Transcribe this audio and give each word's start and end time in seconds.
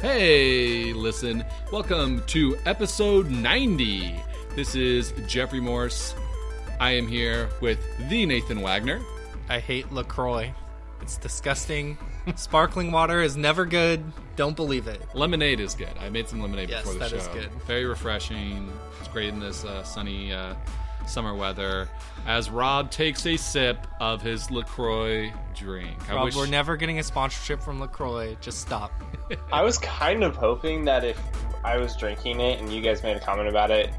Hey, 0.00 0.92
listen, 0.94 1.44
welcome 1.70 2.22
to 2.28 2.56
episode 2.64 3.30
90. 3.30 4.14
This 4.56 4.74
is 4.74 5.12
Jeffrey 5.26 5.60
Morse. 5.60 6.14
I 6.80 6.92
am 6.92 7.06
here 7.06 7.50
with 7.60 7.78
the 8.08 8.24
Nathan 8.24 8.62
Wagner. 8.62 9.02
I 9.50 9.58
hate 9.58 9.92
LaCroix. 9.92 10.54
It's 11.02 11.18
disgusting. 11.18 11.98
Sparkling 12.36 12.92
water 12.92 13.20
is 13.20 13.36
never 13.36 13.66
good. 13.66 14.02
Don't 14.36 14.56
believe 14.56 14.86
it. 14.86 15.02
Lemonade 15.14 15.60
is 15.60 15.74
good. 15.74 15.90
I 16.00 16.08
made 16.08 16.28
some 16.28 16.40
lemonade 16.40 16.70
Yes, 16.70 16.82
before 16.82 16.94
the 16.94 16.98
that 17.00 17.10
show. 17.10 17.16
is 17.16 17.28
good. 17.28 17.50
Very 17.66 17.84
refreshing. 17.84 18.72
It's 19.00 19.08
great 19.08 19.28
in 19.28 19.40
this 19.40 19.64
uh, 19.64 19.82
sunny 19.82 20.32
uh, 20.32 20.54
summer 21.06 21.34
weather. 21.34 21.88
As 22.26 22.50
Rob 22.50 22.90
takes 22.90 23.26
a 23.26 23.36
sip 23.36 23.86
of 24.00 24.22
his 24.22 24.50
LaCroix 24.50 25.32
drink. 25.54 26.10
I 26.10 26.14
Rob, 26.14 26.24
wish 26.24 26.36
we're 26.36 26.46
never 26.46 26.76
getting 26.76 26.98
a 26.98 27.02
sponsorship 27.02 27.60
from 27.62 27.80
LaCroix. 27.80 28.36
Just 28.40 28.60
stop. 28.60 28.92
I 29.52 29.62
was 29.62 29.78
kind 29.78 30.22
of 30.22 30.36
hoping 30.36 30.84
that 30.84 31.04
if 31.04 31.20
I 31.64 31.76
was 31.78 31.96
drinking 31.96 32.40
it 32.40 32.60
and 32.60 32.72
you 32.72 32.80
guys 32.80 33.02
made 33.02 33.16
a 33.16 33.20
comment 33.20 33.48
about 33.48 33.70
it, 33.70 33.92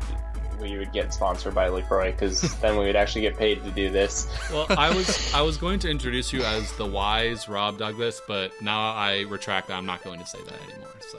we 0.61 0.77
would 0.77 0.91
get 0.91 1.13
sponsored 1.13 1.55
by 1.55 1.67
LaCroix 1.67 2.11
because 2.11 2.41
then 2.61 2.77
we 2.77 2.85
would 2.85 2.95
actually 2.95 3.21
get 3.21 3.38
paid 3.38 3.63
to 3.63 3.71
do 3.71 3.89
this. 3.89 4.27
Well, 4.52 4.67
I 4.69 4.93
was 4.95 5.33
I 5.33 5.41
was 5.41 5.57
going 5.57 5.79
to 5.79 5.89
introduce 5.89 6.31
you 6.31 6.43
as 6.43 6.71
the 6.73 6.85
wise 6.85 7.49
Rob 7.49 7.77
Douglas, 7.77 8.21
but 8.27 8.52
now 8.61 8.93
I 8.93 9.21
retract 9.21 9.67
that. 9.69 9.77
I'm 9.77 9.85
not 9.85 10.03
going 10.03 10.19
to 10.19 10.25
say 10.25 10.39
that 10.43 10.61
anymore. 10.69 10.89
So 11.11 11.17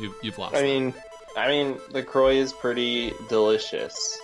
you've 0.00 0.14
you've 0.22 0.38
lost. 0.38 0.56
I 0.56 0.62
mean, 0.62 0.94
I 1.36 1.48
mean, 1.48 1.78
LaCroix 1.90 2.36
is 2.36 2.52
pretty 2.52 3.12
delicious. 3.28 4.18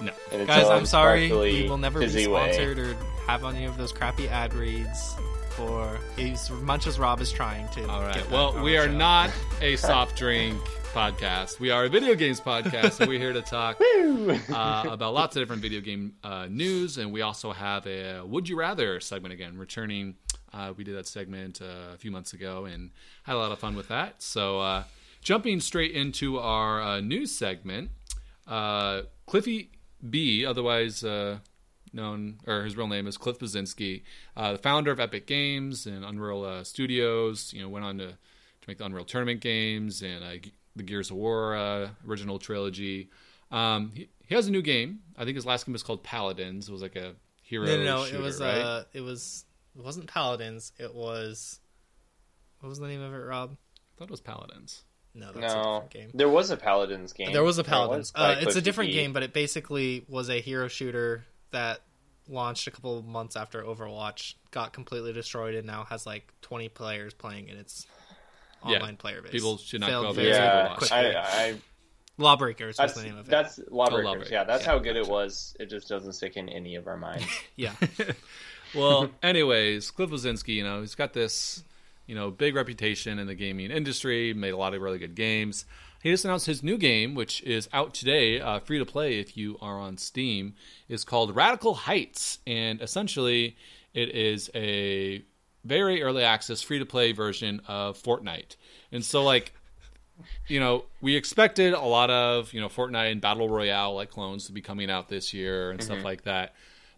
No. 0.00 0.12
Guys, 0.46 0.66
I'm 0.66 0.86
sorry. 0.86 1.30
We 1.30 1.68
will 1.68 1.78
never 1.78 2.00
be 2.00 2.06
fizzy 2.06 2.26
way. 2.26 2.52
sponsored 2.52 2.78
or 2.78 2.96
have 3.26 3.44
any 3.44 3.64
of 3.64 3.76
those 3.76 3.92
crappy 3.92 4.28
ad 4.28 4.54
reads 4.54 5.14
for 5.50 5.98
as 6.18 6.50
much 6.50 6.86
as 6.86 6.98
Rob 6.98 7.20
is 7.20 7.30
trying 7.30 7.68
to. 7.70 7.88
All 7.88 8.02
right. 8.02 8.14
get 8.14 8.30
Well, 8.30 8.60
we 8.62 8.76
are 8.76 8.86
show. 8.86 8.92
not 8.92 9.30
a 9.60 9.76
soft 9.76 10.16
drink 10.16 10.60
podcast. 10.92 11.60
We 11.60 11.70
are 11.70 11.84
a 11.84 11.88
video 11.88 12.14
games 12.14 12.40
podcast, 12.40 13.00
and 13.00 13.08
we're 13.08 13.18
here 13.18 13.32
to 13.32 13.42
talk 13.42 13.80
uh, 13.80 14.84
about 14.88 15.14
lots 15.14 15.36
of 15.36 15.42
different 15.42 15.62
video 15.62 15.80
game 15.80 16.14
uh, 16.22 16.46
news. 16.50 16.98
And 16.98 17.12
we 17.12 17.22
also 17.22 17.52
have 17.52 17.86
a 17.86 18.22
Would 18.24 18.48
You 18.48 18.56
Rather 18.56 19.00
segment 19.00 19.32
again, 19.32 19.56
returning. 19.56 20.16
Uh, 20.52 20.72
we 20.76 20.84
did 20.84 20.96
that 20.96 21.06
segment 21.06 21.60
uh, 21.62 21.94
a 21.94 21.98
few 21.98 22.10
months 22.12 22.32
ago 22.32 22.64
and 22.64 22.90
had 23.24 23.34
a 23.34 23.38
lot 23.38 23.50
of 23.50 23.58
fun 23.58 23.74
with 23.74 23.88
that. 23.88 24.22
So, 24.22 24.60
uh, 24.60 24.84
jumping 25.20 25.58
straight 25.60 25.92
into 25.92 26.38
our 26.38 26.80
uh, 26.80 27.00
news 27.00 27.32
segment, 27.32 27.90
uh, 28.46 29.02
Cliffy 29.26 29.70
B, 30.08 30.44
otherwise 30.44 31.04
uh, 31.04 31.38
known, 31.92 32.38
or 32.46 32.64
his 32.64 32.76
real 32.76 32.88
name 32.88 33.06
is 33.06 33.16
Cliff 33.16 33.38
Bleszinski, 33.38 34.02
uh, 34.36 34.52
the 34.52 34.58
founder 34.58 34.90
of 34.90 35.00
Epic 35.00 35.26
Games 35.26 35.86
and 35.86 36.04
Unreal 36.04 36.44
uh, 36.44 36.64
Studios. 36.64 37.52
You 37.52 37.62
know, 37.62 37.68
went 37.68 37.84
on 37.84 37.98
to, 37.98 38.08
to 38.08 38.16
make 38.66 38.78
the 38.78 38.84
Unreal 38.84 39.04
Tournament 39.04 39.40
games 39.40 40.02
and 40.02 40.22
uh, 40.22 40.46
the 40.76 40.82
Gears 40.82 41.10
of 41.10 41.16
War 41.16 41.56
uh, 41.56 41.88
original 42.06 42.38
trilogy. 42.38 43.08
Um, 43.50 43.92
he, 43.94 44.08
he 44.26 44.34
has 44.34 44.48
a 44.48 44.50
new 44.50 44.62
game. 44.62 45.00
I 45.16 45.24
think 45.24 45.36
his 45.36 45.46
last 45.46 45.66
game 45.66 45.72
was 45.72 45.82
called 45.82 46.02
Paladins. 46.02 46.68
It 46.68 46.72
was 46.72 46.82
like 46.82 46.96
a 46.96 47.14
hero. 47.42 47.66
No, 47.66 47.76
no, 47.76 47.84
no. 47.84 48.04
shooter, 48.04 48.18
it 48.18 48.22
was. 48.22 48.40
right? 48.40 48.58
Uh, 48.58 48.84
it 48.92 49.00
was. 49.00 49.44
It 49.76 49.84
wasn't 49.84 50.06
Paladins. 50.06 50.72
It 50.78 50.94
was. 50.94 51.60
What 52.60 52.68
was 52.68 52.78
the 52.78 52.88
name 52.88 53.02
of 53.02 53.12
it, 53.12 53.18
Rob? 53.18 53.50
I 53.52 53.98
thought 53.98 54.04
it 54.04 54.10
was 54.10 54.20
Paladins. 54.20 54.82
No, 55.14 55.30
that's 55.32 55.52
a 55.54 55.56
different 55.56 55.90
game. 55.90 56.10
there 56.14 56.28
was 56.28 56.50
a 56.50 56.56
Paladins 56.56 57.12
game. 57.12 57.32
There 57.32 57.44
was 57.44 57.58
a 57.58 57.64
Paladins. 57.64 58.10
by 58.10 58.34
uh, 58.34 58.40
it's 58.40 58.56
a 58.56 58.60
different 58.62 58.90
B. 58.90 58.94
game, 58.94 59.12
but 59.12 59.22
it 59.22 59.32
basically 59.32 60.04
was 60.08 60.28
a 60.28 60.40
hero 60.40 60.66
shooter 60.68 61.24
that 61.52 61.80
launched 62.28 62.66
a 62.66 62.70
couple 62.70 62.98
of 62.98 63.04
months 63.04 63.36
after 63.36 63.62
Overwatch, 63.62 64.34
got 64.50 64.72
completely 64.72 65.12
destroyed, 65.12 65.54
and 65.54 65.66
now 65.66 65.84
has 65.84 66.04
like 66.06 66.32
20 66.42 66.68
players 66.70 67.14
playing 67.14 67.48
in 67.48 67.56
its 67.58 67.86
Yeah, 68.66 68.76
online 68.78 68.96
player 68.96 69.22
base. 69.22 69.30
people 69.30 69.58
should 69.58 69.80
not 69.80 69.90
Failed 69.90 70.06
go 70.06 70.12
very 70.14 70.28
against 70.28 70.40
Yeah, 70.42 70.66
Overwatch. 70.68 70.76
quickly. 70.78 70.96
I, 71.16 71.20
I, 71.50 71.54
Lawbreakers 72.16 72.66
was 72.68 72.76
that's 72.76 72.94
the 72.94 73.02
name 73.08 73.18
of 73.18 73.26
it. 73.28 73.30
that's 73.30 73.58
Lawbreakers. 73.70 74.04
Lawbreakers. 74.04 74.30
Yeah, 74.32 74.44
that's 74.44 74.64
Yeah, 74.64 74.70
how 74.72 74.78
good 74.78 74.96
it 74.96 75.06
was. 75.06 75.56
It 75.60 75.66
just 75.68 75.88
doesn't 75.88 76.12
stick 76.14 76.36
in 76.36 76.48
any 76.48 76.76
of 76.76 76.86
our 76.88 76.96
minds. 76.96 77.26
yeah. 77.56 77.74
well, 78.74 79.10
anyways, 79.22 79.90
Cliff 79.90 80.10
Bleszinski, 80.10 80.54
you 80.54 80.64
know, 80.64 80.80
he's 80.80 80.94
got 80.94 81.12
this, 81.12 81.62
you 82.06 82.14
know, 82.14 82.30
big 82.30 82.54
reputation 82.54 83.18
in 83.18 83.26
the 83.26 83.34
gaming 83.34 83.70
industry, 83.70 84.34
made 84.34 84.52
a 84.52 84.56
lot 84.56 84.74
of 84.74 84.82
really 84.82 84.98
good 84.98 85.14
games. 85.14 85.64
He 86.02 86.10
just 86.10 86.24
announced 86.26 86.46
his 86.46 86.62
new 86.62 86.76
game, 86.76 87.14
which 87.14 87.42
is 87.44 87.68
out 87.72 87.94
today, 87.94 88.38
uh, 88.38 88.60
free 88.60 88.78
to 88.78 88.84
play 88.84 89.20
if 89.20 89.38
you 89.38 89.56
are 89.62 89.78
on 89.78 89.96
Steam. 89.96 90.54
is 90.88 91.02
called 91.02 91.34
Radical 91.34 91.72
Heights, 91.72 92.40
and 92.46 92.82
essentially, 92.82 93.56
it 93.94 94.10
is 94.10 94.50
a 94.54 95.24
very 95.64 96.02
early 96.02 96.22
access, 96.22 96.60
free 96.60 96.78
to 96.78 96.84
play 96.84 97.12
version 97.12 97.62
of 97.66 97.96
Fortnite. 97.96 98.56
And 98.92 99.02
so, 99.02 99.22
like, 99.22 99.54
you 100.46 100.60
know, 100.60 100.84
we 101.00 101.16
expected 101.16 101.72
a 101.72 101.80
lot 101.80 102.10
of, 102.10 102.52
you 102.52 102.60
know, 102.60 102.68
Fortnite 102.68 103.10
and 103.10 103.20
Battle 103.20 103.48
Royale 103.48 103.94
like 103.94 104.10
clones 104.10 104.46
to 104.46 104.52
be 104.52 104.60
coming 104.60 104.90
out 104.90 105.08
this 105.08 105.32
year 105.32 105.70
and 105.70 105.82
stuff 105.82 106.04
like 106.04 106.24
that. 106.24 106.54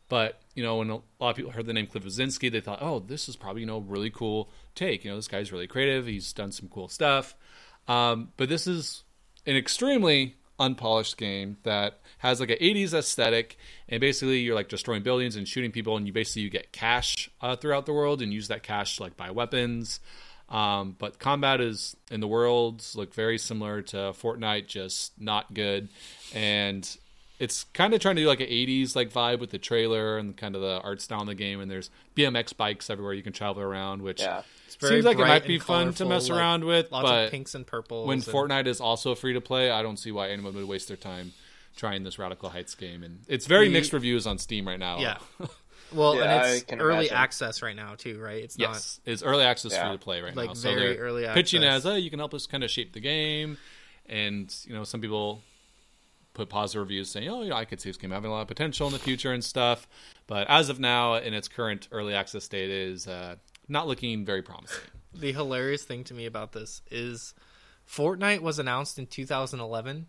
But, 0.09 0.41
you 0.55 0.63
know, 0.63 0.77
when 0.77 0.91
a 0.91 0.95
lot 0.95 1.31
of 1.31 1.37
people 1.37 1.51
heard 1.51 1.67
the 1.67 1.73
name 1.73 1.87
Cliff 1.87 2.05
Bleszinski, 2.05 2.51
they 2.51 2.61
thought, 2.61 2.79
oh, 2.81 3.01
this 3.01 3.29
is 3.29 3.37
probably, 3.37 3.63
you 3.63 3.67
know, 3.67 3.79
really 3.79 4.11
cool 4.11 4.51
take. 4.75 5.05
You 5.05 5.11
know, 5.11 5.17
this 5.17 5.29
guy's 5.29 5.53
really 5.53 5.67
creative. 5.67 6.07
He's 6.07 6.33
done 6.33 6.53
some 6.53 6.69
cool 6.69 6.89
stuff. 6.89 7.35
Um, 7.89 8.33
but 8.37 8.49
this 8.49 8.67
is 8.67 9.03
an 9.47 9.57
extremely 9.57 10.37
unpolished 10.59 11.17
game 11.17 11.59
that 11.65 12.01
has 12.19 12.41
like 12.41 12.51
an 12.51 12.57
80s 12.57 12.95
aesthetic 12.95 13.59
and 13.91 14.01
basically 14.01 14.39
you're 14.39 14.55
like 14.55 14.69
destroying 14.69 15.03
buildings 15.03 15.37
and 15.37 15.47
shooting 15.47 15.71
people 15.71 15.99
and 15.99 16.07
you 16.07 16.15
basically 16.15 16.41
you 16.41 16.49
get 16.49 16.73
cash 16.73 17.31
uh, 17.43 17.55
throughout 17.55 17.85
the 17.85 17.93
world 17.93 18.23
and 18.23 18.33
use 18.33 18.49
that 18.49 18.63
cash 18.63 18.97
to 18.97 19.03
like 19.03 19.19
buy 19.19 19.31
weapons 19.31 20.01
um, 20.49 20.95
but 20.99 21.19
combat 21.19 21.61
is 21.61 21.97
in 22.11 22.21
the 22.21 22.29
worlds 22.29 22.95
look 22.95 23.15
very 23.15 23.39
similar 23.39 23.83
to 23.83 23.97
Fortnite, 23.97 24.67
just 24.69 25.21
not 25.21 25.53
good. 25.53 25.89
And 26.35 26.97
it's 27.39 27.65
kind 27.75 27.93
of 27.95 28.01
trying 28.01 28.17
to 28.17 28.23
do 28.23 28.29
like 28.29 28.41
an 28.41 28.47
80s 28.49 28.97
like 28.97 29.11
vibe 29.11 29.41
with 29.41 29.51
the 29.51 29.59
trailer 29.59 30.17
and 30.19 30.37
kind 30.37 30.55
of 30.55 30.63
the 30.63 30.81
art 30.83 31.01
style 31.03 31.21
in 31.21 31.27
the 31.27 31.35
game. 31.35 31.61
And 31.61 31.71
there's 31.71 31.91
BMX 32.17 32.57
bikes 32.57 32.89
everywhere 32.91 33.13
you 33.13 33.23
can 33.23 33.33
travel 33.33 33.63
around, 33.63 34.03
which 34.03 34.21
Yeah. 34.23 34.43
very 34.81 34.95
seems 34.95 35.05
like 35.05 35.19
it 35.19 35.27
might 35.27 35.47
be 35.47 35.55
and 35.55 35.63
fun 35.63 35.93
to 35.95 36.05
mess 36.07 36.29
like, 36.29 36.39
around 36.39 36.65
with. 36.65 36.91
Lots 36.93 37.03
but 37.09 37.25
of 37.27 37.31
pinks 37.31 37.55
and 37.55 37.67
purples. 37.67 38.07
when 38.09 38.19
and- 38.19 38.27
Fortnite 38.27 38.67
is 38.67 38.81
also 38.81 39.15
free 39.15 39.35
to 39.35 39.41
play, 39.41 39.71
I 39.71 39.83
don't 39.83 39.99
see 39.99 40.11
why 40.13 40.31
anyone 40.31 40.55
would 40.55 40.67
waste 40.67 40.89
their 40.89 40.97
time 40.97 41.33
trying 41.77 42.05
this 42.05 42.19
Radical 42.19 42.49
Heights 42.49 42.75
game. 42.75 43.03
And 43.03 43.21
it's 43.29 43.47
very 43.47 43.67
The- 43.69 43.75
mixed 43.75 43.93
reviews 43.93 44.27
on 44.27 44.39
Steam 44.39 44.67
right 44.67 44.79
now. 44.79 44.99
Yeah. 44.99 45.19
Well, 45.93 46.17
Yeah, 46.17 46.43
and 46.47 46.55
it's 46.63 46.73
early 46.73 46.95
imagine. 47.07 47.17
access 47.17 47.63
right 47.63 47.77
now 47.77 47.95
too, 47.95 48.19
right? 48.19 48.43
It's 48.43 48.59
Yes, 48.59 48.99
it's 49.07 49.23
early 49.23 49.45
access 49.45 49.71
Yeah. 49.71 49.87
free 49.87 49.97
to 49.97 50.03
play 50.03 50.21
right 50.21 50.35
Like 50.35 50.49
now. 50.49 50.55
So 50.55 50.75
very 50.75 50.95
they're 50.95 51.05
early 51.05 51.27
pitching 51.33 51.63
access. 51.63 51.87
as, 51.87 51.87
oh, 51.87 51.95
you 51.95 52.11
can 52.11 52.19
help 52.19 52.35
us 52.35 52.45
kind 52.49 52.65
of 52.65 52.71
shape 52.73 52.93
the 52.93 52.99
game, 52.99 53.57
and 54.07 54.53
you 54.67 54.75
know, 54.75 54.83
some 54.83 55.01
people 55.01 55.43
put 56.37 56.49
positive 56.49 56.83
reviews 56.83 57.11
saying, 57.11 57.29
oh, 57.29 57.43
you 57.43 57.51
know, 57.51 57.57
I 57.57 57.65
could 57.65 57.81
see 57.81 57.89
this 57.89 57.97
game 57.97 58.11
having 58.11 58.31
a 58.31 58.35
lot 58.35 58.43
of 58.43 58.49
potential 58.49 58.87
in 58.87 58.93
the 58.93 58.99
future 58.99 59.33
and 59.33 59.43
stuff. 59.43 59.89
But 60.27 60.49
as 60.49 60.69
of 60.69 60.79
now, 60.79 61.15
in 61.15 61.35
its 61.35 61.49
current 61.49 61.89
early 61.91 62.15
access 62.15 62.45
state, 62.45 62.71
is 62.71 63.09
uh, 63.09 63.37
not 63.69 63.89
looking 63.89 64.25
very 64.25 64.43
promising. 64.43 64.83
The 65.15 65.33
hilarious 65.33 65.83
thing 65.83 66.05
to 66.05 66.15
me 66.15 66.27
about 66.27 66.53
this 66.53 66.83
is 66.91 67.35
Fortnite 67.89 68.41
was 68.41 68.59
announced 68.59 68.99
in 68.99 69.07
2011 69.07 70.07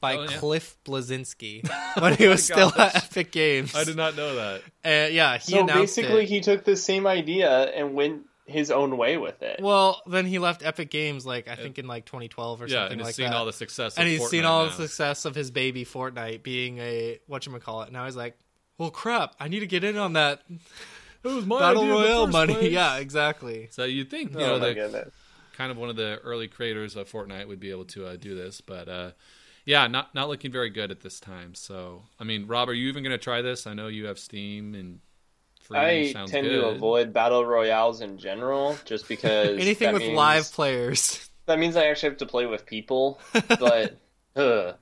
by 0.00 0.16
Oh, 0.16 0.22
yeah. 0.22 0.38
Cliff 0.38 0.76
Bleszinski 0.84 1.68
when 2.00 2.14
he 2.14 2.26
was 2.26 2.44
still 2.44 2.70
gosh. 2.70 2.94
at 2.94 3.04
Epic 3.04 3.32
Games. 3.32 3.74
I 3.74 3.84
did 3.84 3.96
not 3.96 4.16
know 4.16 4.34
that. 4.36 4.62
Uh, 4.84 5.08
yeah, 5.10 5.38
he 5.38 5.52
so 5.52 5.60
announced 5.60 5.96
basically, 5.96 6.22
it. 6.24 6.28
he 6.28 6.40
took 6.40 6.64
the 6.64 6.76
same 6.76 7.06
idea 7.06 7.50
and 7.50 7.94
went 7.94 8.25
his 8.46 8.70
own 8.70 8.96
way 8.96 9.16
with 9.16 9.42
it. 9.42 9.60
Well, 9.60 10.02
then 10.06 10.24
he 10.26 10.38
left 10.38 10.64
Epic 10.64 10.90
Games 10.90 11.26
like 11.26 11.48
I 11.48 11.56
think 11.56 11.78
in 11.78 11.86
like 11.86 12.04
2012 12.06 12.62
or 12.62 12.66
Yeah, 12.66 12.72
something 12.74 12.92
and 12.92 13.00
he's 13.00 13.06
like 13.06 13.14
seen 13.14 13.30
that. 13.30 13.34
all 13.36 13.44
the 13.46 13.52
success, 13.52 13.96
and 13.96 14.06
of 14.06 14.10
he's 14.12 14.28
seen 14.28 14.44
all 14.44 14.64
now. 14.64 14.70
the 14.70 14.76
success 14.76 15.24
of 15.24 15.34
his 15.34 15.50
baby 15.50 15.84
Fortnite 15.84 16.42
being 16.42 16.78
a 16.78 17.18
what 17.26 17.44
you 17.46 17.56
call 17.58 17.82
it. 17.82 17.92
Now 17.92 18.04
he's 18.04 18.16
like, 18.16 18.36
well, 18.78 18.90
crap, 18.90 19.34
I 19.40 19.48
need 19.48 19.60
to 19.60 19.66
get 19.66 19.84
in 19.84 19.96
on 19.96 20.12
that 20.14 20.42
It 20.48 21.28
was 21.28 21.44
my 21.46 21.58
battle 21.58 21.82
idea 21.82 21.92
royale 21.94 22.26
money. 22.28 22.54
place. 22.58 22.72
Yeah, 22.72 22.96
exactly. 22.98 23.68
So 23.72 23.84
you 23.84 24.04
think 24.04 24.32
you 24.32 24.38
oh 24.40 24.58
know 24.58 24.58
the 24.58 25.10
kind 25.54 25.70
of 25.72 25.76
one 25.78 25.88
of 25.90 25.96
the 25.96 26.18
early 26.22 26.48
creators 26.48 26.94
of 26.96 27.10
Fortnite 27.10 27.48
would 27.48 27.58
be 27.60 27.70
able 27.70 27.86
to 27.86 28.06
uh, 28.06 28.16
do 28.16 28.34
this, 28.36 28.60
but 28.60 28.88
uh, 28.88 29.10
yeah, 29.64 29.86
not 29.88 30.14
not 30.14 30.28
looking 30.28 30.52
very 30.52 30.70
good 30.70 30.90
at 30.90 31.00
this 31.00 31.18
time. 31.18 31.54
So 31.54 32.04
I 32.20 32.24
mean, 32.24 32.46
Rob, 32.46 32.68
are 32.68 32.74
you 32.74 32.88
even 32.88 33.02
going 33.02 33.10
to 33.10 33.18
try 33.18 33.42
this? 33.42 33.66
I 33.66 33.74
know 33.74 33.88
you 33.88 34.06
have 34.06 34.18
Steam 34.18 34.74
and 34.74 35.00
free 35.00 35.05
I 35.70 36.12
tend 36.12 36.30
good. 36.30 36.60
to 36.60 36.66
avoid 36.66 37.12
battle 37.12 37.44
royales 37.44 38.00
in 38.00 38.18
general, 38.18 38.76
just 38.84 39.08
because 39.14 39.58
Anything 39.58 39.92
with 39.92 40.02
means- 40.02 40.16
live 40.16 40.52
players. 40.52 41.28
That 41.46 41.58
means 41.60 41.76
I 41.76 41.86
actually 41.86 42.08
have 42.10 42.18
to 42.18 42.26
play 42.26 42.46
with 42.46 42.66
people, 42.66 43.20
but 43.60 43.96
but 44.34 44.78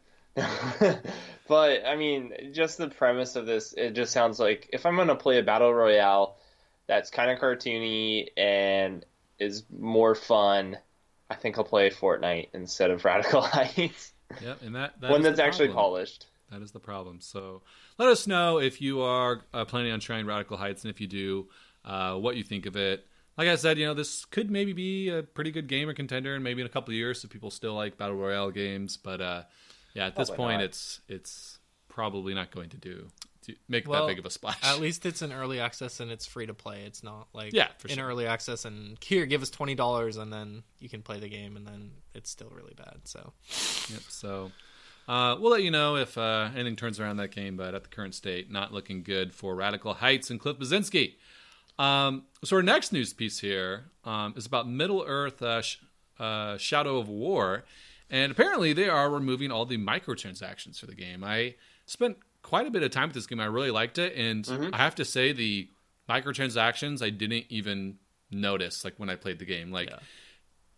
I 1.87 1.97
mean, 1.97 2.33
just 2.53 2.79
the 2.79 2.89
premise 2.89 3.37
of 3.37 3.47
this, 3.47 3.75
it 3.75 3.93
just 3.93 4.13
sounds 4.13 4.41
like 4.41 4.71
if 4.73 4.87
I'm 4.87 4.97
gonna 4.97 5.15
play 5.15 5.39
a 5.39 5.43
battle 5.43 5.73
royale 5.73 6.37
that's 6.87 7.11
kind 7.11 7.31
of 7.31 7.39
cartoony 7.39 8.29
and 8.37 9.05
is 9.39 9.65
more 9.71 10.15
fun, 10.15 10.79
I 11.31 11.35
think 11.35 11.59
I'll 11.59 11.65
play 11.65 11.91
Fortnite 11.91 12.49
instead 12.55 12.91
of 12.91 13.05
Radical 13.05 13.43
Heights, 13.43 14.13
Yep, 14.41 14.63
and 14.63 14.75
that, 14.75 15.01
that 15.01 15.11
one 15.11 15.23
that's 15.23 15.41
actually 15.41 15.69
polished. 15.69 16.27
That 16.51 16.63
is 16.63 16.73
the 16.73 16.81
problem. 16.81 17.21
So 17.21 17.63
let 17.99 18.09
us 18.09 18.27
know 18.27 18.59
if 18.61 18.81
you 18.81 19.03
are 19.03 19.43
uh, 19.53 19.65
planning 19.65 19.93
on 19.93 20.01
trying 20.01 20.27
Radical 20.27 20.57
Heights, 20.57 20.85
and 20.85 20.91
if 20.91 21.01
you 21.01 21.07
do, 21.07 21.49
uh, 21.85 22.15
what 22.17 22.37
you 22.37 22.43
think 22.43 22.67
of 22.67 22.77
it. 22.77 23.07
like 23.37 23.49
I 23.49 23.57
said, 23.57 23.79
you 23.79 23.87
know, 23.87 23.95
this 23.95 24.25
could 24.25 24.51
maybe 24.51 24.73
be 24.73 25.09
a 25.11 25.23
pretty 25.23 25.51
good 25.51 25.67
game 25.69 25.89
or 25.89 25.95
contender, 25.95 26.35
and 26.35 26.43
maybe 26.45 26.61
in 26.63 26.67
a 26.67 26.71
couple 26.71 26.93
of 26.93 26.97
years, 26.97 27.23
if 27.25 27.31
people 27.31 27.51
still 27.51 27.75
like 27.75 27.97
battle 27.99 28.17
royale 28.17 28.51
games. 28.51 28.97
But 28.97 29.21
uh, 29.21 29.43
yeah, 29.95 30.07
at 30.07 30.17
this 30.17 30.29
Probably 30.29 30.45
point, 30.45 30.59
not. 30.59 30.65
it's 30.65 31.01
it's 31.09 31.59
probably 31.89 32.35
not 32.35 32.51
going 32.51 32.71
to 32.71 32.77
do 32.77 33.07
to 33.43 33.55
make 33.69 33.87
Well, 33.87 34.07
that 34.07 34.11
big 34.11 34.19
of 34.19 34.27
a 34.27 34.31
splash. 34.31 34.59
At 34.65 34.81
least 34.81 35.05
it's 35.07 35.23
an 35.23 35.33
early 35.33 35.61
access 35.61 36.01
and 36.01 36.11
it's 36.11 36.27
free 36.27 36.47
to 36.47 36.55
play. 36.55 36.83
It's 36.87 37.05
not 37.05 37.29
like 37.33 37.53
Yeah, 37.53 37.69
for 37.79 37.87
in 37.89 37.97
sure. 37.97 38.07
early 38.07 38.27
access 38.27 38.65
and 38.65 38.97
here 39.05 39.27
give 39.27 39.43
us 39.43 39.51
twenty 39.51 39.75
dollars 39.77 40.17
and 40.17 40.33
then 40.33 40.63
you 40.81 40.89
can 40.89 41.03
play 41.03 41.21
the 41.21 41.29
game 41.29 41.57
and 41.57 41.65
then 41.67 41.91
it's 42.15 42.31
still 42.31 42.51
really 42.51 42.75
bad. 42.75 43.01
So 43.05 43.33
Yep, 43.91 44.01
so 44.09 44.51
uh, 45.09 45.37
we'll 45.39 45.51
let 45.53 45.63
you 45.63 45.71
know 45.71 45.97
if 45.97 46.17
uh, 46.17 46.49
anything 46.55 46.77
turns 46.77 46.99
around 46.99 47.17
that 47.19 47.31
game, 47.31 47.57
but 47.57 47.75
at 47.75 47.83
the 47.83 47.89
current 47.89 48.15
state, 48.15 48.51
not 48.51 48.73
looking 48.73 49.03
good 49.03 49.33
for 49.35 49.55
Radical 49.55 49.95
Heights 49.95 50.31
and 50.31 50.41
Cliff 50.41 50.59
Bleszinski. 50.59 51.15
Um, 51.79 52.25
so 52.45 52.57
our 52.57 52.63
next 52.63 52.93
news 52.93 53.13
piece 53.13 53.41
here 53.41 53.87
um, 54.05 54.35
is 54.37 54.47
about 54.47 54.69
Middle 54.69 55.05
Earth 55.07 55.43
uh, 55.43 55.61
sh- 55.63 55.79
uh, 56.19 56.57
Shadow 56.57 56.99
of 56.99 57.09
War, 57.09 57.65
and 58.09 58.31
apparently 58.33 58.73
they 58.73 58.89
are 58.89 59.11
removing 59.11 59.51
all 59.51 59.67
the 59.67 59.77
microtransactions 59.79 60.79
for 60.79 60.87
the 60.87 60.95
game. 60.95 61.25
I 61.25 61.57
spent 61.87 62.17
quite 62.43 62.67
a 62.67 62.71
bit 62.71 62.83
of 62.83 62.91
time 62.91 63.09
with 63.09 63.15
this 63.15 63.27
game. 63.27 63.41
I 63.41 63.47
really 63.47 63.71
liked 63.73 63.99
it, 63.99 64.15
and 64.17 64.47
I 64.73 64.77
have 64.79 64.95
to 64.97 65.05
say 65.05 65.33
the 65.33 65.69
microtransactions 66.09 67.03
I 67.03 67.11
didn't 67.11 67.47
even 67.49 67.97
notice 68.31 68.85
like 68.85 68.95
when 68.99 69.11
I 69.11 69.17
played 69.17 69.39
the 69.39 69.45
game. 69.45 69.71
Like 69.73 69.91
Yeah. 69.91 69.99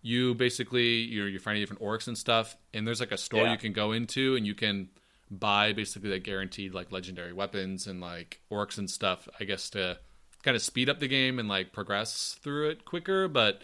You 0.06 0.34
basically 0.34 0.88
you're 1.14 1.28
you're 1.28 1.40
finding 1.40 1.62
different 1.62 1.82
orcs 1.82 2.06
and 2.06 2.16
stuff, 2.16 2.56
and 2.72 2.86
there's 2.86 3.00
like 3.00 3.12
a 3.12 3.18
store 3.18 3.42
Yeah. 3.42 3.52
you 3.52 3.58
can 3.58 3.72
go 3.72 3.92
into 3.92 4.36
and 4.36 4.46
you 4.46 4.54
can 4.54 4.88
buy 5.30 5.72
basically 5.72 6.10
like 6.10 6.22
guaranteed 6.22 6.72
like 6.72 6.92
legendary 6.92 7.32
weapons 7.32 7.86
and 7.88 8.00
like 8.00 8.40
orcs 8.50 8.78
and 8.78 8.88
stuff. 8.88 9.28
I 9.40 9.44
guess 9.44 9.68
to 9.70 9.98
kind 10.44 10.54
of 10.54 10.62
speed 10.62 10.88
up 10.88 11.00
the 11.00 11.08
game 11.08 11.40
and 11.40 11.48
like 11.48 11.72
progress 11.72 12.36
through 12.40 12.70
it 12.70 12.84
quicker, 12.84 13.26
but 13.26 13.62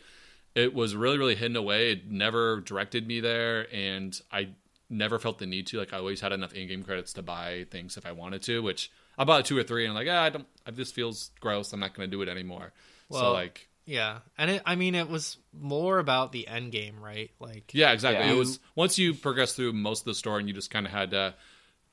it 0.54 0.74
was 0.74 0.96
really 0.96 1.16
really 1.18 1.36
hidden 1.36 1.56
away. 1.56 1.92
It 1.92 2.10
never 2.10 2.60
directed 2.60 3.06
me 3.06 3.20
there, 3.20 3.72
and 3.72 4.20
I 4.32 4.48
never 4.90 5.18
felt 5.20 5.38
the 5.38 5.46
need 5.46 5.68
to. 5.68 5.78
Like 5.78 5.92
I 5.92 5.98
always 5.98 6.20
had 6.20 6.32
enough 6.32 6.52
in-game 6.54 6.82
credits 6.82 7.12
to 7.14 7.22
buy 7.22 7.66
things 7.70 7.96
if 7.96 8.04
I 8.04 8.10
wanted 8.12 8.42
to, 8.42 8.60
which 8.62 8.90
I 9.16 9.22
bought 9.24 9.44
two 9.44 9.56
or 9.56 9.62
three, 9.62 9.84
and 9.86 9.90
I'm 9.92 9.94
like, 10.04 10.08
ah, 10.10 10.24
I 10.24 10.30
don't. 10.30 10.46
This 10.76 10.90
feels 10.90 11.30
gross. 11.38 11.72
I'm 11.72 11.78
not 11.80 11.94
going 11.94 12.10
to 12.10 12.16
do 12.16 12.20
it 12.22 12.28
anymore. 12.28 12.72
so 13.12 13.32
like, 13.32 13.68
yeah, 13.84 14.19
and 14.38 14.50
it, 14.50 14.62
I 14.67 14.75
mean 14.76 14.94
it 14.94 15.08
was 15.08 15.38
more 15.52 15.99
about 15.99 16.32
the 16.32 16.46
end 16.49 16.73
game, 16.73 16.96
right? 17.02 17.31
Like 17.40 17.73
yeah, 17.75 17.93
exactly. 17.93 18.26
Yeah. 18.26 18.32
It 18.34 18.38
was 18.38 18.61
once 18.75 18.99
you 18.99 19.14
progress 19.14 19.55
through 19.55 19.73
most 19.73 20.00
of 20.00 20.05
the 20.06 20.14
story, 20.14 20.40
and 20.40 20.49
you 20.49 20.55
just 20.55 20.70
kind 20.70 20.87
of 20.87 20.93
had 20.93 21.11
to 21.12 21.34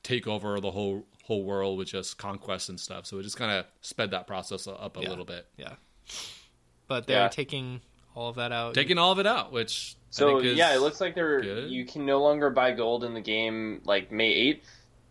take 0.02 0.26
over 0.26 0.60
the 0.60 0.70
whole 0.70 1.06
whole 1.24 1.44
world 1.44 1.78
with 1.78 1.88
just 1.88 2.18
conquests 2.18 2.68
and 2.68 2.78
stuff. 2.80 3.06
So 3.06 3.18
it 3.18 3.22
just 3.22 3.36
kind 3.36 3.52
of 3.52 3.66
sped 3.82 4.10
that 4.12 4.26
process 4.26 4.66
up 4.66 4.96
a 4.96 5.00
Yeah. 5.02 5.08
little 5.10 5.24
bit, 5.24 5.46
yeah, 5.56 5.74
but 6.86 7.06
they're 7.06 7.22
Yeah. 7.22 7.28
taking 7.28 7.80
all 8.14 8.28
of 8.30 8.36
that 8.36 8.50
out. 8.52 8.74
taking 8.74 8.98
all 8.98 9.12
of 9.12 9.18
it 9.18 9.26
out, 9.26 9.52
which 9.52 9.94
I 9.96 10.00
So 10.10 10.26
think 10.40 10.44
is, 10.52 10.58
yeah, 10.58 10.74
it 10.74 10.80
looks 10.80 11.00
like 11.00 11.14
they're 11.14 11.40
good. 11.40 11.70
you 11.70 11.84
can 11.84 12.04
no 12.04 12.20
longer 12.20 12.50
buy 12.50 12.72
gold 12.72 13.04
in 13.04 13.14
the 13.14 13.20
game 13.20 13.80
like 13.84 14.10
May 14.10 14.30
eighth, 14.32 14.68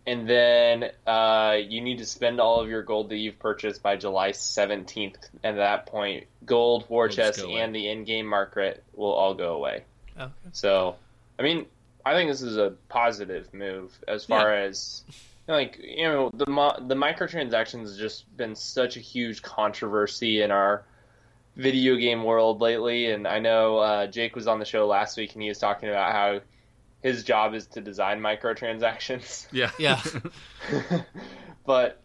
and 0.09 0.27
then 0.27 0.89
uh, 1.06 1.57
you 1.67 1.81
need 1.81 2.00
to 2.00 2.06
spend 2.06 2.41
all 2.41 2.59
of 2.61 2.67
your 2.67 2.81
gold 2.81 3.09
that 3.09 3.17
you've 3.17 3.38
purchased 3.38 3.83
by 3.83 3.95
July 3.95 4.31
seventeenth. 4.31 5.29
And 5.44 5.59
at 5.59 5.61
that 5.61 5.85
point, 5.85 6.25
gold, 6.45 6.89
war 6.89 7.03
Will 7.03 7.09
chest, 7.09 7.44
and 7.44 7.75
the 7.75 7.89
in-game 7.89 8.25
market 8.25 8.83
will 8.95 9.13
all 9.13 9.35
go 9.35 9.53
away. 9.53 9.83
Okay. 10.19 10.31
So, 10.51 10.95
I 11.38 11.44
mean, 11.44 11.67
I 12.03 12.13
think 12.13 12.31
this 12.31 12.41
is 12.41 12.57
a 12.57 12.73
positive 12.89 13.53
move 13.53 13.95
as 14.07 14.25
far 14.25 14.51
as 14.56 15.03
like 15.47 15.79
you 15.79 16.06
know 16.06 16.31
the 16.33 16.45
the 16.45 16.95
microtransactions 16.95 17.81
has 17.81 17.97
just 17.97 18.35
been 18.35 18.56
such 18.56 18.97
a 18.97 19.00
huge 19.00 19.44
controversy 19.44 20.41
in 20.41 20.50
our 20.50 20.85
video 21.56 21.97
game 21.97 22.23
world 22.23 22.61
lately, 22.61 23.11
and 23.11 23.27
I 23.27 23.38
know 23.38 23.77
uh, 23.77 24.07
Jake 24.07 24.35
was 24.35 24.47
on 24.47 24.57
the 24.57 24.65
show 24.65 24.88
last 24.88 25.17
week 25.17 25.33
and 25.33 25.44
he 25.44 25.50
was 25.50 25.59
talking 25.59 25.88
about 25.88 26.13
how 26.13 26.41
his 27.01 27.24
job 27.24 27.54
is 27.54 27.66
to 27.68 27.81
design 27.81 28.19
microtransactions, 28.19 29.48
yeah, 29.51 29.72
Yeah. 29.78 30.01
but 31.66 32.01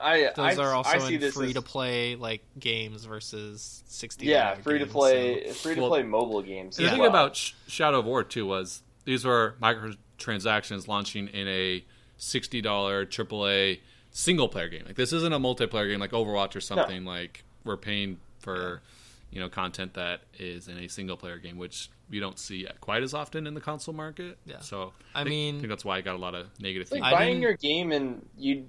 I 0.00 0.30
Those 0.36 0.58
I, 0.58 0.62
are 0.64 0.74
also 0.74 0.90
I 0.90 0.98
see 0.98 1.14
in 1.14 1.20
this 1.20 1.34
free 1.34 1.48
as, 1.48 1.54
to 1.54 1.62
play 1.62 2.16
like 2.16 2.42
games 2.58 3.04
versus 3.06 3.82
sixty. 3.86 4.26
yeah 4.26 4.54
free 4.56 4.78
to 4.78 4.86
play 4.86 5.50
free 5.52 5.74
to 5.74 5.80
Well, 5.80 5.90
play 5.90 6.02
mobile 6.02 6.42
games. 6.42 6.76
The 6.76 6.84
as 6.84 6.90
thing 6.90 7.00
well. 7.00 7.08
about 7.10 7.36
Sh- 7.36 7.52
Shadow 7.66 8.00
of 8.00 8.04
War 8.04 8.22
too 8.22 8.46
was 8.46 8.82
these 9.04 9.24
were 9.24 9.54
microtransactions 9.62 10.86
launching 10.88 11.28
in 11.28 11.48
a 11.48 11.84
sixty 12.18 12.60
dollar 12.60 13.06
AAA 13.06 13.80
single 14.10 14.48
player 14.48 14.68
game. 14.68 14.82
Like 14.86 14.96
this 14.96 15.12
isn't 15.12 15.32
a 15.32 15.40
multiplayer 15.40 15.88
game 15.90 16.00
like 16.00 16.10
Overwatch 16.12 16.56
or 16.56 16.60
something. 16.60 17.04
Like 17.04 17.44
we're 17.64 17.76
paying 17.78 18.18
for 18.40 18.82
you 19.30 19.40
know 19.40 19.48
content 19.48 19.94
that 19.94 20.20
is 20.38 20.68
in 20.68 20.76
a 20.78 20.88
single 20.88 21.16
player 21.16 21.38
game, 21.38 21.56
which 21.56 21.88
we 22.10 22.20
don't 22.20 22.38
see 22.38 22.66
quite 22.80 23.02
as 23.02 23.14
often 23.14 23.46
in 23.46 23.54
the 23.54 23.60
console 23.60 23.94
market. 23.94 24.38
Yeah. 24.46 24.60
So 24.60 24.92
I 25.14 25.20
think- 25.20 25.30
mean- 25.30 25.56
I 25.56 25.58
think 25.60 25.70
that's 25.70 25.84
why 25.84 25.98
I 25.98 26.00
got 26.00 26.14
a 26.14 26.18
lot 26.18 26.34
of 26.34 26.46
negative 26.60 26.88
It's 26.92 27.00
like 27.00 27.12
buying 27.12 27.40
your 27.42 27.54
game 27.54 27.92
and 27.92 28.24
you 28.38 28.68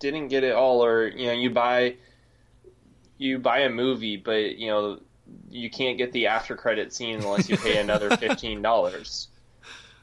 didn't 0.00 0.28
get 0.28 0.44
it 0.44 0.52
all, 0.52 0.84
or 0.84 1.08
you 1.08 1.26
know, 1.26 1.32
you 1.32 1.50
buy 1.50 1.96
you 3.18 3.38
buy 3.38 3.60
a 3.60 3.68
movie, 3.70 4.16
but 4.16 4.56
you 4.56 4.68
know 4.68 5.00
you 5.50 5.68
can't 5.70 5.98
get 5.98 6.12
the 6.12 6.26
after 6.28 6.56
credit 6.56 6.92
scene 6.92 7.16
unless 7.16 7.48
you 7.48 7.56
pay 7.56 7.78
another 7.78 8.16
fifteen 8.16 8.62
dollars. 8.62 9.28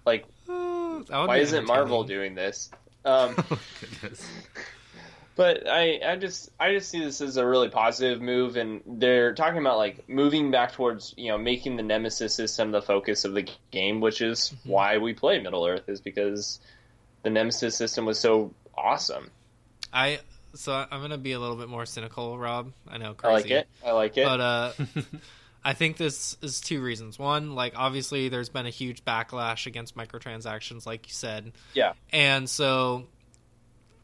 Like, 0.06 0.26
why 0.46 1.38
isn't 1.38 1.66
Marvel 1.66 2.04
doing 2.04 2.36
this? 2.36 2.70
Um, 3.06 3.36
Goodness. 4.02 4.28
But 5.36 5.68
I, 5.68 6.00
I 6.06 6.16
just, 6.16 6.50
I 6.60 6.72
just 6.74 6.90
see 6.90 7.04
this 7.04 7.20
as 7.20 7.38
a 7.38 7.46
really 7.46 7.70
positive 7.70 8.22
move, 8.22 8.56
and 8.56 8.82
they're 8.86 9.34
talking 9.34 9.60
about 9.60 9.78
like 9.78 10.08
moving 10.08 10.52
back 10.52 10.72
towards, 10.72 11.14
you 11.18 11.30
know, 11.30 11.38
making 11.38 11.76
the 11.76 11.84
Nemesis 11.84 12.34
system 12.34 12.72
the 12.72 12.82
focus 12.82 13.26
of 13.26 13.34
the 13.34 13.48
game, 13.72 14.00
which 14.00 14.22
is 14.22 14.54
why 14.64 14.98
we 14.98 15.14
play 15.14 15.40
Middle 15.42 15.66
Earth, 15.66 15.90
is 15.90 16.00
because 16.00 16.60
the 17.24 17.30
Nemesis 17.30 17.76
system 17.76 18.06
was 18.06 18.20
so 18.20 18.54
awesome. 18.78 19.30
I 19.92 20.20
so 20.54 20.86
I'm 20.90 21.02
gonna 21.02 21.18
be 21.18 21.34
a 21.34 21.40
little 21.40 21.58
bit 21.58 21.68
more 21.68 21.86
cynical, 21.86 22.38
Rob. 22.38 22.72
I 22.88 22.98
know, 22.98 23.16
I 23.24 23.32
like 23.32 23.52
it. 23.52 23.68
I 23.86 23.92
like 23.92 24.18
it. 24.18 24.26
But 24.26 24.40
uh, 24.40 24.72
I 25.64 25.74
think 25.74 25.98
this 25.98 26.38
is 26.42 26.62
two 26.62 26.82
reasons. 26.82 27.20
One, 27.20 27.56
like 27.56 27.74
obviously 27.76 28.30
there's 28.30 28.50
been 28.50 28.66
a 28.66 28.72
huge 28.72 29.04
backlash 29.04 29.66
against 29.66 29.98
microtransactions, 29.98 30.86
like 30.86 31.08
you 31.08 31.14
said, 31.14 31.52
yeah, 31.74 31.94
and 32.12 32.50
so 32.50 33.08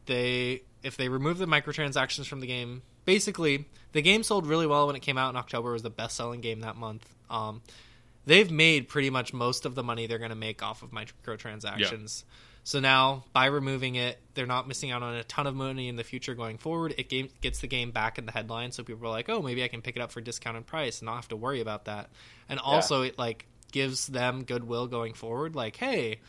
they 0.06 0.62
if 0.82 0.96
they 0.96 1.08
remove 1.08 1.38
the 1.38 1.46
microtransactions 1.46 2.26
from 2.26 2.40
the 2.40 2.46
game, 2.46 2.82
basically 3.04 3.66
the 3.92 4.02
game 4.02 4.22
sold 4.22 4.46
really 4.46 4.66
well 4.66 4.86
when 4.86 4.96
it 4.96 5.00
came 5.00 5.18
out 5.18 5.30
in 5.30 5.36
October. 5.36 5.70
It 5.70 5.74
was 5.74 5.82
the 5.82 5.90
best 5.90 6.16
selling 6.16 6.40
game 6.40 6.60
that 6.60 6.76
month. 6.76 7.08
Um, 7.30 7.62
they've 8.26 8.50
made 8.50 8.88
pretty 8.88 9.10
much 9.10 9.32
most 9.32 9.66
of 9.66 9.74
the 9.74 9.82
money 9.82 10.06
they're 10.06 10.18
going 10.18 10.30
to 10.30 10.36
make 10.36 10.62
off 10.62 10.82
of 10.82 10.90
microtransactions. 10.90 12.24
So 12.64 12.78
now, 12.78 13.24
by 13.32 13.46
removing 13.46 13.96
it, 13.96 14.18
they're 14.34 14.46
not 14.46 14.68
missing 14.68 14.92
out 14.92 15.02
on 15.02 15.14
a 15.14 15.24
ton 15.24 15.48
of 15.48 15.54
money 15.54 15.88
in 15.88 15.96
the 15.96 16.04
future 16.04 16.34
going 16.34 16.58
forward. 16.58 16.94
It 16.96 17.08
game, 17.08 17.28
gets 17.40 17.60
the 17.60 17.66
game 17.66 17.90
back 17.90 18.18
in 18.18 18.26
the 18.26 18.30
headlines, 18.30 18.76
so 18.76 18.84
people 18.84 19.04
are 19.04 19.10
like, 19.10 19.28
"Oh, 19.28 19.42
maybe 19.42 19.64
I 19.64 19.68
can 19.68 19.82
pick 19.82 19.96
it 19.96 20.00
up 20.00 20.12
for 20.12 20.20
discounted 20.20 20.66
price 20.66 21.00
and 21.00 21.06
not 21.06 21.16
have 21.16 21.28
to 21.28 21.36
worry 21.36 21.60
about 21.60 21.86
that." 21.86 22.10
And 22.48 22.60
also, 22.60 23.02
it 23.02 23.18
like 23.18 23.46
gives 23.72 24.06
them 24.06 24.44
goodwill 24.44 24.86
going 24.86 25.14
forward. 25.14 25.56
Like, 25.56 25.74
hey, 25.74 26.20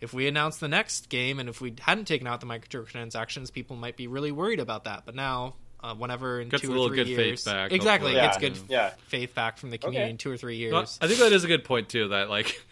if 0.00 0.12
we 0.14 0.26
announce 0.26 0.56
the 0.58 0.68
next 0.68 1.08
game 1.08 1.38
and 1.38 1.48
if 1.48 1.60
we 1.60 1.74
hadn't 1.80 2.06
taken 2.06 2.26
out 2.26 2.40
the 2.40 2.46
microtransactions, 2.46 3.52
people 3.52 3.76
might 3.76 3.96
be 3.96 4.06
really 4.06 4.32
worried 4.32 4.60
about 4.60 4.84
that. 4.84 5.02
But 5.04 5.14
now, 5.14 5.54
uh, 5.82 5.94
whenever 5.94 6.40
in 6.40 6.48
Gets 6.48 6.62
two 6.62 6.74
a 6.74 6.78
or 6.78 6.88
three 6.88 6.96
good 6.96 7.06
faith 7.06 7.26
years, 7.26 7.44
back, 7.44 7.72
exactly, 7.72 8.12
hopefully. 8.14 8.18
it 8.18 8.40
gets 8.40 8.60
good 8.60 8.70
Yeah. 8.70 8.90
faith 9.08 9.34
back 9.34 9.58
from 9.58 9.70
the 9.70 9.78
community 9.78 10.04
Okay. 10.04 10.10
in 10.10 10.16
two 10.18 10.30
or 10.30 10.36
three 10.36 10.56
years. 10.56 10.72
Well, 10.72 10.88
I 11.00 11.06
think 11.06 11.20
that 11.20 11.32
is 11.32 11.44
a 11.44 11.48
good 11.48 11.64
point 11.64 11.88
too. 11.88 12.08
That 12.08 12.28
like 12.30 12.64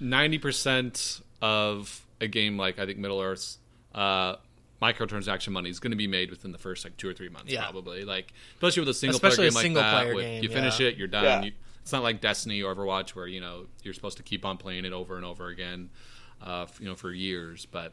ninety 0.00 0.38
percent 0.38 1.20
of 1.42 2.04
a 2.20 2.26
game 2.28 2.56
like 2.56 2.78
I 2.78 2.86
think 2.86 2.98
Middle 2.98 3.20
Earth's 3.20 3.58
uh, 3.94 4.36
microtransaction 4.82 5.48
money 5.48 5.70
is 5.70 5.80
going 5.80 5.90
to 5.92 5.96
be 5.96 6.06
made 6.06 6.30
within 6.30 6.52
the 6.52 6.58
first 6.58 6.84
like 6.84 6.96
two 6.96 7.08
or 7.08 7.14
three 7.14 7.28
months, 7.28 7.50
Yeah. 7.52 7.62
probably. 7.64 8.04
Like 8.04 8.32
especially 8.54 8.80
with 8.80 8.90
a 8.90 8.94
single 8.94 9.16
Especially 9.16 9.48
a 9.48 9.50
player 9.50 9.62
game 9.62 9.62
single 9.62 9.82
like 9.82 9.92
that, 9.92 10.02
player 10.02 10.14
with- 10.14 10.24
game, 10.24 10.42
you 10.42 10.48
finish 10.48 10.80
yeah. 10.80 10.88
it, 10.88 10.96
you're 10.96 11.08
done. 11.08 11.24
Yeah. 11.24 11.42
You, 11.44 11.52
it's 11.82 11.92
not 11.92 12.02
like 12.02 12.20
Destiny 12.20 12.62
or 12.62 12.74
Overwatch 12.74 13.10
where 13.10 13.26
you 13.26 13.40
know 13.40 13.66
you're 13.82 13.94
supposed 13.94 14.16
to 14.18 14.22
keep 14.22 14.44
on 14.44 14.56
playing 14.56 14.84
it 14.84 14.92
over 14.92 15.16
and 15.16 15.24
over 15.24 15.48
again, 15.48 15.88
uh, 16.42 16.66
you 16.78 16.86
know, 16.86 16.94
for 16.94 17.12
years. 17.12 17.66
But 17.66 17.92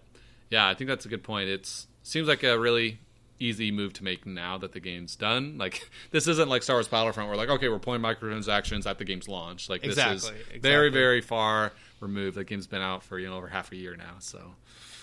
yeah, 0.49 0.67
I 0.67 0.73
think 0.73 0.87
that's 0.87 1.05
a 1.05 1.09
good 1.09 1.23
point. 1.23 1.49
It's 1.49 1.87
seems 2.03 2.27
like 2.27 2.43
a 2.43 2.59
really 2.59 2.99
easy 3.39 3.71
move 3.71 3.93
to 3.93 4.03
make 4.03 4.25
now 4.25 4.57
that 4.57 4.71
the 4.71 4.79
game's 4.79 5.15
done. 5.15 5.57
Like 5.57 5.89
this 6.11 6.27
isn't 6.27 6.49
like 6.49 6.63
Star 6.63 6.77
Wars 6.77 6.87
Battlefront 6.87 7.29
where 7.29 7.37
like 7.37 7.49
okay, 7.49 7.69
we're 7.69 7.79
pulling 7.79 8.01
microtransactions 8.01 8.85
at 8.85 8.97
the 8.97 9.05
game's 9.05 9.27
launch. 9.27 9.69
Like 9.69 9.81
this 9.81 9.97
is 9.97 10.25
exactly. 10.29 10.59
very 10.59 10.89
very 10.89 11.21
far 11.21 11.73
removed. 11.99 12.37
The 12.37 12.43
game's 12.43 12.67
been 12.67 12.81
out 12.81 13.03
for 13.03 13.19
you 13.19 13.29
know 13.29 13.37
over 13.37 13.47
half 13.47 13.71
a 13.71 13.75
year 13.75 13.95
now. 13.95 14.15
So 14.19 14.39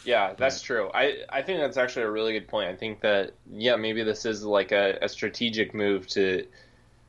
Yeah, 0.04 0.32
that's 0.32 0.62
true. 0.62 0.90
I, 0.94 1.24
I 1.28 1.42
think 1.42 1.60
that's 1.60 1.76
actually 1.76 2.04
a 2.04 2.10
really 2.10 2.32
good 2.32 2.48
point. 2.48 2.68
I 2.70 2.76
think 2.76 3.00
that 3.00 3.34
yeah, 3.50 3.76
maybe 3.76 4.02
this 4.02 4.24
is 4.24 4.42
like 4.42 4.72
a, 4.72 4.98
a 5.02 5.08
strategic 5.08 5.74
move 5.74 6.06
to 6.08 6.46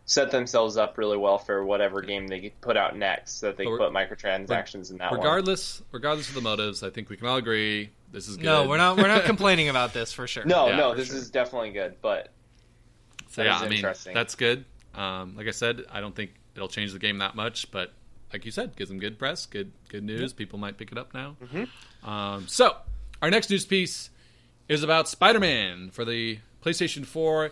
set 0.06 0.32
themselves 0.32 0.78
up 0.78 0.98
really 0.98 1.18
well 1.18 1.38
for 1.38 1.66
whatever 1.66 2.02
game 2.02 2.28
they 2.28 2.52
put 2.62 2.76
out 2.78 2.98
next, 2.98 3.40
so 3.40 3.48
that 3.48 3.58
they 3.58 3.66
put 3.66 3.92
microtransactions 3.94 4.92
in 4.92 4.98
that 4.98 5.12
one. 5.12 5.20
regardless 5.20 5.82
regardless 5.92 6.30
of 6.30 6.36
the 6.36 6.42
motives, 6.42 6.84
I 6.84 6.90
think 6.90 7.10
we 7.10 7.18
can 7.18 7.28
all 7.28 7.38
agree 7.38 7.90
this 8.12 8.28
is 8.28 8.38
good. 8.38 8.46
no, 8.46 8.68
we're 8.68 8.78
not. 8.78 8.98
We're 8.98 9.08
not 9.08 9.24
complaining 9.26 9.70
about 9.70 9.94
this 9.94 10.12
for 10.12 10.28
sure. 10.28 10.46
No, 10.46 10.68
Yeah, 10.68 10.78
no, 10.78 10.96
this 10.96 11.08
sure. 11.08 11.18
is 11.18 11.30
definitely 11.30 11.72
good. 11.72 11.96
But 12.02 12.30
So 13.30 13.42
That 13.44 13.48
yeah, 13.48 13.56
is 13.58 13.62
I 13.64 13.70
mean 13.70 14.14
that's 14.14 14.36
good. 14.36 14.66
Um, 14.94 15.36
like 15.38 15.48
I 15.48 15.52
said, 15.52 15.86
I 15.90 16.02
don't 16.02 16.16
think 16.16 16.32
it'll 16.56 16.68
change 16.68 16.92
the 16.92 17.00
game 17.00 17.20
that 17.20 17.36
much, 17.36 17.72
but 17.72 17.94
like 18.34 18.44
you 18.46 18.52
said, 18.52 18.76
gives 18.76 18.90
them 18.90 19.00
good 19.00 19.18
press, 19.18 19.46
good 19.46 19.72
good 19.88 20.04
news. 20.04 20.34
People 20.34 20.60
might 20.60 20.78
pick 20.78 20.92
it 20.92 20.98
up 20.98 21.14
now. 21.14 21.38
Um, 22.04 22.48
so 22.48 22.76
our 23.22 23.30
next 23.30 23.50
news 23.50 23.66
piece 23.66 24.10
is 24.68 24.84
about 24.84 25.08
Spider-Man 25.08 25.92
for 25.92 26.06
the 26.06 26.40
PlayStation 26.64 27.06
4. 27.06 27.52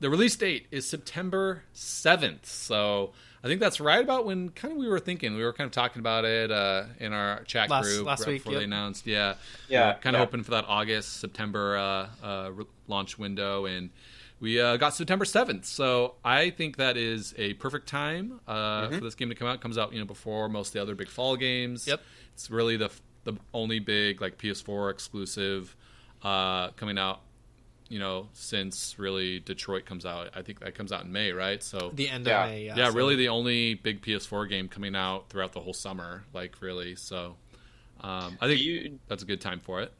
The 0.00 0.08
release 0.10 0.36
date 0.36 0.66
is 0.70 0.88
September 0.88 1.64
7th. 1.74 2.46
So 2.46 3.12
I 3.42 3.48
think 3.48 3.60
that's 3.60 3.80
right 3.80 4.02
about 4.02 4.24
when 4.26 4.50
kind 4.50 4.72
of 4.72 4.78
we 4.78 4.88
were 4.88 5.00
thinking. 5.00 5.34
We 5.34 5.42
were 5.42 5.52
kind 5.52 5.66
of 5.66 5.72
talking 5.72 6.00
about 6.00 6.24
it 6.24 6.50
uh, 6.52 6.84
in 7.00 7.12
our 7.12 7.42
chat 7.44 7.68
Last- 7.70 7.84
group 7.84 8.06
last 8.06 8.20
right 8.20 8.28
week, 8.28 8.40
before 8.42 8.52
yep. 8.52 8.60
they 8.60 8.64
announced. 8.64 9.06
Yeah, 9.06 9.34
Yeah, 9.68 9.94
kind 9.94 10.14
of 10.16 10.20
hoping 10.20 10.42
for 10.44 10.52
that 10.52 10.64
August 10.68 11.20
September 11.20 11.76
uh, 11.76 12.08
uh, 12.24 12.50
re- 12.52 12.64
launch 12.86 13.18
window, 13.18 13.66
and 13.66 13.90
we 14.40 14.60
uh, 14.60 14.76
got 14.76 14.94
September 14.94 15.24
7th. 15.24 15.64
So 15.64 16.14
I 16.24 16.50
think 16.50 16.76
that 16.76 16.96
is 16.96 17.34
a 17.36 17.54
perfect 17.54 17.88
time 17.88 18.40
uh, 18.46 18.82
Mm-hmm. 18.86 18.98
for 18.98 19.04
this 19.04 19.14
game 19.16 19.28
to 19.30 19.34
come 19.34 19.48
out. 19.48 19.56
It 19.56 19.60
comes 19.62 19.78
out 19.78 19.92
you 19.92 19.98
know 19.98 20.04
before 20.06 20.48
most 20.48 20.68
of 20.68 20.72
the 20.74 20.82
other 20.82 20.94
big 20.94 21.08
fall 21.08 21.36
games. 21.36 21.86
Yep. 21.88 22.00
It's 22.34 22.50
really 22.52 22.76
the 22.76 22.90
the 23.24 23.34
only 23.52 23.80
big 23.80 24.20
like 24.20 24.38
PS4 24.38 24.90
exclusive 24.92 25.74
uh, 26.22 26.68
coming 26.70 26.98
out. 26.98 27.20
You 27.88 27.98
know, 27.98 28.28
since 28.34 28.98
really 28.98 29.38
Detroit 29.40 29.86
comes 29.86 30.04
out, 30.04 30.30
I 30.36 30.42
think 30.42 30.60
that 30.60 30.74
comes 30.74 30.92
out 30.92 31.04
in 31.04 31.12
May, 31.12 31.32
right? 31.32 31.62
So 31.62 31.90
The 31.94 32.08
end 32.10 32.26
Yeah. 32.26 32.44
of 32.44 32.50
May. 32.50 32.64
Yeah, 32.66 32.76
yeah, 32.76 32.90
so- 32.90 32.96
really 32.96 33.16
the 33.16 33.28
only 33.28 33.74
big 33.74 34.02
PS4 34.02 34.46
game 34.46 34.68
coming 34.68 34.94
out 34.94 35.30
throughout 35.30 35.52
the 35.52 35.60
whole 35.60 35.72
summer, 35.72 36.24
like 36.34 36.60
really. 36.60 36.96
So 36.96 37.36
um, 38.00 38.36
I 38.40 38.46
think 38.46 38.60
you 38.60 38.98
that's 39.08 39.22
a 39.22 39.26
good 39.26 39.40
time 39.40 39.60
for 39.60 39.80
it. 39.82 39.92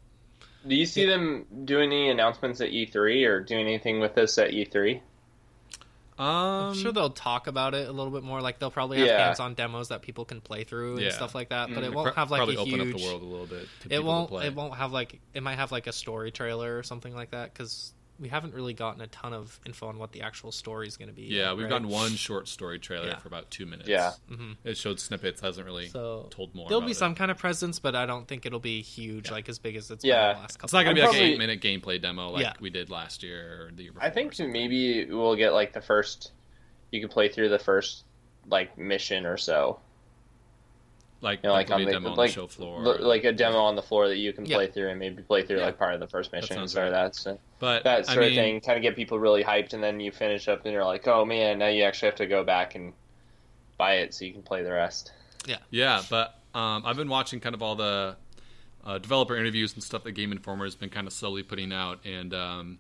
do 0.67 0.75
you 0.75 0.87
see 0.87 1.07
them 1.07 1.47
doing 1.65 1.91
any 1.91 2.11
announcements 2.11 2.61
at 2.61 2.69
E3 2.71 3.25
or 3.27 3.41
doing 3.41 3.67
anything 3.67 4.01
with 4.01 4.15
this 4.15 4.37
at 4.39 4.53
E 4.53 4.65
E3? 4.67 5.01
Um, 6.19 6.27
I'm 6.71 6.75
sure 6.75 6.93
they'll 6.93 7.11
talk 7.11 7.47
about 7.47 7.75
it 7.75 7.89
a 7.89 7.93
little 7.93 8.11
bit 8.13 8.23
more. 8.23 8.41
Like 8.41 8.59
they'll 8.59 8.71
probably 8.71 8.99
have 8.99 9.07
Yeah. 9.07 9.27
hands-on 9.27 9.55
demos 9.55 9.89
that 9.89 10.03
people 10.03 10.25
can 10.25 10.41
play 10.41 10.65
through 10.65 10.95
and 10.95 11.03
Yeah. 11.05 11.11
stuff 11.13 11.35
like 11.35 11.51
that. 11.51 11.73
But 11.73 11.85
it 11.85 11.91
Mhm. 11.91 11.95
won't 11.95 12.15
have 12.17 12.31
like 12.31 12.39
probably 12.41 12.57
a 12.57 12.61
open 12.61 12.81
up 12.81 12.97
the 12.97 13.05
world 13.05 13.23
a 13.23 13.25
little 13.25 13.47
bit. 13.47 13.69
To 13.83 13.95
it 13.95 14.03
won't. 14.05 14.33
It 14.45 14.55
won't 14.55 14.75
have 14.75 14.93
like. 14.93 15.21
It 15.35 15.43
might 15.43 15.57
have 15.57 15.71
like 15.73 15.87
a 15.87 15.93
story 15.93 16.31
trailer 16.33 16.77
or 16.79 16.83
something 16.83 17.15
like 17.15 17.31
that 17.31 17.53
because 17.53 17.93
we 18.21 18.29
haven't 18.29 18.53
really 18.53 18.73
gotten 18.75 19.01
a 19.01 19.07
ton 19.07 19.33
of 19.33 19.61
info 19.65 19.87
on 19.87 19.99
what 19.99 20.11
the 20.13 20.23
actual 20.23 20.51
story 20.51 20.89
is 20.89 20.97
going 20.97 21.09
to 21.09 21.15
be. 21.15 21.23
Yeah, 21.23 21.49
yet, 21.51 21.57
we've 21.57 21.65
right? 21.65 21.71
gotten 21.71 21.89
one 21.89 22.11
short 22.13 22.49
story 22.49 22.79
trailer 22.81 23.07
Yeah. 23.09 23.19
for 23.19 23.29
about 23.29 23.49
two 23.51 23.65
minutes. 23.65 23.89
Yeah. 23.89 24.13
Mhm. 24.31 24.57
it 24.65 24.77
showed 24.77 24.99
snippets. 24.99 25.41
Hasn't 25.41 25.65
really 25.65 25.89
So 25.89 26.27
told 26.31 26.55
more. 26.55 26.69
there'll 26.69 26.81
about 26.81 26.87
be 26.87 26.93
it. 26.93 26.97
some 26.97 27.15
kind 27.15 27.31
of 27.31 27.39
presence, 27.39 27.79
but 27.79 27.95
I 27.95 28.07
don't 28.07 28.27
think 28.27 28.45
it'll 28.45 28.59
be 28.59 28.83
huge, 28.83 29.31
like 29.31 29.49
as 29.49 29.59
big 29.61 29.77
as 29.77 29.91
it's 29.93 30.05
Yeah. 30.05 30.33
been 30.33 30.37
the 30.37 30.43
last 30.43 30.57
couple. 30.57 30.67
It's 30.67 30.73
not 30.73 30.83
going 30.85 30.97
to 30.97 31.03
be 31.03 31.07
I'm 31.07 31.13
like 31.13 31.21
an 31.21 31.27
eight 31.29 31.39
minute 31.39 31.61
gameplay 31.61 32.03
demo 32.03 32.31
like 32.31 32.43
Yeah. 32.43 32.55
we 32.61 32.71
did 32.71 32.91
last 32.91 33.23
year 33.23 33.67
or 33.69 33.71
the 33.73 33.85
year 33.85 33.93
before. 33.93 34.07
I 34.07 34.11
think 34.11 34.39
or 34.41 34.49
maybe 34.49 35.05
we'll 35.05 35.37
get 35.37 35.53
like 35.53 35.73
the 35.73 35.81
first. 35.81 36.33
You 36.91 37.01
can 37.01 37.09
play 37.09 37.29
through 37.29 37.51
the 37.51 37.59
first 37.59 38.05
like 38.49 38.77
mission 38.79 39.27
or 39.27 39.37
so. 39.37 39.79
like, 41.21 41.41
You 41.43 41.49
know, 41.49 41.53
like, 41.53 41.69
like 41.69 41.75
on 41.81 41.85
the 41.85 41.89
a 41.91 41.93
demo 41.95 42.11
on 42.11 42.17
like 42.17 42.31
the 42.31 42.35
show 42.35 42.47
floor. 42.47 42.85
l- 42.85 43.03
like 43.07 43.25
a 43.25 43.33
demo 43.33 43.59
on 43.59 43.75
the 43.75 43.83
floor 43.83 44.07
that 44.09 44.19
you 44.19 44.33
can 44.33 44.47
Yeah. 44.47 44.55
play 44.57 44.67
through 44.69 44.89
and 44.91 45.01
maybe 45.01 45.21
play 45.23 45.43
through 45.43 45.59
Yeah. 45.59 45.65
like 45.67 45.77
part 45.79 45.93
of 45.95 45.99
the 46.01 46.07
first 46.07 46.31
mission 46.33 46.53
and 46.57 46.61
sounds 46.71 46.73
sort 46.75 46.87
of 46.87 46.93
right. 46.93 47.05
that. 47.07 47.15
So 47.17 47.39
but 47.59 47.85
that 47.85 48.07
sort 48.07 48.19
I 48.19 48.27
of 48.27 48.35
thing, 48.35 48.61
kind 48.61 48.77
of 48.77 48.83
get 48.83 48.97
people 48.97 49.19
really 49.19 49.43
hyped, 49.43 49.73
and 49.73 49.83
then 49.83 50.01
you 50.01 50.13
finish 50.13 50.49
up 50.49 50.65
and 50.65 50.73
you're 50.73 50.85
like, 50.85 51.07
oh 51.07 51.25
man, 51.25 51.59
now 51.59 51.69
you 51.69 51.85
actually 51.85 52.07
have 52.07 52.17
to 52.17 52.27
go 52.27 52.45
back 52.45 52.75
and 52.75 52.93
buy 53.77 53.95
it 53.95 54.15
so 54.15 54.25
you 54.25 54.33
can 54.33 54.43
play 54.43 54.63
the 54.63 54.73
rest. 54.73 55.13
Yeah 55.47 55.57
yeah, 55.71 56.03
but 56.11 56.39
um, 56.55 56.83
I've 56.85 56.97
been 56.97 57.09
watching 57.09 57.41
kind 57.41 57.55
of 57.55 57.63
all 57.63 57.77
the 57.77 58.17
uh, 58.85 58.99
developer 58.99 59.37
interviews 59.37 59.75
and 59.75 59.83
stuff 59.83 60.05
that 60.05 60.13
Game 60.13 60.33
Informer 60.33 60.65
has 60.65 60.75
been 60.75 60.91
kind 60.91 61.07
of 61.07 61.13
slowly 61.13 61.43
putting 61.43 61.73
out. 61.73 62.01
And 62.05 62.33
um, 62.33 62.79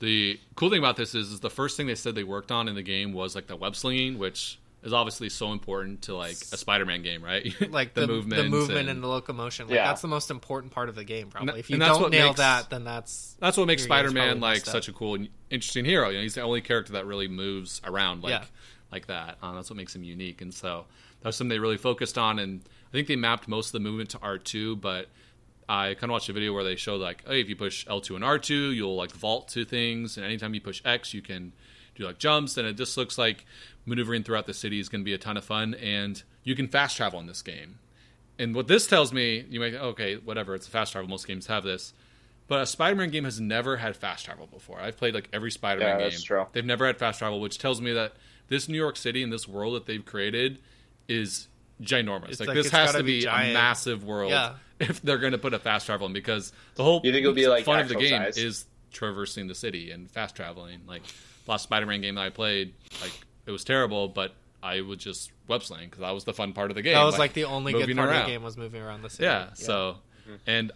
the 0.00 0.40
cool 0.54 0.70
thing 0.70 0.78
about 0.78 0.96
this 0.96 1.14
is, 1.14 1.30
is 1.30 1.40
the 1.40 1.50
first 1.50 1.76
thing 1.76 1.86
they 1.86 1.94
said 1.94 2.14
they 2.14 2.24
worked 2.24 2.50
on 2.50 2.68
in 2.68 2.74
the 2.74 2.82
game 2.82 3.12
was 3.12 3.34
like 3.34 3.46
the 3.46 3.56
web 3.56 3.76
slinging, 3.76 4.18
which 4.18 4.58
is 4.86 4.92
obviously 4.92 5.28
so 5.28 5.50
important 5.52 6.02
to 6.02 6.14
like 6.16 6.36
a 6.52 6.56
Spider-Man 6.56 7.02
game, 7.02 7.22
right? 7.22 7.52
like 7.70 7.92
the, 7.92 8.02
the 8.02 8.06
movement, 8.06 8.50
movement 8.50 8.88
and, 8.88 9.02
the 9.02 9.08
locomotion. 9.08 9.66
Like, 9.66 9.74
Yeah. 9.74 9.88
That's 9.88 10.00
the 10.00 10.08
most 10.08 10.30
important 10.30 10.72
part 10.72 10.88
of 10.88 10.94
the 10.94 11.02
game, 11.02 11.28
probably. 11.28 11.50
And 11.50 11.58
if 11.58 11.68
you 11.68 11.76
don't 11.76 12.10
nail 12.12 12.28
makes- 12.28 12.38
that, 12.38 12.70
then 12.70 12.84
that's 12.84 13.36
That's 13.40 13.56
what 13.56 13.66
makes 13.66 13.82
Spider-Man 13.82 14.40
like 14.40 14.64
such 14.64 14.88
a 14.88 14.92
cool 14.92 15.16
and 15.16 15.28
interesting 15.50 15.84
hero. 15.84 16.08
You 16.10 16.18
know, 16.18 16.22
he's 16.22 16.34
the 16.36 16.42
only 16.42 16.60
character 16.60 16.92
that 16.94 17.04
really 17.04 17.26
moves 17.26 17.82
around 17.84 18.22
like 18.22 18.30
Yeah. 18.30 18.44
like 18.92 19.08
that. 19.08 19.38
Um, 19.42 19.56
that's 19.56 19.68
what 19.68 19.76
makes 19.76 19.94
him 19.94 20.04
unique. 20.04 20.40
And 20.40 20.54
so 20.54 20.86
that's 21.20 21.36
something 21.36 21.48
they 21.48 21.58
really 21.58 21.78
focused 21.78 22.16
on. 22.16 22.38
And 22.38 22.60
I 22.88 22.92
think 22.92 23.08
they 23.08 23.16
mapped 23.16 23.48
most 23.48 23.66
of 23.68 23.72
the 23.72 23.80
movement 23.80 24.10
to 24.10 24.18
R 24.22 24.38
two, 24.38 24.76
but 24.76 25.08
I 25.68 25.94
kind 25.94 26.04
of 26.04 26.10
watched 26.10 26.28
a 26.28 26.32
video 26.32 26.52
where 26.52 26.62
they 26.62 26.76
showed 26.76 27.00
like, 27.00 27.26
hey, 27.26 27.40
if 27.40 27.48
you 27.48 27.56
push 27.56 27.84
L 27.88 28.00
two 28.00 28.14
and 28.14 28.24
R 28.24 28.38
two, 28.38 28.70
you'll 28.70 28.94
like 28.94 29.10
vault 29.10 29.48
to 29.48 29.64
things, 29.64 30.16
and 30.16 30.24
anytime 30.24 30.54
you 30.54 30.60
push 30.60 30.80
X, 30.84 31.12
you 31.12 31.22
can 31.22 31.52
do 32.02 32.06
like 32.06 32.18
jumps. 32.18 32.56
And 32.56 32.66
it 32.66 32.74
just 32.76 32.96
looks 32.96 33.18
like 33.18 33.44
maneuvering 33.84 34.22
throughout 34.22 34.46
the 34.46 34.54
city 34.54 34.80
is 34.80 34.88
going 34.88 35.00
to 35.02 35.04
be 35.04 35.14
a 35.14 35.18
ton 35.18 35.36
of 35.36 35.44
fun, 35.44 35.74
and 35.74 36.22
you 36.44 36.54
can 36.54 36.68
fast 36.68 36.96
travel 36.96 37.20
in 37.20 37.26
this 37.26 37.42
game. 37.42 37.78
And 38.38 38.54
what 38.54 38.66
this 38.68 38.86
tells 38.86 39.12
me, 39.12 39.44
you 39.48 39.60
might 39.60 39.74
okay, 39.74 40.16
whatever, 40.16 40.54
it's 40.54 40.66
a 40.66 40.70
fast 40.70 40.92
travel. 40.92 41.08
Most 41.08 41.26
games 41.26 41.46
have 41.46 41.64
this. 41.64 41.92
But 42.48 42.60
a 42.60 42.66
Spider-Man 42.66 43.10
game 43.10 43.24
has 43.24 43.40
never 43.40 43.76
had 43.76 43.96
fast 43.96 44.24
travel 44.24 44.46
before. 44.46 44.78
I've 44.80 44.96
played 44.96 45.14
like 45.14 45.28
every 45.32 45.50
Spider-Man 45.50 45.88
Yeah, 45.88 45.98
game. 45.98 46.10
that's 46.10 46.22
true. 46.22 46.46
They've 46.52 46.64
never 46.64 46.86
had 46.86 46.96
fast 46.96 47.18
travel, 47.18 47.40
which 47.40 47.58
tells 47.58 47.80
me 47.80 47.92
that 47.94 48.12
this 48.48 48.68
New 48.68 48.76
York 48.76 48.96
City 48.96 49.22
and 49.24 49.32
this 49.32 49.48
world 49.48 49.74
that 49.74 49.86
they've 49.86 50.04
created 50.04 50.58
is 51.08 51.48
ginormous. 51.82 52.38
Like, 52.38 52.48
like 52.48 52.54
this 52.54 52.70
has 52.70 52.92
gotta 52.92 53.02
be 53.02 53.22
be, 53.22 53.26
a 53.26 53.52
massive 53.52 54.04
world 54.04 54.30
Yeah. 54.30 54.54
if 54.80 55.02
they're 55.02 55.18
going 55.18 55.32
to 55.32 55.38
put 55.38 55.54
a 55.54 55.58
fast 55.58 55.86
travel 55.86 56.06
in 56.06 56.12
because 56.12 56.52
the 56.76 56.84
whole 56.84 57.00
You 57.02 57.10
think 57.10 57.22
it'll 57.24 57.34
be, 57.34 57.48
like, 57.48 57.64
fun 57.64 57.80
of 57.80 57.88
the 57.88 57.96
game 57.96 58.10
size? 58.22 58.36
is 58.36 58.66
traversing 58.92 59.48
the 59.48 59.54
city 59.54 59.90
and 59.90 60.08
fast 60.10 60.36
traveling. 60.36 60.80
Like 60.86 61.02
the 61.02 61.12
last 61.46 61.64
Spider-Man 61.64 62.00
game 62.00 62.16
that 62.16 62.22
I 62.22 62.30
played, 62.30 62.74
like 63.00 63.12
it 63.46 63.50
was 63.50 63.64
terrible, 63.64 64.08
but 64.08 64.34
I 64.62 64.80
was 64.80 64.98
just 64.98 65.30
web 65.48 65.62
sling 65.62 65.86
because 65.86 66.00
that 66.00 66.10
was 66.10 66.24
the 66.24 66.34
fun 66.34 66.52
part 66.52 66.70
of 66.70 66.74
the 66.74 66.82
game. 66.82 66.94
that 66.94 67.04
was 67.04 67.18
like, 67.18 67.32
the 67.32 67.44
only 67.44 67.72
good 67.72 67.80
moving 67.80 67.96
part 67.96 68.10
of 68.10 68.26
the 68.26 68.32
game 68.32 68.42
was 68.42 68.56
moving 68.56 68.82
around 68.82 69.02
the 69.02 69.10
city. 69.10 69.24
Yeah. 69.24 69.52
So, 69.54 69.98
mm-hmm. 70.26 70.36
and 70.46 70.72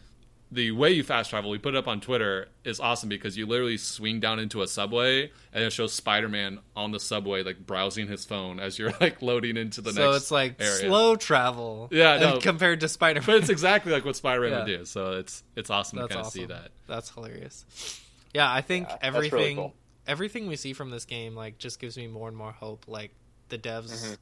the 0.53 0.73
way 0.73 0.91
you 0.91 1.03
fast 1.03 1.31
travel, 1.31 1.51
we 1.51 1.59
put 1.59 1.75
it 1.75 1.79
up 1.79 1.87
on 1.87 2.01
Twitter, 2.01 2.49
is 2.65 2.81
awesome 2.81 3.09
because 3.09 3.37
you 3.37 3.47
literally 3.47 3.77
swing 3.77 4.19
down 4.21 4.39
into 4.39 4.63
a 4.63 4.67
subway 4.67 5.31
and 5.53 5.65
it 5.65 5.73
shows 5.73 5.93
Spider 5.93 6.29
Man 6.29 6.59
on 6.75 6.91
the 6.91 7.01
subway, 7.01 7.43
like 7.43 7.65
browsing 7.67 8.09
his 8.09 8.25
phone 8.25 8.59
as 8.59 8.79
you're 8.79 8.93
like 9.01 9.23
loading 9.23 9.57
into 9.57 9.81
the 9.81 9.93
so 9.93 10.01
next. 10.01 10.13
So 10.13 10.17
it's 10.17 10.31
like 10.31 10.61
area. 10.61 10.89
slow 10.89 11.17
travel. 11.17 11.89
Yeah, 11.93 12.19
no. 12.19 12.39
compared 12.41 12.81
to 12.81 12.89
Spider 12.89 13.21
Man. 13.21 13.27
but 13.27 13.37
it's 13.37 13.49
exactly 13.49 13.93
like 13.93 14.05
what 14.05 14.17
Spider 14.17 14.43
Man 14.43 14.59
would 14.59 14.67
do. 14.67 14.85
So 14.85 15.13
it's 15.13 15.43
it's 15.55 15.71
awesome 15.71 15.99
That's 15.99 16.09
to 16.09 16.15
kind 16.15 16.21
of 16.21 16.27
awesome. 16.27 16.41
see 16.41 16.47
that. 16.47 16.71
That's 16.87 17.11
hilarious. 17.11 18.01
Yeah, 18.35 18.53
I 18.53 18.61
think 18.61 18.89
Yeah, 18.89 18.97
that's 19.03 19.15
really 19.15 19.27
everything 19.27 19.57
cool. 19.57 19.75
Everything 20.07 20.47
we 20.47 20.57
see 20.57 20.73
from 20.73 20.91
this 20.91 21.05
game 21.05 21.35
like 21.35 21.59
just 21.59 21.79
gives 21.81 21.97
me 21.97 22.07
more 22.07 22.29
and 22.29 22.37
more 22.37 22.53
hope. 22.53 22.87
Like 22.89 23.13
the 23.49 23.59
devs 23.59 23.91
Mm-hmm. 23.93 24.15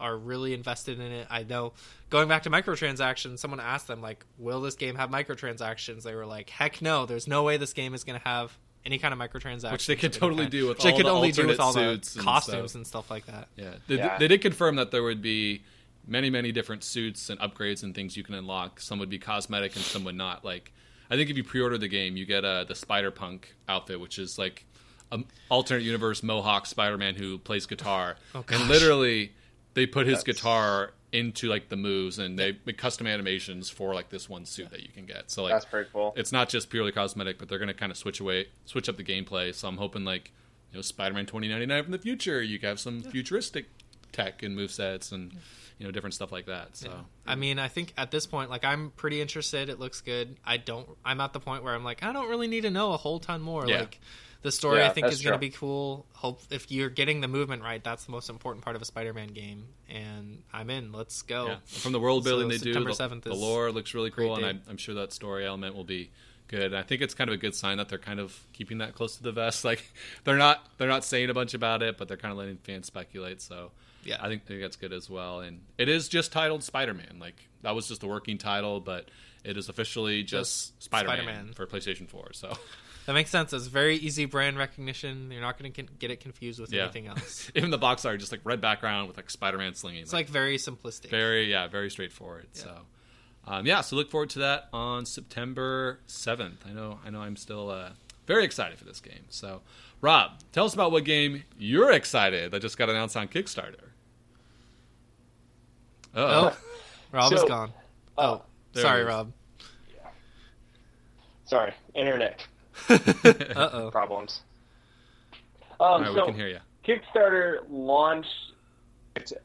are 0.00 0.16
really 0.16 0.52
invested 0.54 1.00
in 1.00 1.10
it. 1.12 1.26
I 1.30 1.42
know 1.44 1.72
going 2.10 2.28
back 2.28 2.42
to 2.44 2.50
microtransactions, 2.50 3.38
someone 3.38 3.60
asked 3.60 3.86
them 3.86 4.00
like, 4.02 4.24
"Will 4.38 4.60
this 4.60 4.74
game 4.74 4.94
have 4.96 5.10
microtransactions?" 5.10 6.02
They 6.02 6.14
were 6.14 6.26
like, 6.26 6.50
"Heck 6.50 6.82
no! 6.82 7.06
There's 7.06 7.26
no 7.26 7.42
way 7.42 7.56
this 7.56 7.72
game 7.72 7.94
is 7.94 8.04
going 8.04 8.18
to 8.20 8.26
have 8.28 8.56
any 8.84 8.98
kind 8.98 9.14
of 9.14 9.18
microtransactions." 9.18 9.72
Which 9.72 9.86
they 9.86 9.96
could 9.96 10.12
totally 10.12 10.42
kind." 10.44 10.50
do 10.52 10.68
with 10.68 10.78
they 10.78 10.90
all 10.90 10.96
could 10.96 11.06
the 11.06 11.10
only 11.10 11.32
do 11.32 11.46
with 11.46 11.58
all 11.60 11.72
the 11.72 11.94
suits 11.94 12.14
and 12.16 12.24
costumes 12.24 12.70
stuff. 12.72 12.74
and 12.78 12.86
stuff 12.86 13.10
like 13.10 13.26
that. 13.26 13.48
Yeah. 13.56 13.74
They, 13.88 13.96
Yeah. 13.96 14.18
they 14.18 14.28
did 14.28 14.42
confirm 14.42 14.76
that 14.76 14.90
there 14.90 15.02
would 15.02 15.22
be 15.22 15.62
many, 16.06 16.28
many 16.30 16.52
different 16.52 16.84
suits 16.84 17.30
and 17.30 17.40
upgrades 17.40 17.82
and 17.82 17.94
things 17.94 18.16
you 18.16 18.22
can 18.22 18.34
unlock. 18.34 18.78
Some 18.80 18.98
would 18.98 19.10
be 19.10 19.18
cosmetic 19.18 19.74
and 19.76 19.84
some 19.84 20.04
would 20.04 20.14
not. 20.14 20.44
Like, 20.44 20.72
I 21.10 21.16
think 21.16 21.30
if 21.30 21.36
you 21.38 21.42
pre 21.44 21.60
order 21.62 21.78
the 21.78 21.88
game, 21.88 22.16
you 22.18 22.26
get 22.26 22.44
uh, 22.44 22.64
the 22.64 22.74
Spider 22.74 23.10
Punk 23.10 23.54
outfit, 23.66 23.98
which 23.98 24.18
is 24.18 24.38
like 24.38 24.65
an 25.12 25.24
alternate 25.48 25.82
universe 25.82 26.22
Mohawk 26.22 26.66
Spider 26.66 26.98
Man 26.98 27.14
who 27.14 27.38
plays 27.38 27.66
guitar. 27.66 28.16
Oh, 28.34 28.44
and 28.48 28.68
literally, 28.68 29.32
they 29.74 29.86
put 29.86 30.06
his 30.06 30.18
That's- 30.22 30.40
guitar 30.40 30.92
into 31.12 31.48
like 31.48 31.68
the 31.68 31.76
moves 31.76 32.18
and 32.18 32.38
they 32.38 32.58
make 32.66 32.76
custom 32.76 33.06
animations 33.06 33.70
for 33.70 33.94
like 33.94 34.10
this 34.10 34.28
one 34.28 34.44
suit 34.44 34.70
that 34.70 34.82
you 34.82 34.88
can 34.88 35.06
get. 35.06 35.30
So, 35.30 35.44
like, 35.44 35.52
That's 35.52 35.64
pretty 35.64 35.88
cool. 35.92 36.12
it's 36.16 36.32
not 36.32 36.48
just 36.48 36.68
purely 36.68 36.92
cosmetic, 36.92 37.38
but 37.38 37.48
they're 37.48 37.58
going 37.58 37.68
to 37.68 37.74
kind 37.74 37.92
of 37.92 37.96
switch 37.96 38.20
away, 38.20 38.48
switch 38.64 38.88
up 38.88 38.96
the 38.96 39.04
gameplay. 39.04 39.54
So 39.54 39.68
I'm 39.68 39.76
hoping 39.76 40.04
like 40.04 40.32
you 40.72 40.78
know 40.78 40.82
Spider-Man 40.82 41.26
2099 41.26 41.82
from 41.84 41.92
the 41.92 41.98
future, 41.98 42.42
you 42.42 42.58
can 42.58 42.68
have 42.70 42.80
some 42.80 43.00
futuristic 43.02 43.66
tech 44.12 44.42
and 44.42 44.56
move 44.56 44.70
sets 44.72 45.12
and 45.12 45.32
you 45.78 45.86
know 45.86 45.92
different 45.92 46.12
stuff 46.14 46.32
like 46.32 46.46
that. 46.46 46.76
So 46.76 46.90
I 47.26 47.36
mean, 47.36 47.58
I 47.60 47.68
think 47.68 47.94
at 47.96 48.10
this 48.10 48.26
point, 48.26 48.50
like 48.50 48.64
I'm 48.64 48.90
pretty 48.90 49.20
interested. 49.20 49.68
It 49.68 49.78
looks 49.78 50.00
good. 50.00 50.36
I 50.44 50.56
don't. 50.56 50.88
I'm 51.04 51.20
at 51.20 51.32
the 51.32 51.40
point 51.40 51.62
where 51.62 51.74
I'm 51.74 51.84
like, 51.84 52.02
I 52.02 52.12
don't 52.12 52.28
really 52.28 52.48
need 52.48 52.62
to 52.62 52.70
know 52.70 52.92
a 52.92 52.96
whole 52.96 53.20
ton 53.20 53.40
more. 53.40 53.66
Yeah. 53.66 53.80
Like 53.80 54.00
the 54.42 54.52
story, 54.52 54.78
Yeah, 54.78 54.88
I 54.88 54.92
think 54.92 55.08
is 55.08 55.22
going 55.22 55.32
to 55.34 55.38
be 55.38 55.50
cool. 55.50 56.06
Hope 56.12 56.40
if 56.50 56.70
you're 56.70 56.90
getting 56.90 57.20
the 57.20 57.28
movement 57.28 57.62
right, 57.62 57.82
that's 57.82 58.04
the 58.04 58.12
most 58.12 58.28
important 58.30 58.64
part 58.64 58.76
of 58.76 58.82
a 58.82 58.84
Spider-Man 58.84 59.28
game. 59.28 59.68
And 59.88 60.42
I'm 60.52 60.70
in. 60.70 60.92
Let's 60.92 61.22
go. 61.22 61.46
yeah. 61.46 61.56
from 61.66 61.92
the 61.92 62.00
world 62.00 62.24
building 62.24 62.50
So 62.50 62.58
they 62.58 62.64
do, 62.64 62.72
September 62.72 62.92
the, 62.92 63.16
7th 63.16 63.22
the 63.22 63.32
is 63.32 63.40
lore 63.40 63.70
looks 63.72 63.94
really 63.94 64.10
cool, 64.10 64.36
and. 64.36 64.44
I'm, 64.44 64.62
I'm 64.68 64.76
sure 64.76 64.94
that 64.96 65.12
story 65.12 65.46
element 65.46 65.74
will 65.74 65.84
be 65.84 66.10
good. 66.48 66.62
And 66.62 66.76
I 66.76 66.82
think 66.82 67.02
it's 67.02 67.14
kind 67.14 67.28
of 67.28 67.34
a 67.34 67.38
good 67.38 67.54
sign 67.54 67.78
that 67.78 67.88
they're 67.88 67.98
kind 67.98 68.20
of 68.20 68.38
keeping 68.52 68.78
that 68.78 68.94
close 68.94 69.16
to 69.16 69.22
the 69.22 69.32
vest. 69.32 69.64
Like 69.64 69.82
they're 70.24 70.36
not 70.36 70.64
they're 70.78 70.88
not 70.88 71.04
saying 71.04 71.28
a 71.30 71.34
bunch 71.34 71.54
about 71.54 71.82
it, 71.82 71.98
but 71.98 72.08
they're 72.08 72.16
kind 72.16 72.32
of 72.32 72.38
letting 72.38 72.58
fans 72.58 72.86
speculate. 72.86 73.42
So 73.42 73.72
Yeah. 74.04 74.18
I 74.20 74.28
think, 74.28 74.46
think 74.46 74.60
that's 74.60 74.76
good 74.76 74.92
as 74.92 75.10
well. 75.10 75.40
And 75.40 75.60
it 75.76 75.88
is 75.88 76.08
just 76.08 76.30
titled 76.32 76.62
Spider 76.62 76.94
Man. 76.94 77.18
Like 77.18 77.48
that 77.62 77.74
was 77.74 77.88
just 77.88 78.00
the 78.00 78.06
working 78.06 78.38
title, 78.38 78.80
but 78.80 79.10
it 79.44 79.56
is 79.56 79.68
officially 79.68 80.22
just, 80.22 80.74
Just 80.76 80.82
Spider 80.84 81.08
Man 81.08 81.18
Spider-Man. 81.24 81.52
for 81.54 81.66
PlayStation 81.66 82.08
4. 82.08 82.32
So 82.32 82.52
That 83.06 83.12
makes 83.12 83.30
sense. 83.30 83.52
It's 83.52 83.66
very 83.68 83.96
easy 83.96 84.24
brand 84.24 84.58
recognition. 84.58 85.30
You're 85.30 85.40
not 85.40 85.58
going 85.58 85.72
to 85.72 85.82
get 85.84 86.10
it 86.10 86.20
confused 86.20 86.58
with 86.60 86.72
Yeah. 86.72 86.82
anything 86.84 87.06
else. 87.08 87.50
even 87.54 87.70
the 87.70 87.78
box 87.78 88.04
art 88.04 88.18
just 88.20 88.32
like 88.32 88.40
red 88.44 88.60
background 88.60 89.06
with 89.08 89.16
like 89.16 89.30
Spider 89.30 89.58
Man 89.58 89.74
slinging. 89.74 90.02
It's 90.02 90.12
like 90.12 90.28
very 90.28 90.56
simplistic. 90.58 91.10
very 91.10 91.50
yeah, 91.50 91.68
very 91.68 91.88
straightforward. 91.90 92.48
So. 92.52 92.80
Um, 93.48 93.64
yeah, 93.64 93.80
so 93.82 93.94
look 93.94 94.10
forward 94.10 94.30
to 94.30 94.40
that 94.40 94.68
on 94.72 95.06
September 95.06 96.00
seventh. 96.08 96.64
I 96.68 96.72
know, 96.72 96.98
I 97.06 97.10
know, 97.10 97.20
I'm 97.20 97.36
still 97.36 97.70
uh, 97.70 97.90
very 98.26 98.44
excited 98.44 98.76
for 98.76 98.84
this 98.84 98.98
game. 99.00 99.24
So, 99.28 99.62
Rob, 100.00 100.32
tell 100.50 100.64
us 100.64 100.74
about 100.74 100.90
what 100.90 101.04
game 101.04 101.44
you're 101.56 101.92
excited 101.92 102.50
that 102.50 102.60
just 102.60 102.76
got 102.76 102.90
announced 102.90 103.16
on 103.16 103.28
Kickstarter. 103.28 103.90
Oh, 106.12 106.48
Oh, 106.50 106.56
Rob 107.12 107.32
is 107.32 107.44
gone. 107.44 107.72
Oh, 108.18 108.42
Oh, 108.74 108.80
sorry, 108.80 109.02
it 109.02 109.04
is. 109.04 109.08
Rob. 109.08 109.32
sorry, 111.44 111.72
internet 111.94 112.44
Uh 112.88 113.70
oh. 113.72 113.90
problems. 113.90 114.40
all 115.80 115.94
Um, 115.96 116.02
right, 116.02 116.12
so 116.14 116.20
we 116.26 116.32
can 116.32 116.34
hear 116.34 116.48
you. 116.48 116.58
Kickstarter 116.86 117.58
launched 117.68 118.30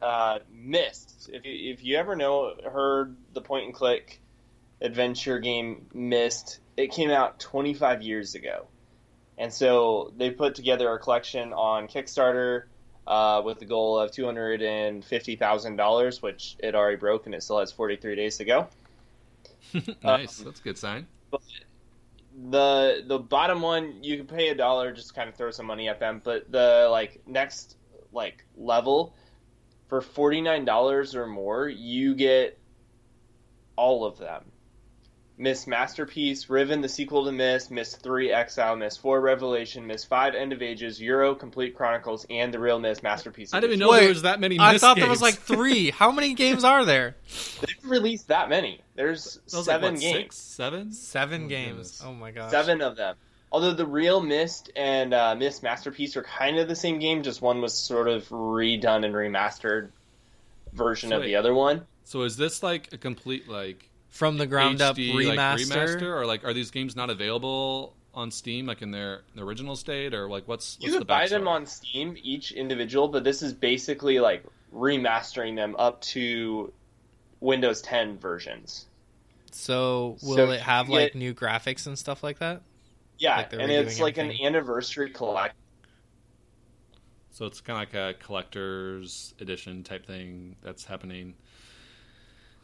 uh, 0.02 0.40
Myst. 0.54 1.30
If 1.34 1.46
you, 1.46 1.74
if 1.74 1.84
you 1.84 1.98
ever 1.98 2.16
know 2.16 2.54
heard 2.72 3.16
the 3.34 3.42
point 3.42 3.66
and 3.66 3.74
click 3.74 4.22
adventure 4.82 5.40
game 5.40 5.88
Myst, 5.94 6.60
it 6.78 6.92
came 6.92 7.10
out 7.10 7.40
25 7.40 8.02
years 8.02 8.36
ago, 8.36 8.68
and 9.38 9.52
so 9.54 10.14
they 10.18 10.30
put 10.30 10.56
together 10.56 10.92
a 10.92 11.00
collection 11.00 11.54
on 11.54 11.88
Kickstarter 11.88 12.64
uh, 13.08 13.42
with 13.44 13.60
the 13.60 13.66
goal 13.66 13.98
of 14.00 14.12
250 14.12 15.36
thousand 15.38 15.76
dollars, 15.78 16.22
which 16.22 16.56
it 16.60 16.76
already 16.76 16.98
broke, 16.98 17.26
and 17.26 17.34
it 17.34 17.42
still 17.42 17.60
has 17.60 17.72
43 17.72 18.16
days 18.16 18.38
to 18.38 18.46
go. 18.46 18.68
nice, 20.04 20.40
um, 20.40 20.46
that's 20.46 20.60
a 20.60 20.64
good 20.64 20.78
sign. 20.78 21.08
The 22.50 23.04
the 23.08 23.20
bottom 23.20 23.62
one 23.62 24.04
you 24.04 24.18
can 24.18 24.26
pay 24.26 24.50
a 24.50 24.56
dollar 24.56 24.92
just 24.92 25.14
kind 25.14 25.28
of 25.28 25.36
throw 25.36 25.52
some 25.52 25.66
money 25.66 25.90
at 25.90 26.00
them 26.00 26.22
but 26.24 26.52
the 26.52 26.88
like 26.90 27.22
next 27.28 27.78
like 28.14 28.46
level 28.56 29.16
for 29.88 30.02
$49 30.02 31.16
or 31.16 31.28
more 31.28 31.68
you 31.68 32.16
get 32.16 32.58
all 33.76 34.06
of 34.06 34.18
them 34.18 34.51
Myst 35.42 35.68
masterpiece 35.68 36.50
Riven 36.50 36.82
the 36.82 36.88
sequel 36.88 37.26
to 37.26 37.32
Myst 37.32 37.72
Myst 37.72 38.02
3 38.04 38.32
exile 38.32 38.76
Myst 38.76 39.02
4 39.02 39.20
revelation 39.20 39.88
Myst 39.88 40.08
5 40.08 40.36
end 40.36 40.54
of 40.54 40.62
ages 40.62 41.02
Uru 41.02 41.36
complete 41.36 41.76
chronicles 41.76 42.26
and 42.30 42.54
the 42.54 42.60
real 42.60 42.80
Myst 42.80 43.02
masterpiece 43.02 43.54
I 43.54 43.60
didn't 43.60 43.74
even 43.74 43.82
Edition. 43.82 43.96
know 43.96 44.00
there 44.02 44.10
was 44.10 44.22
that 44.22 44.40
many. 44.40 44.60
I 44.60 44.74
Myst 44.74 44.82
thought 44.82 44.98
there 44.98 45.10
was 45.10 45.22
like 45.22 45.34
three. 45.36 45.90
How 45.90 46.12
many 46.12 46.34
games 46.36 46.64
are 46.64 46.86
there? 46.86 47.16
they've 47.62 47.90
released 47.90 48.28
that 48.28 48.50
many 48.50 48.82
there's 48.96 49.40
That 49.50 49.58
was 49.58 49.68
like, 49.68 49.74
seven 49.76 49.94
what, 49.96 50.02
games 50.02 50.16
six, 50.18 50.36
seven, 50.38 50.92
Seven 50.94 51.46
Oh, 51.46 51.48
games. 51.48 51.70
goodness. 51.72 52.04
Oh 52.06 52.14
my 52.14 52.32
gosh. 52.32 52.52
Seven 52.52 52.82
of 52.82 52.96
them. 52.96 53.16
Although 53.52 53.74
the 53.74 53.86
real 53.88 54.22
Myst 54.22 54.72
and 54.76 55.14
uh, 55.14 55.36
Myst 55.36 55.64
Masterpiece 55.64 56.16
are 56.16 56.24
kind 56.24 56.58
of 56.60 56.68
the 56.70 56.76
same 56.76 57.00
game, 57.00 57.24
just 57.24 57.42
one 57.42 57.60
was 57.62 57.74
sort 57.74 58.08
of 58.08 58.30
redone 58.30 59.04
and 59.06 59.14
remastered 59.16 59.90
version 60.74 61.10
So 61.10 61.16
of 61.18 61.22
wait. 61.22 61.28
the 61.28 61.36
other 61.36 61.54
one. 61.54 61.86
So 62.04 62.22
is 62.22 62.38
this 62.38 62.64
like 62.64 62.94
a 62.94 62.98
complete 62.98 63.50
like 63.50 63.90
From 64.12 64.38
the 64.38 64.46
ground 64.46 64.82
up 64.82 64.96
HD, 64.98 65.26
like, 65.26 65.40
remaster. 65.40 65.96
remaster, 65.98 66.02
or 66.04 66.26
like 66.28 66.44
are 66.44 66.54
these 66.54 66.70
games 66.70 66.96
not 66.96 67.10
available 67.10 67.96
on 68.14 68.30
Steam 68.30 68.66
like 68.66 68.82
in 68.82 68.92
their, 68.92 69.22
their 69.36 69.46
original 69.46 69.76
state, 69.76 70.14
or 70.14 70.30
like 70.30 70.48
what's, 70.48 70.76
what's 70.78 70.86
You 70.86 70.92
the 70.92 70.98
could 71.00 71.08
buy 71.08 71.28
them 71.28 71.48
on 71.48 71.66
Steam, 71.66 72.18
each 72.22 72.52
individual, 72.52 73.08
but 73.08 73.24
this 73.24 73.42
is 73.42 73.54
basically 73.54 74.20
like 74.20 74.44
remastering 74.76 75.56
them 75.56 75.76
up 75.80 76.02
to 76.02 76.72
Windows 77.40 77.82
10 77.82 78.18
versions. 78.20 78.86
So 79.52 80.18
will 80.22 80.36
So 80.36 80.52
it 80.52 80.60
have 80.62 80.88
you 80.90 80.96
like 80.96 81.14
get- 81.14 81.16
new 81.20 81.34
graphics 81.34 81.88
and 81.88 81.98
stuff 81.98 82.22
like 82.24 82.40
that? 82.40 82.62
Yeah, 83.18 83.38
Like 83.38 83.54
and 83.54 83.72
it's 83.72 84.00
like 84.00 84.18
an 84.18 84.32
anniversary 84.44 85.10
collect. 85.10 85.56
So 87.32 87.46
it's 87.46 87.62
kind 87.62 87.82
of 87.82 87.94
like 87.94 88.18
a 88.18 88.18
collector's 88.20 89.34
edition 89.40 89.84
type 89.84 90.06
thing 90.06 90.56
that's 90.62 90.84
happening. 90.86 91.36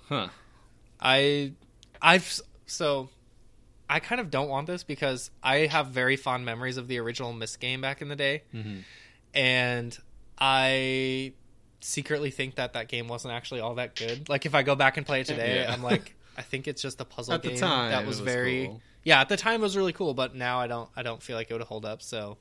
Huh. 0.09 0.27
I, 0.99 1.53
I've 2.01 2.39
so, 2.65 3.09
I 3.89 3.99
kind 3.99 4.19
of 4.21 4.29
don't 4.29 4.49
want 4.49 4.67
this 4.67 4.83
because 4.83 5.29
I 5.43 5.59
have 5.67 5.87
very 5.87 6.15
fond 6.17 6.45
memories 6.45 6.77
of 6.77 6.87
the 6.87 6.99
original 6.99 7.33
Myst 7.33 7.59
game 7.59 7.81
back 7.81 8.01
in 8.01 8.09
the 8.09 8.15
day, 8.15 8.43
Mhm. 8.53 8.83
and 9.33 9.97
I 10.37 11.33
secretly 11.79 12.31
think 12.31 12.55
that 12.55 12.73
that 12.73 12.87
game 12.87 13.07
wasn't 13.07 13.33
actually 13.33 13.59
all 13.59 13.75
that 13.75 13.95
good. 13.95 14.29
Like 14.29 14.45
if 14.45 14.55
I 14.55 14.63
go 14.63 14.75
back 14.75 14.97
and 14.97 15.05
play 15.05 15.21
it 15.21 15.27
today, 15.27 15.61
Yeah. 15.61 15.71
I'm 15.71 15.83
like, 15.83 16.15
I 16.37 16.41
think 16.41 16.67
it's 16.67 16.81
just 16.81 16.99
a 17.01 17.05
puzzle 17.05 17.33
At 17.35 17.43
the 17.43 17.49
game 17.49 17.59
time, 17.59 17.91
that 17.91 18.05
was, 18.05 18.19
was 18.21 18.33
very 18.33 18.65
cool. 18.67 18.81
yeah. 19.03 19.21
At 19.21 19.29
the 19.29 19.37
time, 19.37 19.61
it 19.61 19.63
was 19.63 19.77
really 19.77 19.93
cool, 19.93 20.13
but 20.13 20.35
now 20.35 20.59
I 20.59 20.67
don't. 20.67 20.89
I 20.95 21.03
don't 21.03 21.21
feel 21.21 21.35
like 21.35 21.49
it 21.49 21.53
would 21.53 21.61
hold 21.63 21.85
up. 21.85 22.01
So 22.01 22.37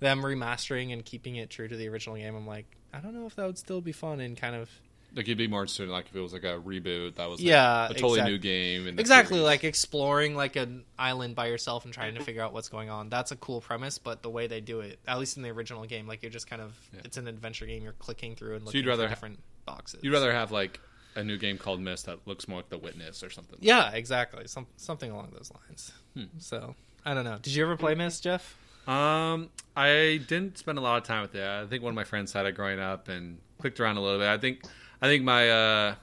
them 0.00 0.22
remastering 0.22 0.92
and 0.92 1.04
keeping 1.04 1.36
it 1.36 1.50
true 1.50 1.68
to 1.68 1.76
the 1.76 1.88
original 1.88 2.16
game, 2.16 2.34
I'm 2.34 2.46
like, 2.46 2.66
I 2.92 2.98
don't 3.00 3.14
know 3.14 3.26
if 3.26 3.36
that 3.36 3.46
would 3.46 3.58
still 3.58 3.80
be 3.80 3.92
fun 3.92 4.20
and 4.20 4.36
kind 4.36 4.54
of 4.56 4.68
Like 5.14 5.26
you'd 5.26 5.38
be 5.38 5.48
more 5.48 5.62
interested 5.62 5.84
in 5.84 5.88
like 5.90 6.06
if 6.06 6.14
it 6.16 6.20
was 6.20 6.32
like 6.32 6.44
a 6.44 6.60
reboot 6.60 7.16
that 7.16 7.28
was 7.28 7.40
like, 7.40 7.46
Yeah, 7.48 7.86
a 7.86 7.94
totally 7.94 8.20
exact- 8.20 8.30
new 8.30 8.38
game. 8.38 8.86
In 8.86 8.96
the 8.96 9.00
exactly 9.00 9.36
series. 9.38 9.46
like 9.46 9.64
exploring 9.64 10.34
like 10.36 10.56
an 10.56 10.84
island 10.98 11.34
by 11.34 11.46
yourself 11.48 11.84
and 11.84 11.92
trying 11.92 12.14
to 12.14 12.22
figure 12.22 12.42
out 12.42 12.52
what's 12.52 12.68
going 12.68 12.90
on. 12.90 13.08
That's 13.08 13.32
a 13.32 13.36
cool 13.36 13.60
premise, 13.60 13.98
but 13.98 14.22
the 14.22 14.30
way 14.30 14.46
they 14.46 14.60
do 14.60 14.80
it, 14.80 14.98
at 15.08 15.18
least 15.18 15.36
in 15.36 15.42
the 15.42 15.50
original 15.50 15.84
game, 15.84 16.06
like 16.06 16.22
you're 16.22 16.30
just 16.30 16.48
kind 16.48 16.62
of 16.62 16.74
Yeah. 16.94 17.00
it's 17.04 17.16
an 17.16 17.26
adventure 17.28 17.66
game. 17.66 17.82
You're 17.82 17.92
clicking 17.94 18.36
through 18.36 18.52
and 18.54 18.60
So 18.62 18.66
looking 18.66 18.78
you'd 18.82 18.86
rather 18.88 19.02
for 19.04 19.08
ha- 19.08 19.14
different 19.14 19.38
boxes. 19.66 20.00
you'd 20.02 20.12
rather 20.12 20.32
have 20.32 20.52
like 20.52 20.78
a 21.16 21.24
new 21.24 21.38
game 21.38 21.58
called 21.58 21.80
Myst 21.80 22.06
that 22.06 22.18
looks 22.26 22.46
more 22.46 22.60
like 22.60 22.68
The 22.68 22.78
Witness 22.78 23.22
or 23.24 23.30
something. 23.30 23.58
yeah, 23.60 23.90
exactly, 23.92 24.46
some 24.46 24.66
something 24.76 25.10
along 25.10 25.30
those 25.32 25.50
lines. 25.68 25.92
Hmm. 26.14 26.24
So 26.38 26.76
I 27.04 27.14
don't 27.14 27.24
know. 27.24 27.38
Did 27.42 27.54
you 27.54 27.64
ever 27.64 27.76
play 27.76 27.94
Myst 27.96 28.22
Jeff? 28.22 28.56
Um, 28.86 29.50
I 29.76 30.20
didn't 30.28 30.58
spend 30.58 30.78
a 30.78 30.80
lot 30.80 30.98
of 30.98 31.04
time 31.04 31.22
with 31.22 31.34
it. 31.34 31.46
I 31.46 31.66
think 31.66 31.82
one 31.82 31.90
of 31.90 31.94
my 31.96 32.04
friends 32.04 32.32
had 32.32 32.46
it 32.46 32.52
growing 32.54 32.80
up 32.80 33.08
and 33.08 33.38
clicked 33.60 33.78
around 33.80 33.96
a 33.98 34.00
little 34.00 34.18
bit. 34.18 34.28
I 34.28 34.38
think 34.38 34.62
I 35.02 35.06
think 35.06 35.24
my 35.24 35.50
uh 35.50 35.94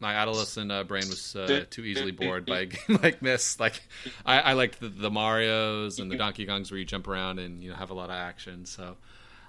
my 0.00 0.14
adolescent 0.14 0.70
uh, 0.70 0.84
brain 0.84 1.08
was 1.08 1.34
uh, 1.34 1.64
too 1.70 1.82
easily 1.84 2.10
bored 2.10 2.44
by 2.44 2.60
a 2.60 2.66
game 2.66 2.98
like 3.02 3.20
this. 3.20 3.58
Like 3.58 3.80
I, 4.26 4.40
I 4.40 4.52
liked 4.52 4.78
the, 4.80 4.88
the 4.88 5.10
Mario's 5.10 5.98
and 5.98 6.10
the 6.10 6.16
Donkey 6.16 6.46
Kongs 6.46 6.70
where 6.70 6.78
you 6.78 6.84
jump 6.84 7.08
around 7.08 7.38
and 7.38 7.62
you 7.62 7.70
know 7.70 7.76
have 7.76 7.90
a 7.90 7.94
lot 7.94 8.10
of 8.10 8.16
action. 8.16 8.66
So 8.66 8.96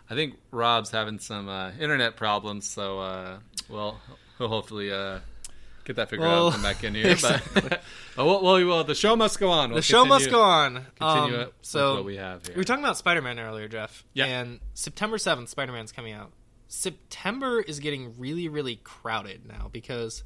I 0.10 0.14
think 0.16 0.36
Rob's 0.52 0.92
having 0.92 1.20
some 1.20 1.50
uh, 1.50 1.72
internet 1.80 2.16
problems. 2.16 2.70
So 2.70 3.00
uh, 3.00 3.38
well, 3.70 4.00
he'll 4.38 4.48
hopefully 4.48 4.94
uh, 4.94 5.20
get 5.84 5.98
that 5.98 6.10
figured 6.10 6.28
out 6.28 6.32
Well, 6.32 6.46
and 6.48 6.54
come 6.54 6.64
back 6.64 6.84
in 6.86 6.96
here. 6.96 7.08
exactly. 7.08 7.62
But 7.62 7.84
well, 8.18 8.42
well, 8.42 8.66
well, 8.68 8.84
the 8.86 8.96
show 8.96 9.16
must 9.18 9.40
go 9.40 9.50
on. 9.50 9.72
We'll 9.72 9.78
the 9.78 9.82
show 9.82 10.06
must 10.06 10.30
go 10.30 10.42
on. 10.42 10.86
Continue 10.98 11.36
Um, 11.36 11.42
it 11.42 11.48
with 11.48 11.54
so 11.64 11.96
what 11.96 12.06
we 12.06 12.16
have 12.18 12.46
here. 12.46 12.56
We 12.56 12.60
were 12.62 12.66
talking 12.66 12.84
about 12.84 12.98
Spider 12.98 13.22
Man 13.22 13.40
earlier, 13.40 13.68
Jeff. 13.68 14.06
Yeah. 14.14 14.26
And 14.26 14.60
September 14.74 15.18
7th, 15.18 15.50
Spider 15.50 15.74
Man's 15.74 15.92
coming 15.92 16.14
out. 16.14 16.32
September 16.68 17.60
is 17.62 17.80
getting 17.80 18.18
really, 18.18 18.48
really 18.48 18.78
crowded 18.84 19.46
now 19.48 19.70
because 19.72 20.24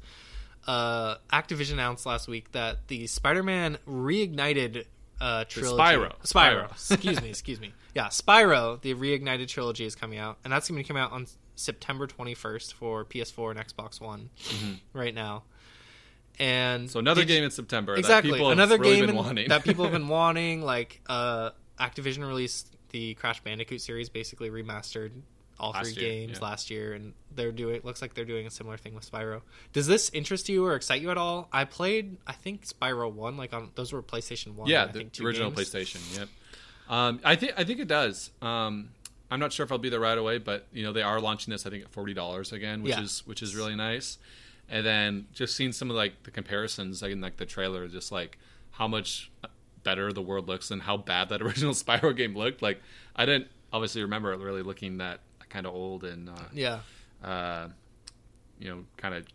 uh, 0.66 1.16
Activision 1.32 1.74
announced 1.74 2.06
last 2.06 2.28
week 2.28 2.52
that 2.52 2.88
the 2.88 3.06
Spider 3.06 3.42
Man 3.42 3.78
reignited 3.88 4.84
uh, 5.20 5.44
trilogy. 5.44 5.82
Spyro. 5.82 6.14
Spyro. 6.22 6.70
Spyro. 6.72 6.92
excuse 6.94 7.22
me, 7.22 7.28
excuse 7.28 7.60
me. 7.60 7.72
Yeah, 7.94 8.06
Spyro, 8.08 8.80
the 8.80 8.94
reignited 8.94 9.48
trilogy 9.48 9.84
is 9.84 9.94
coming 9.94 10.18
out, 10.18 10.38
and 10.44 10.52
that's 10.52 10.70
going 10.70 10.82
to 10.82 10.86
come 10.86 10.96
out 10.96 11.12
on 11.12 11.26
September 11.56 12.06
21st 12.06 12.72
for 12.74 13.04
PS4 13.04 13.50
and 13.50 13.60
Xbox 13.60 14.00
One 14.00 14.30
right 14.92 15.14
now. 15.14 15.42
And 16.38 16.84
Mm-hmm. 16.84 16.88
So 16.92 16.98
another 17.00 17.20
did 17.22 17.28
you- 17.30 17.36
game 17.36 17.44
in 17.44 17.50
September. 17.50 17.96
exactly 17.96 18.30
That 18.30 18.36
people 18.36 18.48
have 18.48 18.58
another 18.58 18.78
really 18.78 19.00
game 19.00 19.10
in- 19.10 19.16
wanting. 19.16 19.48
that 19.48 19.62
people 19.64 19.84
have 19.84 19.92
been 19.98 20.08
wanting 20.08 20.62
like 20.62 21.00
uh 21.06 21.50
activision 21.78 22.26
released 22.26 22.74
the 22.90 23.14
crash 23.14 23.42
bandicoot 23.42 23.80
series 23.82 24.08
basically 24.08 24.48
remastered 24.50 25.10
all 25.60 25.70
Last 25.72 25.92
three 25.94 26.02
year, 26.02 26.10
games 26.26 26.38
yeah. 26.40 26.44
last 26.48 26.70
year 26.70 26.92
and 26.94 27.12
they're 27.34 27.52
doing 27.52 27.80
looks 27.84 28.00
like 28.02 28.14
they're 28.14 28.24
doing 28.24 28.46
a 28.46 28.50
similar 28.50 28.76
thing 28.76 28.94
with 28.94 29.08
spyro 29.08 29.42
does 29.72 29.86
this 29.86 30.10
interest 30.10 30.48
you 30.48 30.64
or 30.66 30.74
excite 30.74 31.00
you 31.02 31.10
at 31.10 31.18
all 31.18 31.48
i 31.52 31.64
played 31.64 32.16
i 32.26 32.32
think 32.32 32.66
spyro 32.66 33.12
1 33.12 33.36
like 33.36 33.52
on 33.52 33.70
those 33.74 33.92
were 33.92 34.02
playstation 34.02 34.54
1 34.54 34.68
yeah, 34.68 34.84
I 34.84 34.86
the 34.86 35.10
original 35.22 35.50
games. 35.50 35.70
PlayStation. 35.72 36.18
Yep. 36.18 36.28
Um, 36.88 37.20
I 37.22 37.36
think 37.36 37.52
I 37.56 37.62
think 37.64 37.78
it 37.78 37.86
does. 37.86 38.30
Um, 38.42 38.88
I'm 39.30 39.38
not 39.38 39.52
sure 39.52 39.62
if 39.64 39.70
I'll 39.70 39.78
be 39.78 39.90
there 39.90 40.00
right 40.00 40.18
away, 40.18 40.38
but 40.38 40.66
you 40.72 40.82
know 40.82 40.92
they 40.92 41.02
are 41.02 41.20
launching 41.20 41.52
this 41.52 41.64
I 41.64 41.70
think 41.70 41.84
at 41.84 41.90
forty 41.92 42.14
dollars 42.14 42.52
again, 42.52 42.82
which 42.82 42.90
Yeah. 42.94 43.02
is 43.02 43.22
which 43.26 43.42
is 43.42 43.54
really 43.54 43.76
nice. 43.76 44.18
And 44.68 44.84
then 44.84 45.26
just 45.32 45.54
seeing 45.54 45.70
some 45.72 45.88
of 45.90 45.94
like 45.96 46.24
the 46.24 46.32
comparisons, 46.32 47.00
like 47.02 47.12
in 47.12 47.20
like 47.20 47.36
the 47.36 47.46
trailer, 47.46 47.86
just 47.86 48.10
like 48.10 48.38
how 48.72 48.88
much 48.88 49.30
better 49.84 50.12
the 50.12 50.20
world 50.22 50.48
looks 50.48 50.70
and 50.72 50.82
how 50.82 50.96
bad 50.96 51.28
that 51.28 51.42
original 51.46 51.74
Spyro 51.74 52.16
game 52.16 52.36
looked. 52.36 52.60
Like 52.60 52.80
I 53.14 53.24
didn't 53.24 53.46
obviously 53.72 54.02
remember 54.02 54.32
it 54.32 54.38
really 54.40 54.62
looking 54.62 54.98
that 54.98 55.20
kind 55.50 55.66
of 55.66 55.74
old 55.74 56.04
and 56.04 56.28
uh, 56.30 56.32
yeah 56.52 56.80
uh, 57.22 57.68
you 58.58 58.68
know, 58.70 58.84
kind 58.96 59.14
of 59.14 59.26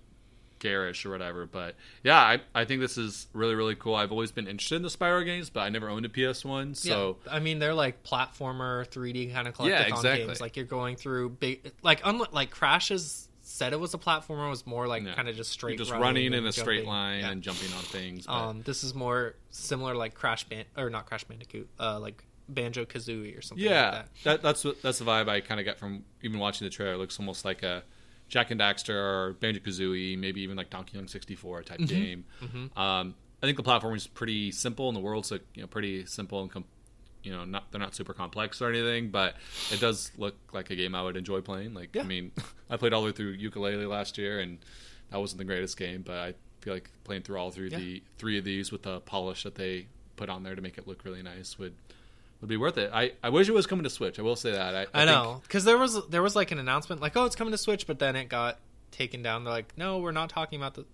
garish 0.60 1.06
or 1.06 1.10
whatever. 1.12 1.46
But 1.46 1.76
yeah, 2.04 2.18
I, 2.20 2.40
I 2.54 2.66
think 2.66 2.82
this 2.82 2.98
is 2.98 3.28
really, 3.34 3.56
really 3.56 3.76
cool. 3.76 3.94
I've 3.96 4.12
always 4.12 4.32
been 4.32 4.48
interested 4.48 4.76
in 4.78 4.82
the 4.82 4.90
Spyro 4.90 5.24
games, 5.26 5.50
but 5.50 5.60
I 5.62 5.70
never 5.70 5.90
owned 5.90 6.06
a 6.06 6.10
PS1. 6.10 6.76
So 6.78 7.18
yeah. 7.26 7.34
I 7.34 7.40
mean, 7.40 7.60
they're 7.60 7.74
like 7.74 8.04
platformer, 8.04 8.88
3D 8.90 9.34
kind 9.34 9.48
of 9.48 9.54
collectathon 9.56 9.70
Yeah, 9.70 9.82
exactly. 9.88 10.26
games. 10.28 10.42
Like 10.42 10.56
you're 10.56 10.66
going 10.66 10.96
through 10.96 11.30
big, 11.32 11.72
like 11.84 12.02
unlike 12.04 12.34
like 12.34 12.50
Crash 12.52 12.90
is 12.92 13.28
said 13.42 13.74
it 13.74 13.80
was 13.80 13.94
a 13.94 13.98
platformer. 14.00 14.48
It 14.48 14.50
was 14.50 14.66
more 14.66 14.88
like 14.88 15.04
Yeah. 15.04 15.14
kind 15.14 15.30
of 15.30 15.36
just 15.36 15.52
straight, 15.52 15.74
You're 15.74 15.78
just 15.86 15.92
running 15.92 16.04
running 16.32 16.34
in 16.34 16.46
a 16.48 16.52
straight 16.52 16.86
line 16.88 17.20
Yeah. 17.20 17.32
and 17.32 17.42
jumping 17.44 17.72
on 17.74 17.84
things. 17.84 18.26
But 18.26 18.34
Um, 18.34 18.62
this 18.64 18.84
is 18.84 18.96
more 18.96 19.36
similar, 19.52 19.94
like 19.96 20.16
Crash 20.16 20.46
Band 20.46 20.66
or 20.76 20.90
not 20.90 21.06
Crash 21.06 21.24
Bandicoot, 21.26 21.70
uh, 21.80 22.00
like 22.00 22.24
Banjo 22.50 22.86
Kazooie 22.86 23.38
or 23.38 23.42
something. 23.42 23.66
yeah, 23.66 23.90
like 23.90 23.92
that. 23.94 24.08
that. 24.24 24.42
that's 24.42 24.64
what 24.64 24.82
that's 24.82 25.00
the 25.00 25.06
vibe 25.06 25.28
I 25.30 25.42
kind 25.42 25.60
of 25.60 25.66
get 25.66 25.78
from 25.80 26.04
even 26.22 26.40
watching 26.40 26.66
the 26.66 26.70
trailer. 26.72 26.94
It 26.94 26.98
looks 26.98 27.20
almost 27.20 27.46
like 27.46 27.64
a 27.64 27.84
Jak 28.30 28.52
and 28.52 28.60
Daxter 28.60 28.90
or 28.96 29.34
Banjo 29.40 29.60
Kazooie, 29.62 30.18
maybe 30.18 30.42
even 30.42 30.56
like 30.58 30.70
Donkey 30.70 30.98
Kong 30.98 31.08
64 31.08 31.64
type 31.64 31.80
Mm-hmm. 31.80 31.86
game. 31.86 32.26
Um, 32.76 33.16
I 33.42 33.46
think 33.48 33.58
the 33.58 33.64
platform 33.64 33.96
is 33.96 34.08
pretty 34.08 34.52
simple, 34.52 34.88
and 34.90 34.96
the 34.96 35.02
world's 35.02 35.32
like 35.32 35.44
you 35.54 35.62
know 35.62 35.68
pretty 35.68 36.06
simple 36.06 36.42
and 36.42 36.50
com- 36.52 36.66
you 37.24 37.32
know 37.32 37.46
not 37.46 37.72
they're 37.72 37.82
not 37.82 37.94
super 37.96 38.14
complex 38.14 38.62
or 38.62 38.70
anything, 38.70 39.10
but 39.10 39.36
it 39.72 39.80
does 39.80 40.12
look 40.18 40.36
like 40.54 40.70
a 40.70 40.76
game 40.76 40.96
I 40.96 41.04
would 41.04 41.18
enjoy 41.18 41.42
playing. 41.42 41.74
Like 41.74 41.94
Yeah. 41.94 42.02
I 42.02 42.06
mean, 42.06 42.32
I 42.70 42.78
played 42.78 42.94
all 42.94 43.02
the 43.02 43.08
way 43.08 43.12
through 43.12 43.38
Yooka-Laylee 43.38 43.90
last 43.90 44.18
year, 44.18 44.40
and 44.40 44.60
that 45.12 45.20
wasn't 45.20 45.40
the 45.40 45.46
greatest 45.46 45.78
game, 45.78 46.02
but 46.04 46.16
I 46.18 46.34
feel 46.62 46.74
like 46.74 46.90
playing 47.04 47.22
through 47.24 47.38
all 47.38 47.52
through 47.52 47.68
Yeah. 47.68 47.78
the 47.78 48.04
three 48.18 48.38
of 48.40 48.44
these 48.44 48.72
with 48.72 48.84
the 48.84 49.00
polish 49.02 49.44
that 49.44 49.56
they 49.56 49.88
put 50.16 50.30
on 50.30 50.42
there 50.44 50.56
to 50.56 50.62
make 50.62 50.78
it 50.80 50.88
look 50.88 51.04
really 51.06 51.22
nice 51.22 51.60
would 51.60 51.74
would 52.42 52.50
be 52.50 52.58
worth 52.58 52.78
it. 52.78 52.92
I, 52.94 53.14
I 53.24 53.30
wish 53.30 53.50
it 53.50 53.54
was 53.54 53.68
coming 53.68 53.84
to 53.84 53.90
Switch. 53.90 54.20
I 54.20 54.22
will 54.22 54.36
say 54.36 54.52
that. 54.52 54.76
I, 54.76 54.82
I, 54.94 55.02
I, 55.02 55.06
know 55.06 55.42
because 55.44 55.64
there 55.64 55.78
was 55.78 56.08
there 56.08 56.22
was 56.22 56.36
like 56.36 56.52
an 56.52 56.60
announcement 56.60 57.02
like 57.02 57.16
oh 57.16 57.26
it's 57.26 57.36
coming 57.36 57.52
to 57.52 57.58
Switch, 57.58 57.88
but 57.88 58.00
then 58.00 58.16
it 58.16 58.30
got 58.30 58.60
taken 58.92 59.22
down. 59.22 59.44
They're 59.44 59.54
like 59.54 59.78
no, 59.78 60.00
we're 60.00 60.12
not 60.12 60.30
talking 60.30 60.60
about 60.60 60.76
the. 60.76 60.86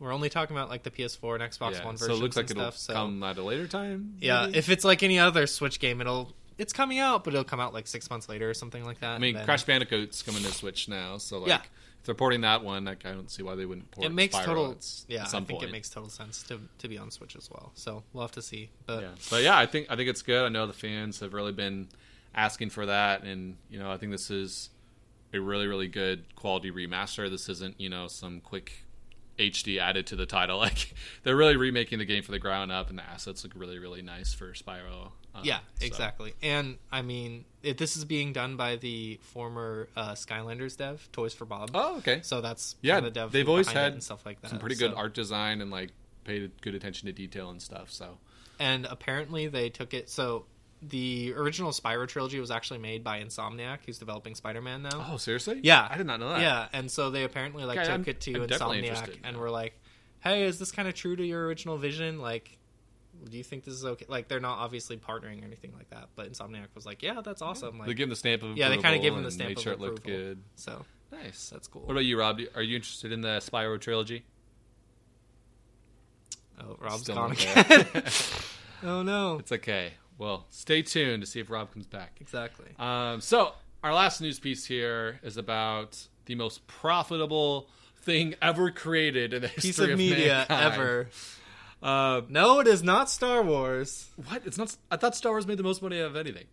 We're 0.00 0.12
only 0.12 0.28
talking 0.28 0.56
about 0.56 0.68
like 0.68 0.84
the 0.84 0.92
PS4 0.92 1.40
and 1.40 1.52
Xbox 1.52 1.72
yeah, 1.72 1.84
One 1.84 1.96
so 1.96 2.04
versions 2.06 2.20
it 2.20 2.22
looks 2.22 2.36
like 2.36 2.50
it'll 2.50 2.62
stuff. 2.70 2.76
So 2.76 2.92
come 2.92 3.20
at 3.24 3.36
a 3.36 3.42
later 3.42 3.66
time. 3.66 4.14
yeah, 4.20 4.46
if 4.52 4.68
it's 4.68 4.84
like 4.84 5.02
any 5.02 5.18
other 5.18 5.48
Switch 5.48 5.80
game, 5.80 6.00
it'll 6.00 6.32
it's 6.56 6.72
coming 6.72 6.98
out, 6.98 7.24
but 7.24 7.34
it'll 7.34 7.44
come 7.44 7.60
out 7.60 7.74
like 7.74 7.86
six 7.86 8.10
months 8.10 8.28
later 8.28 8.48
or 8.48 8.54
something 8.54 8.84
like 8.84 9.00
that. 9.00 9.10
I 9.10 9.18
mean, 9.18 9.34
then- 9.34 9.44
Crash 9.44 9.64
Bandicoot's 9.64 10.22
coming 10.22 10.42
to 10.42 10.52
Switch 10.52 10.88
now, 10.88 11.18
so 11.18 11.40
like 11.40 11.48
Yeah. 11.48 11.62
If 12.00 12.06
they're 12.06 12.14
porting 12.14 12.42
that 12.42 12.62
one, 12.62 12.84
like 12.84 13.04
I 13.04 13.12
don't 13.12 13.30
see 13.30 13.42
why 13.42 13.54
they 13.54 13.66
wouldn't 13.66 13.90
port 13.90 14.06
it 14.06 14.12
makes 14.12 14.34
Spyro 14.34 14.44
total 14.44 14.70
at 14.72 14.86
yeah. 15.08 15.22
at 15.22 15.28
I 15.28 15.30
think 15.30 15.48
point. 15.48 15.64
it 15.64 15.72
makes 15.72 15.90
total 15.90 16.10
sense 16.10 16.42
to 16.44 16.60
to 16.78 16.88
be 16.88 16.98
on 16.98 17.10
Switch 17.10 17.36
as 17.36 17.50
well. 17.50 17.72
So 17.74 18.02
we'll 18.12 18.22
have 18.22 18.32
to 18.32 18.42
see. 18.42 18.70
But 18.86 19.02
yeah. 19.02 19.10
But 19.30 19.42
yeah, 19.42 19.58
I 19.58 19.66
think 19.66 19.88
I 19.90 19.96
think 19.96 20.08
it's 20.08 20.22
good. 20.22 20.44
I 20.44 20.48
know 20.48 20.66
the 20.66 20.72
fans 20.72 21.20
have 21.20 21.34
really 21.34 21.52
been 21.52 21.88
asking 22.34 22.70
for 22.70 22.86
that, 22.86 23.24
and 23.24 23.56
you 23.70 23.78
know 23.78 23.90
I 23.90 23.96
think 23.96 24.12
this 24.12 24.30
is 24.30 24.70
a 25.34 25.40
really 25.40 25.66
really 25.66 25.88
good 25.88 26.34
quality 26.36 26.70
remaster. 26.70 27.30
This 27.30 27.48
isn't 27.48 27.80
you 27.80 27.88
know 27.88 28.06
some 28.08 28.40
quick 28.40 28.72
HD 29.38 29.78
added 29.78 30.06
to 30.08 30.16
the 30.16 30.26
title. 30.26 30.58
Like 30.68 30.94
they're 31.22 31.36
really 31.36 31.56
remaking 31.56 31.98
the 31.98 32.04
game 32.04 32.22
for 32.22 32.32
the 32.32 32.38
ground 32.38 32.72
up, 32.72 32.90
and 32.90 32.98
the 32.98 33.04
assets 33.04 33.44
look 33.44 33.52
really 33.54 33.78
really 33.78 34.02
nice 34.02 34.34
for 34.34 34.52
Spyro. 34.52 35.12
Um, 35.38 35.44
Yeah, 35.44 35.58
so- 35.78 35.86
exactly. 35.86 36.34
And 36.42 36.78
I 36.92 37.02
mean, 37.02 37.44
it, 37.62 37.78
this 37.78 37.96
is 37.96 38.04
being 38.04 38.32
done 38.32 38.56
by 38.56 38.76
the 38.76 39.18
former 39.22 39.88
uh, 39.96 40.12
Skylanders 40.12 40.76
dev, 40.76 41.08
Toys 41.12 41.34
for 41.34 41.44
Bob. 41.44 41.70
Oh, 41.74 41.98
okay. 41.98 42.20
So 42.22 42.40
that's 42.40 42.76
Yeah, 42.82 43.00
the 43.00 43.10
dev 43.10 43.32
they've 43.32 43.48
always 43.48 43.68
had 43.68 43.92
and 43.92 44.02
stuff 44.02 44.24
like 44.26 44.40
that. 44.42 44.50
Some 44.50 44.58
pretty 44.58 44.76
good 44.76 44.92
So- 44.92 44.96
art 44.96 45.14
design 45.14 45.60
and 45.60 45.70
like 45.70 45.90
paid 46.24 46.50
good 46.60 46.74
attention 46.74 47.06
to 47.06 47.12
detail 47.12 47.50
and 47.50 47.60
stuff. 47.60 47.90
So 47.90 48.18
And 48.60 48.86
apparently, 48.86 49.46
they 49.48 49.70
took 49.70 49.94
it. 49.94 50.08
So 50.10 50.46
the 50.82 51.32
original 51.36 51.72
Spyro 51.72 52.06
trilogy 52.06 52.38
was 52.38 52.50
actually 52.52 52.78
made 52.78 53.02
by 53.02 53.20
Insomniac, 53.20 53.78
who's 53.86 53.98
developing 53.98 54.34
Spider-Man 54.36 54.82
now. 54.82 55.06
Oh, 55.10 55.16
seriously? 55.16 55.58
Yeah. 55.64 55.88
I 55.90 55.96
did 55.96 56.06
not 56.06 56.20
know 56.20 56.28
that. 56.28 56.40
Yeah, 56.40 56.68
and 56.72 56.88
so 56.90 57.10
they 57.10 57.24
apparently 57.24 57.64
like 57.64 57.78
Okay, 57.78 57.84
took 57.86 57.92
I'm- 57.92 58.04
it 58.06 58.20
to 58.22 58.42
I'm 58.42 58.48
Insomniac 58.48 59.16
and 59.24 59.36
were 59.38 59.50
like, 59.50 59.74
"Hey, 60.20 60.44
is 60.44 60.58
this 60.60 60.70
kind 60.70 60.86
of 60.86 60.94
true 60.94 61.16
to 61.16 61.24
your 61.26 61.46
original 61.46 61.78
vision? 61.78 62.20
Like, 62.20 62.58
do 63.30 63.36
you 63.36 63.44
think 63.44 63.64
this 63.64 63.74
is 63.74 63.84
okay?" 63.84 64.06
Like, 64.08 64.28
they're 64.28 64.40
not 64.40 64.58
obviously 64.58 64.96
partnering 64.96 65.42
or 65.42 65.44
anything 65.44 65.72
like 65.76 65.90
that, 65.90 66.08
but 66.16 66.30
Insomniac 66.32 66.68
was 66.74 66.86
like, 66.86 67.02
"Yeah, 67.02 67.20
that's 67.22 67.42
awesome." 67.42 67.78
They 67.78 67.86
Like, 67.86 67.96
give 67.96 68.04
them 68.04 68.10
the 68.10 68.16
stamp 68.16 68.42
of 68.42 68.56
yeah, 68.56 68.68
they 68.68 68.78
kind 68.78 68.94
of 68.96 69.02
give 69.02 69.14
them 69.14 69.22
the 69.22 69.30
stamp 69.30 69.50
made 69.50 69.56
of 69.58 69.62
sure 69.62 69.72
approval. 69.74 69.86
it 69.88 69.94
looked 69.96 70.06
good. 70.06 70.42
So 70.56 70.84
Nice. 71.10 71.48
that's 71.50 71.66
cool. 71.68 71.82
What 71.82 71.92
about 71.92 72.04
you, 72.04 72.18
Rob? 72.18 72.40
Are 72.54 72.62
you 72.62 72.76
interested 72.76 73.12
in 73.12 73.20
the 73.22 73.38
Spyro 73.38 73.80
trilogy? 73.80 74.24
oh, 76.60 76.76
Rob's 76.80 77.02
Still 77.02 77.14
gone 77.14 77.32
again. 77.32 77.86
oh 78.82 79.02
no! 79.02 79.38
it's 79.38 79.52
okay. 79.52 79.92
Well, 80.18 80.46
stay 80.50 80.82
tuned 80.82 81.22
to 81.22 81.26
see 81.26 81.40
if 81.40 81.48
Rob 81.50 81.72
comes 81.72 81.86
back. 81.86 82.18
Exactly. 82.20 82.66
Um, 82.78 83.20
so 83.20 83.52
our 83.84 83.94
last 83.94 84.20
news 84.20 84.40
piece 84.40 84.64
here 84.64 85.20
is 85.22 85.36
about 85.36 86.08
the 86.26 86.34
most 86.34 86.66
profitable 86.66 87.68
thing 88.02 88.34
ever 88.42 88.70
created 88.72 89.32
in 89.32 89.42
the 89.42 89.48
history 89.48 89.68
Piece 89.68 89.78
of 89.78 89.96
media 89.98 90.46
mankind. 90.48 90.74
ever. 90.74 91.08
Uh, 91.82 92.22
No, 92.28 92.60
it 92.60 92.66
is 92.66 92.82
not 92.82 93.08
Star 93.10 93.42
Wars. 93.42 94.08
what? 94.28 94.42
It's 94.46 94.58
not. 94.58 94.76
I 94.90 94.96
thought 94.96 95.14
Star 95.16 95.32
Wars 95.32 95.46
made 95.46 95.58
the 95.58 95.62
most 95.62 95.82
money 95.82 96.00
out 96.00 96.06
of 96.06 96.16
anything. 96.16 96.44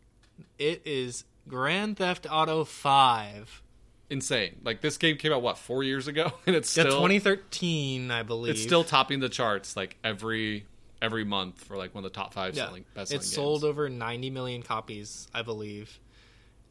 It 0.59 0.81
is 0.85 1.23
Grand 1.47 1.97
Theft 1.97 2.27
Auto 2.29 2.63
Five. 2.63 3.61
Insane. 4.09 4.57
Like 4.63 4.81
this 4.81 4.97
game 4.97 5.17
came 5.17 5.33
out 5.33 5.41
what 5.41 5.57
four 5.57 5.83
years 5.83 6.07
ago, 6.07 6.31
and 6.45 6.55
it's 6.55 6.75
Yeah, 6.77 6.83
still 6.83 6.97
2013, 6.97 8.11
I 8.11 8.21
believe. 8.23 8.51
it's 8.53 8.61
still 8.61 8.83
topping 8.83 9.19
the 9.19 9.29
charts 9.29 9.75
like 9.75 9.97
every 10.03 10.65
every 11.01 11.23
month 11.23 11.63
for 11.63 11.75
like 11.75 11.93
one 11.95 12.05
of 12.05 12.11
the 12.11 12.15
top 12.15 12.33
five 12.33 12.55
yeah. 12.55 12.65
selling 12.65 12.85
best 12.93 13.11
It's 13.11 13.25
games. 13.25 13.33
sold 13.35 13.63
over 13.63 13.89
90 13.89 14.29
million 14.29 14.61
copies, 14.63 15.27
I 15.33 15.41
believe, 15.41 15.99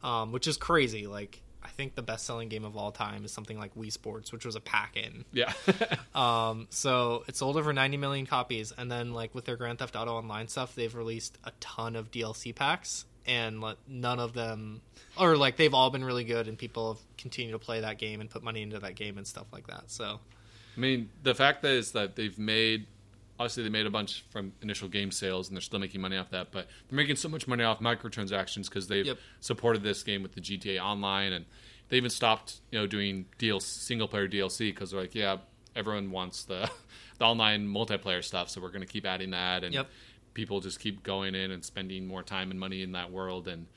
um, 0.03 0.31
which 0.31 0.47
is 0.47 0.57
crazy. 0.57 1.07
Like, 1.07 1.41
I 1.65 1.69
think 1.69 1.95
the 1.95 2.03
best-selling 2.03 2.47
game 2.47 2.63
of 2.63 2.77
all 2.77 2.91
time 2.91 3.25
is 3.25 3.31
something 3.31 3.57
like 3.57 3.73
Wii 3.75 3.91
Sports, 3.91 4.31
which 4.31 4.45
was 4.45 4.55
a 4.55 4.61
pack-in. 4.61 5.25
Yeah. 5.31 5.51
Um, 6.15 6.67
so 6.69 7.25
it 7.27 7.35
sold 7.35 7.57
over 7.57 7.73
90 7.73 7.97
million 7.97 8.25
copies, 8.25 8.71
and 8.77 8.89
then 8.89 9.13
like 9.13 9.35
with 9.35 9.43
their 9.43 9.57
Grand 9.57 9.79
Theft 9.79 9.97
Auto 9.97 10.13
Online 10.13 10.47
stuff, 10.47 10.73
they've 10.73 10.95
released 10.95 11.37
a 11.43 11.51
ton 11.59 11.97
of 11.97 12.09
DLC 12.09 12.55
packs, 12.55 13.03
and 13.25 13.59
like, 13.59 13.75
none 13.85 14.21
of 14.21 14.31
them, 14.31 14.81
or 15.19 15.35
like 15.35 15.57
they've 15.57 15.73
all 15.73 15.89
been 15.89 16.05
really 16.05 16.23
good, 16.23 16.47
and 16.47 16.57
people 16.57 16.93
have 16.93 17.01
continued 17.17 17.51
to 17.51 17.59
play 17.59 17.81
that 17.81 17.97
game 17.97 18.21
and 18.21 18.29
put 18.29 18.43
money 18.43 18.61
into 18.61 18.79
that 18.79 18.95
game 18.95 19.17
and 19.17 19.27
stuff 19.27 19.47
like 19.51 19.67
that. 19.67 19.83
So 19.87 20.21
I 20.75 20.79
mean, 20.79 21.09
the 21.23 21.35
fact 21.35 21.65
is 21.65 21.91
that 21.91 22.15
they've 22.15 22.37
made 22.39 22.87
obviously 23.39 23.63
they 23.63 23.69
made 23.69 23.85
a 23.85 23.89
bunch 23.89 24.23
from 24.29 24.53
initial 24.61 24.87
game 24.87 25.11
sales 25.11 25.47
and 25.49 25.55
they're 25.57 25.61
still 25.61 25.79
making 25.79 26.01
money 26.01 26.17
off 26.17 26.29
that, 26.31 26.51
but 26.51 26.67
they're 26.89 26.95
making 26.97 27.15
so 27.17 27.27
much 27.29 27.47
money 27.47 27.63
off 27.63 27.79
microtransactions 27.79 28.65
because 28.69 28.87
they've 28.87 29.05
Yep. 29.05 29.17
supported 29.41 29.83
this 29.83 30.03
game 30.03 30.23
with 30.23 30.33
the 30.33 30.41
GTA 30.41 30.79
Online 30.81 31.33
and 31.33 31.45
they 31.89 31.97
even 31.97 32.09
stopped 32.09 32.61
you 32.71 32.79
know 32.79 32.87
doing 32.87 33.25
DLC, 33.39 33.61
single 33.61 34.07
player 34.07 34.27
DLC 34.27 34.69
because 34.69 34.91
they're 34.91 35.01
like, 35.01 35.15
yeah, 35.15 35.37
everyone 35.75 36.11
wants 36.11 36.43
the 36.43 36.69
the 37.19 37.25
online 37.25 37.67
multiplayer 37.67 38.23
stuff, 38.23 38.49
so 38.49 38.61
we're 38.61 38.69
going 38.71 38.81
to 38.81 38.87
keep 38.87 39.05
adding 39.05 39.31
that 39.31 39.63
and 39.63 39.73
Yep. 39.73 39.87
people 40.33 40.59
just 40.61 40.79
keep 40.79 41.03
going 41.03 41.35
in 41.35 41.51
and 41.51 41.63
spending 41.63 42.07
more 42.07 42.23
time 42.23 42.51
and 42.51 42.59
money 42.59 42.81
in 42.81 42.93
that 42.93 43.11
world 43.11 43.47
and. 43.47 43.67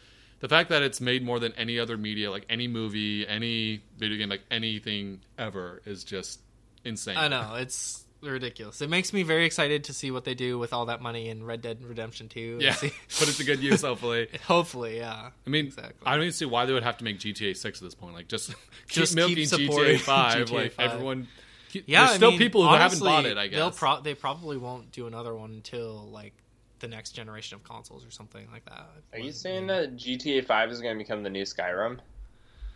The 0.41 0.49
fact 0.49 0.71
that 0.71 0.85
it's 0.85 1.01
made 1.01 1.25
more 1.25 1.41
than 1.41 1.53
any 1.55 1.81
other 1.81 1.97
media, 1.97 2.31
like 2.31 2.47
any 2.49 2.69
movie, 2.69 3.27
any 3.27 3.83
video 3.99 4.19
game, 4.19 4.29
like 4.29 4.45
anything 4.53 5.21
ever, 5.37 5.83
is 5.85 6.05
just 6.05 6.39
insane. 6.85 7.17
I 7.17 7.27
know 7.27 7.57
it's 7.57 8.05
ridiculous. 8.23 8.81
It 8.81 8.91
makes 8.91 9.13
me 9.13 9.23
very 9.23 9.45
excited 9.45 9.85
to 9.85 9.93
see 9.93 10.11
what 10.11 10.25
they 10.25 10.35
do 10.35 10.59
with 10.59 10.73
all 10.73 10.87
that 10.87 11.01
money 11.01 11.29
in 11.29 11.45
Red 11.45 11.63
Dead 11.63 11.83
Redemption 11.85 12.29
2. 12.29 12.53
and 12.55 12.63
Yeah, 12.63 12.73
see- 12.75 12.93
put 13.19 13.29
it 13.29 13.33
to 13.37 13.45
good 13.45 13.61
use. 13.61 13.83
Hopefully, 13.83 14.29
Hopefully, 14.47 14.97
yeah. 14.99 15.31
I 15.47 15.51
mean, 15.51 15.67
Exactly. 15.67 16.07
I 16.07 16.13
don't 16.15 16.23
even 16.23 16.33
see 16.33 16.45
why 16.47 16.67
they 16.67 16.73
would 16.73 16.83
have 16.83 16.99
to 16.99 17.05
make 17.05 17.19
GTA 17.19 17.57
Six 17.57 17.81
at 17.81 17.85
this 17.85 17.95
point. 17.95 18.15
Like, 18.15 18.29
just 18.29 18.49
keep 18.51 18.57
Just 18.89 19.13
keep 19.17 19.17
milking 19.27 19.47
supporting 19.47 19.97
GTA 19.99 20.01
Five. 20.01 20.47
GTA 20.49 20.53
like 20.53 20.73
5. 20.73 20.91
everyone, 20.93 21.29
keep- 21.71 21.85
Yeah, 21.87 22.01
there's 22.01 22.11
I 22.13 22.17
still 22.17 22.31
mean, 22.31 22.39
people 22.39 22.63
who 22.63 22.69
honestly, 22.69 23.09
haven't 23.09 23.25
bought 23.25 23.31
it. 23.33 23.39
I 23.39 23.47
guess. 23.49 23.57
They'll 23.57 23.71
guess. 23.71 23.79
pro- 23.79 24.01
they 24.01 24.15
probably 24.15 24.57
won't 24.57 24.91
do 24.93 25.07
another 25.07 25.35
one 25.35 25.51
until 25.53 26.09
like 26.13 26.33
the 26.81 26.89
next 26.89 27.11
generation 27.13 27.57
of 27.57 27.65
consoles 27.65 28.07
or 28.07 28.11
something 28.11 28.47
like 28.53 28.65
that. 28.67 28.89
Are 29.13 29.19
you 29.19 29.33
saying 29.33 29.67
maybe. 29.67 29.87
that 29.87 29.97
GTA 29.97 30.45
Five 30.47 30.71
is 30.71 30.81
going 30.81 30.95
to 30.97 30.99
become 30.99 31.23
the 31.23 31.31
new 31.31 31.43
Skyrim? 31.45 31.99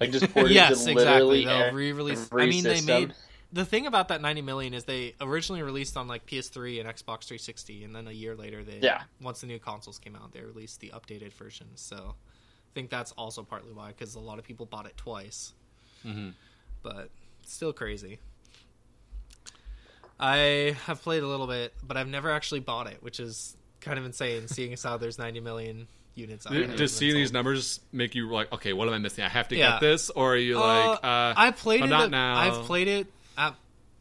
Like 0.01 0.11
just 0.11 0.33
ported 0.33 0.51
yes, 0.53 0.85
to 0.85 0.91
exactly. 0.91 1.45
They'll 1.45 1.73
re-release. 1.73 2.29
I 2.33 2.47
mean, 2.47 2.65
they 2.65 2.81
made 2.81 3.13
the 3.53 3.65
thing 3.65 3.87
about 3.87 4.09
that 4.09 4.21
90 4.23 4.43
million 4.43 4.73
is 4.75 4.85
they 4.85 5.15
originally 5.21 5.63
released 5.63 5.97
on 5.97 6.09
like 6.09 6.25
PS3 6.27 6.81
and 6.81 6.89
Xbox 6.89 7.25
360, 7.25 7.85
and 7.85 7.95
then 7.95 8.09
a 8.09 8.13
year 8.13 8.35
later, 8.35 8.65
they 8.65 8.79
Yeah. 8.81 9.03
once 9.21 9.41
the 9.43 9.47
new 9.47 9.59
consoles 9.59 9.99
came 9.99 10.17
out, 10.17 10.33
they 10.33 10.41
released 10.41 10.81
the 10.81 10.89
updated 10.91 11.33
version. 11.35 11.69
So 11.75 12.15
I 12.17 12.71
think 12.75 12.89
that's 12.91 13.13
also 13.13 13.43
partly 13.43 13.73
why, 13.73 13.89
because 13.89 14.15
a 14.15 14.21
lot 14.21 14.39
of 14.39 14.45
people 14.45 14.65
bought 14.67 14.87
it 14.87 14.97
twice. 14.97 15.53
Mhm. 16.05 16.33
But 16.83 17.11
still 17.45 17.73
crazy. 17.73 18.19
I 20.19 20.77
have 20.87 21.03
played 21.03 21.23
a 21.23 21.27
little 21.27 21.47
bit, 21.47 21.75
but 21.83 21.97
I've 21.97 22.09
never 22.09 22.31
actually 22.31 22.61
bought 22.61 22.87
it, 22.87 23.03
which 23.03 23.19
is 23.21 23.57
kind 23.81 23.99
of 23.99 24.05
insane. 24.05 24.47
seeing 24.49 24.73
as 24.73 24.83
how 24.83 24.97
there's 24.97 25.19
90 25.19 25.41
million 25.41 25.89
units. 26.15 26.47
out 26.47 26.53
there 26.53 26.67
that 26.67 26.77
Just 26.77 26.97
seeing 26.99 27.15
these 27.15 27.33
numbers 27.33 27.81
make 27.91 28.15
you 28.15 28.31
like, 28.31 28.53
okay, 28.53 28.73
what 28.75 28.87
am 28.87 28.95
I 28.95 28.99
missing? 28.99 29.25
I 29.25 29.29
have 29.31 29.49
to 29.49 29.57
Yeah. 29.57 29.73
get 29.73 29.81
this, 29.81 30.11
or 30.11 30.35
are 30.35 30.37
you 30.37 30.59
like, 30.59 30.99
uh, 31.03 31.35
I 31.37 31.51
played 31.53 31.81
I'm 31.83 31.89
it. 31.89 31.91
not 31.91 32.03
at- 32.05 32.11
now. 32.11 32.37
I've 32.37 32.67
played 32.67 32.87
it 32.87 33.07
at, 33.37 33.55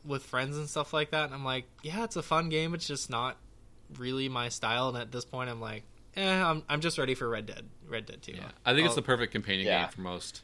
with 0.06 0.24
friends 0.24 0.58
and 0.58 0.68
stuff 0.70 0.94
like 0.94 1.12
that, 1.12 1.26
and 1.26 1.34
I'm 1.34 1.46
like, 1.46 1.66
yeah, 1.84 2.04
it's 2.04 2.16
a 2.16 2.24
fun 2.24 2.50
game. 2.50 2.74
It's 2.74 2.88
just 2.88 3.10
not 3.10 3.38
really 3.98 4.30
my 4.30 4.50
style. 4.50 4.90
And 4.90 4.98
at 4.98 5.12
this 5.12 5.26
point, 5.26 5.50
I'm 5.50 5.62
like, 5.62 5.84
eh, 6.16 6.44
I'm 6.44 6.64
I'm 6.70 6.82
just 6.82 6.98
ready 6.98 7.14
for 7.16 7.28
Red 7.30 7.46
Dead. 7.46 7.66
Red 7.88 8.06
Dead 8.06 8.22
Two. 8.22 8.34
Yeah, 8.34 8.50
I 8.66 8.74
think 8.74 8.86
it's 8.86 8.94
Oh, 8.94 8.96
the 8.96 9.02
perfect 9.02 9.32
companion 9.32 9.68
Yeah. 9.68 9.82
game 9.84 9.90
for 9.92 10.02
most 10.02 10.42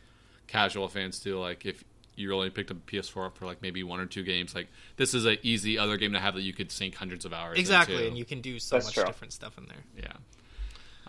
casual 0.47 0.87
fans 0.87 1.19
too. 1.19 1.39
Like 1.39 1.65
if 1.65 1.83
you 2.15 2.33
only 2.33 2.49
picked 2.49 2.71
up 2.71 2.77
a 2.77 2.91
PS4 2.91 3.33
for 3.33 3.45
like 3.45 3.61
maybe 3.61 3.83
one 3.83 3.99
or 3.99 4.05
two 4.05 4.23
games, 4.23 4.55
like 4.55 4.67
this 4.97 5.13
is 5.13 5.25
an 5.25 5.37
easy 5.43 5.77
other 5.77 5.97
game 5.97 6.13
to 6.13 6.19
have 6.19 6.33
that 6.35 6.41
you 6.41 6.53
could 6.53 6.71
sink 6.71 6.95
hundreds 6.95 7.25
of 7.25 7.33
hours. 7.33 7.57
exactly, 7.59 7.95
into. 7.95 8.07
and 8.07 8.17
you 8.17 8.25
can 8.25 8.41
do 8.41 8.59
so 8.59 8.75
That's 8.75 8.87
much 8.87 8.93
true. 8.95 9.05
different 9.05 9.33
stuff 9.33 9.57
in 9.57 9.65
there. 9.67 9.83
Yeah. 9.97 10.13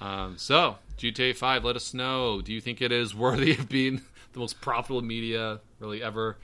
Um, 0.01 0.37
so 0.39 0.77
GTA 0.99 1.35
Five, 1.37 1.65
let 1.65 1.77
us 1.77 1.93
know. 1.93 2.41
Do 2.41 2.53
you 2.53 2.61
think 2.61 2.81
it 2.81 2.93
is 2.93 3.15
worthy 3.15 3.53
of 3.53 3.69
being 3.69 4.03
the 4.33 4.39
most 4.39 4.61
profitable 4.61 5.03
media 5.03 5.61
really 5.81 6.03
ever 6.03 6.37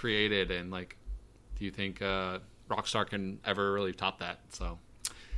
created, 0.00 0.50
and 0.50 0.70
like, 0.70 0.96
do 1.58 1.64
you 1.66 1.70
think 1.70 2.00
uh, 2.00 2.38
Rockstar 2.70 3.06
can 3.06 3.38
ever 3.44 3.72
really 3.72 3.92
top 3.92 4.20
that? 4.20 4.40
So 4.48 4.78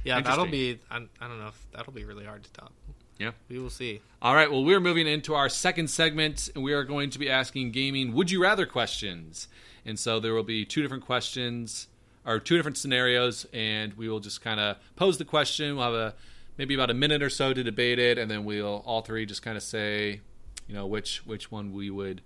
Yeah, 0.04 0.20
that'll 0.20 0.46
be. 0.46 0.78
I, 0.88 0.98
I 1.20 1.28
don't 1.28 1.40
know 1.40 1.48
if 1.48 1.66
that'll 1.72 1.92
be 1.92 2.04
really 2.04 2.24
hard 2.24 2.44
to 2.44 2.52
top. 2.52 2.72
yeah. 3.18 3.32
We 3.48 3.58
will 3.58 3.70
see. 3.70 4.00
All 4.20 4.34
right, 4.34 4.50
well, 4.50 4.64
we're 4.64 4.80
moving 4.80 5.08
into 5.08 5.34
our 5.34 5.48
second 5.48 5.90
segment, 5.90 6.48
and 6.54 6.62
we 6.62 6.72
are 6.72 6.84
going 6.84 7.10
to 7.10 7.18
be 7.18 7.28
asking 7.28 7.72
gaming 7.72 8.12
would 8.12 8.30
you 8.30 8.40
rather 8.40 8.64
questions. 8.64 9.48
And 9.84 9.98
so 9.98 10.20
there 10.20 10.32
will 10.32 10.44
be 10.44 10.64
two 10.64 10.80
different 10.80 11.04
questions, 11.04 11.88
or 12.24 12.38
two 12.38 12.56
different 12.56 12.78
scenarios, 12.78 13.46
and 13.52 13.94
we 13.94 14.08
will 14.08 14.20
just 14.20 14.42
kind 14.42 14.60
of 14.60 14.76
pose 14.94 15.18
the 15.18 15.24
question. 15.24 15.74
We'll 15.74 15.86
have 15.86 15.94
a 15.94 16.14
maybe 16.56 16.74
about 16.74 16.90
a 16.90 16.94
minute 16.94 17.20
or 17.20 17.30
so 17.30 17.52
to 17.52 17.64
debate 17.64 17.98
it, 17.98 18.16
and 18.16 18.30
then 18.30 18.44
we'll 18.44 18.84
all 18.86 19.02
three 19.02 19.26
just 19.26 19.42
kind 19.42 19.56
of 19.56 19.62
say, 19.64 20.20
you 20.68 20.74
know, 20.74 20.86
which 20.86 21.26
which 21.26 21.50
one 21.50 21.72
we 21.72 21.90
would 21.90 22.22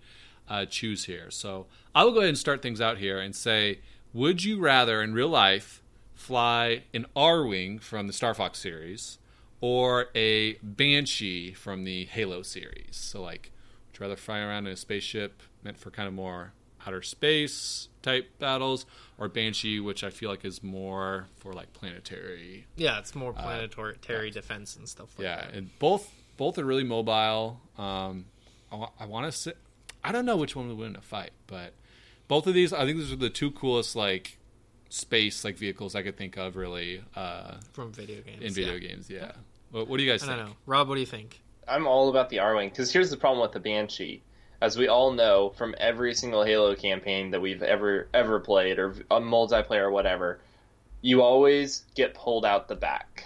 uh, 0.49 0.65
choose 0.67 1.05
here. 1.05 1.31
So 1.31 1.67
I 1.95 2.05
will 2.05 2.13
go 2.13 2.19
ahead 2.19 2.31
and 2.31 2.39
start 2.39 2.63
things 2.63 2.81
out 2.81 2.99
here 2.99 3.19
and 3.19 3.35
say, 3.35 3.81
would 4.13 4.45
you 4.45 4.59
rather 4.59 5.03
in 5.03 5.13
real 5.15 5.29
life 5.29 5.83
fly 6.15 6.85
an 6.95 7.07
Arwing 7.17 7.81
from 7.81 8.07
the 8.07 8.13
Star 8.13 8.35
Fox 8.35 8.59
series? 8.59 9.19
or 9.63 10.09
a 10.15 10.53
Banshee 10.63 11.53
from 11.55 11.85
the 11.85 12.05
Halo 12.05 12.43
series. 12.43 12.89
So, 12.93 13.23
like, 13.23 13.51
would 13.89 13.99
you 13.99 14.05
rather 14.05 14.15
fly 14.15 14.41
around 14.41 14.67
in 14.67 14.75
a 14.75 14.77
spaceship 14.77 15.43
meant 15.65 15.79
for 15.79 15.91
kind 15.91 16.07
of 16.07 16.13
more 16.13 16.53
outer 16.87 17.01
space 17.01 17.89
type 18.03 18.39
battles, 18.39 18.85
or 19.17 19.29
Banshee, 19.29 19.81
which 19.81 20.05
I 20.05 20.11
feel 20.11 20.29
like 20.29 20.45
is 20.45 20.63
more 20.63 21.27
for 21.39 21.55
like 21.55 21.73
planetary? 21.73 22.67
Yeah, 22.77 22.99
it's 22.99 23.15
more 23.15 23.33
planetary 23.33 24.31
defense 24.31 24.77
and 24.77 24.87
stuff 24.87 25.19
like 25.19 25.27
Uh, 25.27 25.31
yeah, 25.31 25.37
that. 25.47 25.55
and 25.55 25.79
both 25.79 26.13
both 26.37 26.59
are 26.59 26.65
really 26.65 26.85
mobile. 26.85 27.59
Um, 27.79 28.27
I, 29.01 29.07
want 29.07 29.25
to 29.25 29.33
say, 29.33 29.53
I 30.07 30.13
don't 30.13 30.25
know 30.25 30.37
which 30.37 30.55
one 30.55 30.69
would 30.69 30.79
win 30.79 30.91
in 30.91 30.97
a 30.97 31.01
fight, 31.01 31.33
but 31.47 31.73
both 32.29 32.47
of 32.47 32.55
these, 32.55 32.73
I 32.73 32.85
think 32.85 32.99
these 32.99 33.13
are 33.13 33.17
the 33.17 33.31
two 33.31 33.51
coolest 33.51 33.97
like 33.97 34.39
space 34.89 35.45
like 35.45 35.57
vehicles 35.57 35.95
I 35.97 36.03
could 36.03 36.17
think 36.17 36.37
of 36.37 36.55
really 36.57 37.03
uh, 37.17 37.55
From 37.73 37.93
video 37.93 38.21
games. 38.23 38.43
in 38.43 38.53
video 38.53 38.75
yeah. 38.75 38.89
games. 38.89 39.11
Yeah. 39.11 39.33
What, 39.73 39.89
what 39.89 39.97
do 39.99 40.05
you 40.05 40.11
guys 40.11 40.23
I 40.23 40.27
think? 40.27 40.39
don't 40.39 40.47
know. 40.49 40.57
Rob, 40.67 40.89
what 40.89 40.95
do 40.95 41.01
you 41.01 41.07
think? 41.07 41.41
I'm 41.67 41.87
all 41.87 42.09
about 42.09 42.31
the 42.31 42.37
Arwing 42.37 42.71
because 42.71 42.93
here's 42.93 43.11
the 43.11 43.17
problem 43.17 43.43
with 43.43 43.53
the 43.53 43.61
Banshee. 43.61 44.23
As 44.61 44.79
we 44.79 44.89
all 44.89 45.13
know 45.13 45.51
from 45.51 45.75
every 45.79 46.15
single 46.15 46.45
Halo 46.45 46.75
campaign 46.77 47.33
that 47.33 47.41
we've 47.41 47.63
ever 47.63 48.09
ever 48.15 48.41
played, 48.41 48.79
or 48.79 48.93
a 49.11 49.21
multiplayer 49.21 49.83
or 49.83 49.91
whatever, 49.91 50.41
you 51.03 51.21
always 51.23 51.85
get 51.95 52.15
pulled 52.15 52.47
out 52.47 52.69
the 52.69 52.77
back. 52.77 53.25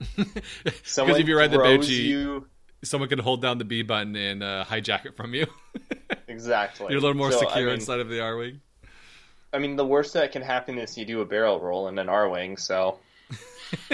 Because 0.64 1.18
if 1.18 1.28
you 1.28 1.38
ride 1.38 1.50
the 1.50 1.58
Banshee, 1.58 2.02
you 2.02 2.46
someone 2.82 3.08
can 3.08 3.18
hold 3.18 3.42
down 3.42 3.58
the 3.58 3.64
B 3.64 3.82
button 3.82 4.16
and 4.16 4.42
uh, 4.42 4.64
hijack 4.68 5.06
it 5.06 5.16
from 5.16 5.34
you. 5.34 5.46
exactly. 6.28 6.86
You're 6.90 6.98
a 6.98 7.02
little 7.02 7.16
more 7.16 7.32
So, 7.32 7.40
secure 7.40 7.56
I 7.58 7.64
mean, 7.64 7.74
inside 7.74 8.00
of 8.00 8.08
the 8.08 8.18
Arwing. 8.18 8.60
I 9.52 9.58
mean, 9.58 9.76
the 9.76 9.84
worst 9.86 10.14
that 10.14 10.30
can 10.32 10.42
happen 10.42 10.78
is 10.78 10.96
you 10.96 11.04
do 11.04 11.20
a 11.20 11.24
barrel 11.26 11.60
roll 11.60 11.88
in 11.88 11.98
an 11.98 12.06
Arwing. 12.06 12.58
So 12.58 12.98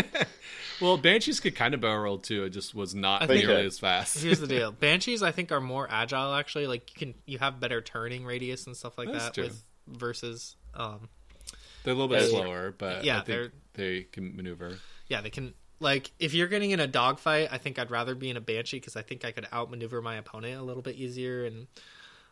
Well, 0.81 0.99
Banshees 0.99 1.41
could 1.41 1.55
kind 1.55 1.73
of 1.75 1.81
barrel 1.81 2.03
roll 2.03 2.19
too. 2.19 2.45
It 2.45 2.51
just 2.51 2.75
was 2.75 2.95
not 2.95 3.29
nearly 3.29 3.47
They 3.47 3.65
as 3.65 3.79
fast. 3.79 4.23
Here's 4.23 4.41
the 4.41 4.47
deal. 4.47 4.73
Banshees, 4.81 5.23
I 5.23 5.33
think, 5.33 5.51
are 5.51 5.61
more 5.61 5.89
agile. 5.91 6.35
Actually, 6.35 6.67
like 6.67 6.91
you 6.95 6.99
can 6.99 7.15
you 7.25 7.39
have 7.39 7.61
better 7.61 7.81
turning 7.81 8.25
radius 8.25 8.67
and 8.67 8.77
stuff 8.77 8.99
like 8.99 9.11
That's 9.11 9.27
that 9.27 9.35
true. 9.35 9.45
with 9.45 9.63
versus. 9.89 10.57
Um, 10.75 11.09
They're 11.85 11.95
a 11.95 11.97
little 11.97 12.09
bit 12.09 12.29
slower, 12.29 12.75
but 12.77 13.05
Yeah, 13.05 13.21
I 13.21 13.23
think 13.23 13.53
they 13.73 14.03
can 14.03 14.37
maneuver. 14.37 14.77
yeah, 15.09 15.23
they 15.23 15.31
can. 15.31 15.55
Like 15.79 16.11
if 16.19 16.35
you're 16.35 16.49
getting 16.49 16.71
in 16.71 16.81
a 16.81 16.87
dogfight, 16.87 17.49
I 17.51 17.59
think 17.59 17.79
I'd 17.79 17.91
rather 17.91 18.15
be 18.15 18.31
in 18.31 18.37
a 18.37 18.41
banshee 18.41 18.79
because 18.79 18.97
I 18.97 19.03
think 19.03 19.25
I 19.25 19.33
could 19.33 19.47
outmaneuver 19.53 20.01
my 20.01 20.17
opponent 20.17 20.59
a 20.59 20.63
little 20.63 20.83
bit 20.83 20.97
easier 20.97 21.45
and 21.45 21.67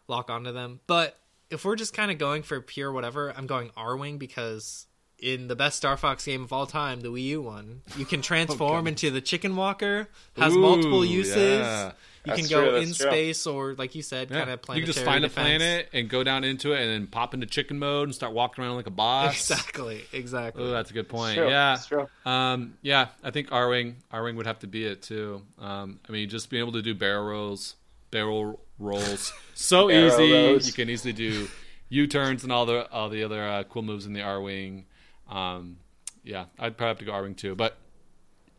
lock 0.09 0.31
onto 0.31 0.53
them. 0.53 0.81
But 0.87 1.19
if 1.51 1.65
we're 1.65 1.77
just 1.77 1.95
kind 1.95 2.11
of 2.11 2.19
going 2.19 2.43
for 2.43 2.61
pure 2.61 2.91
whatever, 2.91 3.33
I'm 3.37 3.47
going 3.47 3.71
Arwing 3.71 4.19
because 4.19 4.87
in 5.19 5.49
the 5.49 5.57
best 5.57 5.77
Star 5.77 5.97
Fox 5.97 6.25
game 6.25 6.43
of 6.45 6.53
all 6.53 6.67
time, 6.67 7.01
the 7.01 7.09
Wii 7.09 7.23
U 7.25 7.43
one, 7.43 7.83
you 7.97 8.05
can 8.05 8.21
transform 8.31 8.85
God. 8.85 8.89
into 8.89 9.11
the 9.11 9.21
Chicken 9.21 9.57
Walker. 9.57 10.09
Has 10.37 10.55
Ooh, 10.55 10.59
multiple 10.61 11.05
uses. 11.05 11.37
yeah. 11.37 11.93
You 12.27 12.33
That's 12.35 12.49
can 12.49 12.51
go 12.59 12.69
true, 12.71 12.77
in 12.77 12.85
true. 12.87 12.95
space 12.95 13.47
or, 13.47 13.75
like 13.75 13.95
you 13.95 14.01
said, 14.01 14.31
Yeah. 14.31 14.39
kind 14.47 14.51
of 14.51 14.61
you 14.71 14.83
can 14.83 14.87
just 14.87 15.05
find 15.05 15.21
defense. 15.25 15.33
a 15.33 15.59
planet 15.59 15.89
and 15.93 16.09
go 16.09 16.25
down 16.25 16.43
into 16.43 16.73
it, 16.73 16.81
and 16.81 16.91
then 16.91 17.07
pop 17.07 17.35
into 17.35 17.47
chicken 17.47 17.79
mode 17.79 18.09
and 18.09 18.15
start 18.15 18.33
walking 18.33 18.65
around 18.65 18.77
like 18.77 18.87
a 18.87 18.91
boss. 18.91 19.35
Exactly, 19.51 20.03
exactly. 20.11 20.65
Oh, 20.65 20.71
that's 20.71 20.91
a 20.91 20.95
good 20.95 21.07
point. 21.11 21.37
True, 21.37 21.51
Yeah, 21.51 21.77
true. 21.87 22.09
Um, 22.25 22.79
yeah, 22.81 23.09
I 23.23 23.31
think 23.31 23.51
Arwing 23.51 23.97
R 24.11 24.23
wing 24.23 24.37
would 24.37 24.47
have 24.47 24.59
to 24.61 24.67
be 24.67 24.87
it 24.87 25.03
too. 25.03 25.43
Um, 25.59 26.01
I 26.09 26.13
mean, 26.13 26.31
just 26.31 26.49
being 26.49 26.63
able 26.63 26.73
to 26.73 26.81
do 26.83 26.95
barrel 26.95 27.27
rolls, 27.27 27.75
barrel 28.11 28.59
rolls, 28.79 29.35
so 29.55 29.89
Barrel 29.89 30.07
easy. 30.23 30.33
rolls. 30.33 30.67
You 30.67 30.73
can 30.73 30.89
easily 30.89 31.13
do 31.13 31.47
U 31.91 32.07
turns 32.07 32.43
and 32.43 32.51
all 32.51 32.65
the 32.65 32.91
all 32.91 33.11
the 33.11 33.23
other 33.23 33.47
uh, 33.47 33.65
cool 33.65 33.83
moves 33.83 34.07
in 34.07 34.15
the 34.15 34.21
Arwing. 34.21 34.85
Um, 35.29 35.79
yeah, 36.23 36.47
I'd 36.59 36.77
probably 36.77 36.89
have 36.89 36.99
to 36.99 37.05
go 37.05 37.13
Arwing 37.13 37.37
too. 37.37 37.55
But 37.55 37.77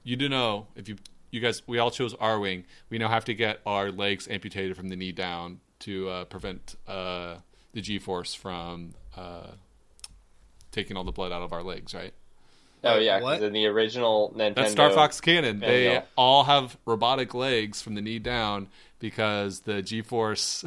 you 0.03 0.15
do 0.15 0.29
know 0.29 0.67
if 0.75 0.87
you 0.87 0.97
you 1.31 1.39
guys 1.41 1.61
we 1.67 1.79
all 1.79 1.91
chose 1.91 2.13
Arwing, 2.15 2.63
we 2.89 2.97
now 2.97 3.09
have 3.09 3.25
to 3.25 3.33
get 3.33 3.59
our 3.65 3.91
legs 3.91 4.27
amputated 4.29 4.75
from 4.77 4.89
the 4.89 4.95
knee 4.95 5.11
down 5.11 5.59
to 5.79 6.09
uh, 6.09 6.25
prevent 6.25 6.75
uh, 6.87 7.35
the 7.73 7.81
G 7.81 7.99
force 7.99 8.33
from 8.33 8.93
uh, 9.17 9.47
taking 10.71 10.95
all 10.97 11.03
the 11.03 11.11
blood 11.11 11.31
out 11.31 11.41
of 11.41 11.53
our 11.53 11.63
legs, 11.63 11.93
right? 11.93 12.13
oh 12.83 12.99
yeah, 12.99 13.19
What? 13.19 13.35
because 13.35 13.47
in 13.47 13.53
the 13.53 13.65
original 13.65 14.31
Nintendo, 14.35 14.55
That's 14.55 14.71
Star 14.71 14.91
Fox 14.91 15.19
canon. 15.19 15.59
They 15.59 16.01
all 16.15 16.43
have 16.43 16.77
robotic 16.85 17.33
legs 17.33 17.81
from 17.81 17.95
the 17.95 18.01
knee 18.01 18.19
down 18.19 18.67
because 18.99 19.61
the 19.61 19.81
G-force, 19.81 20.63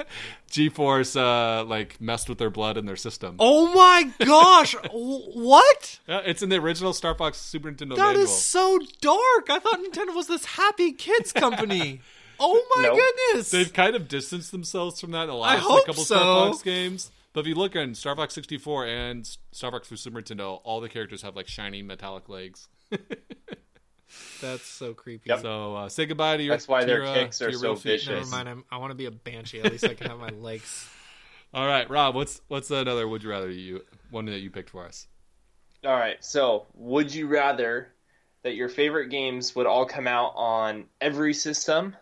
G-force, 0.50 1.16
uh, 1.16 1.64
like 1.66 2.00
messed 2.00 2.28
with 2.28 2.38
their 2.38 2.50
blood 2.50 2.76
in 2.76 2.86
their 2.86 2.96
system. 2.96 3.36
Oh 3.38 3.72
my 3.74 4.10
gosh! 4.26 4.74
What? 4.92 5.98
Yeah, 6.08 6.20
it's 6.24 6.42
in 6.42 6.48
the 6.48 6.56
original 6.56 6.92
Star 6.92 7.14
Fox 7.14 7.38
Super 7.38 7.70
Nintendo 7.70 7.96
That 7.96 8.06
manual. 8.08 8.24
is 8.24 8.36
so 8.36 8.78
dark. 9.00 9.48
I 9.50 9.58
thought 9.58 9.78
Nintendo 9.80 10.14
was 10.14 10.26
this 10.26 10.44
happy 10.44 10.92
kids 10.92 11.32
company. 11.32 12.00
Oh 12.42 12.64
my 12.74 12.84
Nope. 12.84 12.98
goodness! 13.28 13.50
They've 13.50 13.70
kind 13.70 13.94
of 13.94 14.08
distanced 14.08 14.50
themselves 14.50 14.98
from 14.98 15.10
that 15.10 15.24
in 15.24 15.28
the 15.28 15.34
I 15.34 15.56
last 15.56 15.60
hope 15.60 15.84
couple 15.84 16.04
so. 16.04 16.16
Star 16.16 16.48
Fox 16.50 16.62
games. 16.62 17.10
But 17.34 17.40
if 17.40 17.48
you 17.48 17.54
look 17.54 17.76
on 17.76 17.94
Star 17.94 18.16
Fox 18.16 18.32
64 18.32 18.86
and 18.86 19.26
Star 19.52 19.70
Fox 19.70 19.86
for 19.88 19.96
Super 19.98 20.22
Nintendo, 20.22 20.58
all 20.64 20.80
the 20.80 20.88
characters 20.88 21.20
have 21.20 21.36
like 21.36 21.48
shiny 21.48 21.82
metallic 21.82 22.30
legs. 22.30 22.68
That's 24.40 24.66
so 24.66 24.94
creepy. 24.94 25.30
Yep. 25.30 25.40
So 25.42 25.74
uh, 25.76 25.88
say 25.88 26.06
goodbye 26.06 26.36
to 26.36 26.42
your. 26.42 26.54
That's 26.54 26.66
why 26.66 26.80
to 26.80 26.86
their 26.86 26.98
your, 26.98 27.06
uh, 27.06 27.14
kicks 27.14 27.38
to 27.38 27.48
are 27.48 27.52
so 27.52 27.62
real 27.62 27.76
feet. 27.76 27.92
vicious. 27.92 28.08
Never 28.08 28.30
mind. 28.30 28.48
I'm, 28.48 28.64
I 28.70 28.78
want 28.78 28.90
to 28.90 28.96
be 28.96 29.06
a 29.06 29.10
banshee. 29.10 29.60
At 29.60 29.70
least 29.70 29.84
I 29.84 29.94
can 29.94 30.08
have 30.08 30.18
my 30.18 30.30
legs. 30.30 30.88
All 31.54 31.66
right, 31.66 31.88
Rob. 31.90 32.14
What's 32.14 32.40
what's 32.48 32.70
another 32.70 33.08
would 33.08 33.22
you 33.22 33.30
rather 33.30 33.50
you 33.50 33.82
one 34.10 34.26
that 34.26 34.40
you 34.40 34.50
picked 34.50 34.70
for 34.70 34.86
us? 34.86 35.06
All 35.84 35.96
right, 35.96 36.22
so 36.22 36.66
would 36.74 37.14
you 37.14 37.26
rather 37.26 37.88
that 38.42 38.54
your 38.54 38.68
favorite 38.68 39.08
games 39.08 39.54
would 39.56 39.66
all 39.66 39.86
come 39.86 40.06
out 40.06 40.32
on 40.36 40.84
every 41.00 41.34
system, 41.34 41.96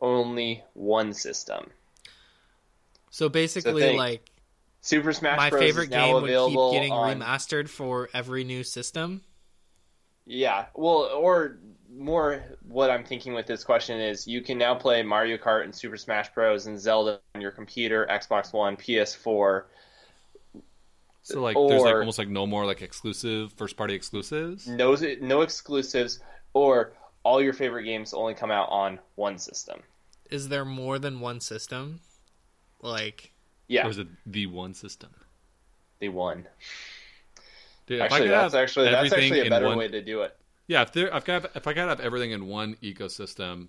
only 0.00 0.62
one 0.74 1.12
system? 1.12 1.70
So 3.10 3.28
basically, 3.28 3.82
think. 3.82 3.98
like 3.98 4.30
Super 4.80 5.12
Smash 5.12 5.36
my 5.36 5.50
Bros. 5.50 5.60
favorite 5.60 5.84
is 5.84 5.90
now 5.90 6.20
game 6.20 6.22
would 6.22 6.50
keep 6.50 6.72
getting 6.72 6.92
on, 6.92 7.20
remastered 7.20 7.68
for 7.68 8.08
every 8.14 8.44
new 8.44 8.64
system. 8.64 9.22
Yeah, 10.26 10.66
well, 10.74 11.10
or 11.14 11.58
more. 11.90 12.42
What 12.66 12.90
I'm 12.90 13.04
thinking 13.04 13.34
with 13.34 13.46
this 13.46 13.64
question 13.64 14.00
is, 14.00 14.26
you 14.26 14.40
can 14.40 14.58
now 14.58 14.74
play 14.74 15.02
Mario 15.02 15.36
Kart 15.36 15.64
and 15.64 15.74
Super 15.74 15.96
Smash 15.96 16.32
Bros. 16.32 16.66
and 16.66 16.78
Zelda 16.78 17.20
on 17.34 17.40
your 17.40 17.50
computer, 17.50 18.06
Xbox 18.10 18.52
One, 18.52 18.76
PS4. 18.76 19.64
So 21.24 21.40
like, 21.40 21.56
there's 21.56 21.82
like 21.82 21.94
almost 21.94 22.18
like 22.18 22.28
no 22.28 22.46
more 22.46 22.66
like 22.66 22.82
exclusive 22.82 23.52
first 23.52 23.76
party 23.76 23.94
exclusives. 23.94 24.66
No, 24.66 24.96
no 25.20 25.42
exclusives, 25.42 26.20
or 26.52 26.92
all 27.24 27.40
your 27.40 27.52
favorite 27.52 27.84
games 27.84 28.12
only 28.12 28.34
come 28.34 28.50
out 28.50 28.68
on 28.70 28.98
one 29.14 29.38
system. 29.38 29.80
Is 30.30 30.48
there 30.48 30.64
more 30.64 30.98
than 30.98 31.20
one 31.20 31.40
system? 31.40 32.00
Like, 32.80 33.32
Yeah, 33.68 33.86
Or 33.86 33.90
is 33.90 33.98
it 33.98 34.08
the 34.26 34.46
one 34.46 34.74
system? 34.74 35.10
The 36.00 36.08
won. 36.08 36.48
Dude, 37.86 38.00
Actually, 38.00 38.28
that's 38.28 38.54
actually 38.54 38.90
that's 38.90 39.12
actually 39.12 39.46
a 39.46 39.50
better 39.50 39.66
one- 39.66 39.78
way 39.78 39.88
to 39.88 40.02
do 40.02 40.22
it. 40.22 40.36
Yeah, 40.68 40.82
if 40.82 40.92
there, 40.92 41.12
I've 41.12 41.24
got, 41.24 41.56
if 41.56 41.66
I 41.66 41.72
could 41.72 41.88
have 41.88 42.00
everything 42.00 42.30
in 42.30 42.46
one 42.46 42.76
ecosystem, 42.76 43.68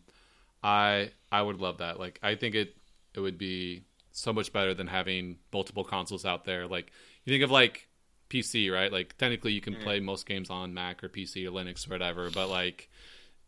I 0.63 1.11
I 1.31 1.41
would 1.41 1.59
love 1.59 1.79
that. 1.79 1.99
Like, 1.99 2.19
I 2.21 2.35
think 2.35 2.55
it 2.55 2.77
it 3.13 3.19
would 3.19 3.37
be 3.37 3.83
so 4.11 4.31
much 4.31 4.53
better 4.53 4.73
than 4.73 4.87
having 4.87 5.37
multiple 5.51 5.83
consoles 5.83 6.25
out 6.25 6.45
there. 6.45 6.67
Like, 6.67 6.91
you 7.25 7.33
think 7.33 7.43
of 7.43 7.51
like 7.51 7.89
PC, 8.29 8.71
right? 8.71 8.91
Like, 8.91 9.17
technically, 9.17 9.51
you 9.53 9.61
can 9.61 9.75
mm. 9.75 9.83
play 9.83 9.99
most 9.99 10.25
games 10.27 10.49
on 10.49 10.73
Mac 10.73 11.03
or 11.03 11.09
PC 11.09 11.45
or 11.45 11.51
Linux 11.51 11.87
or 11.87 11.91
whatever. 11.91 12.29
But 12.29 12.47
like, 12.47 12.89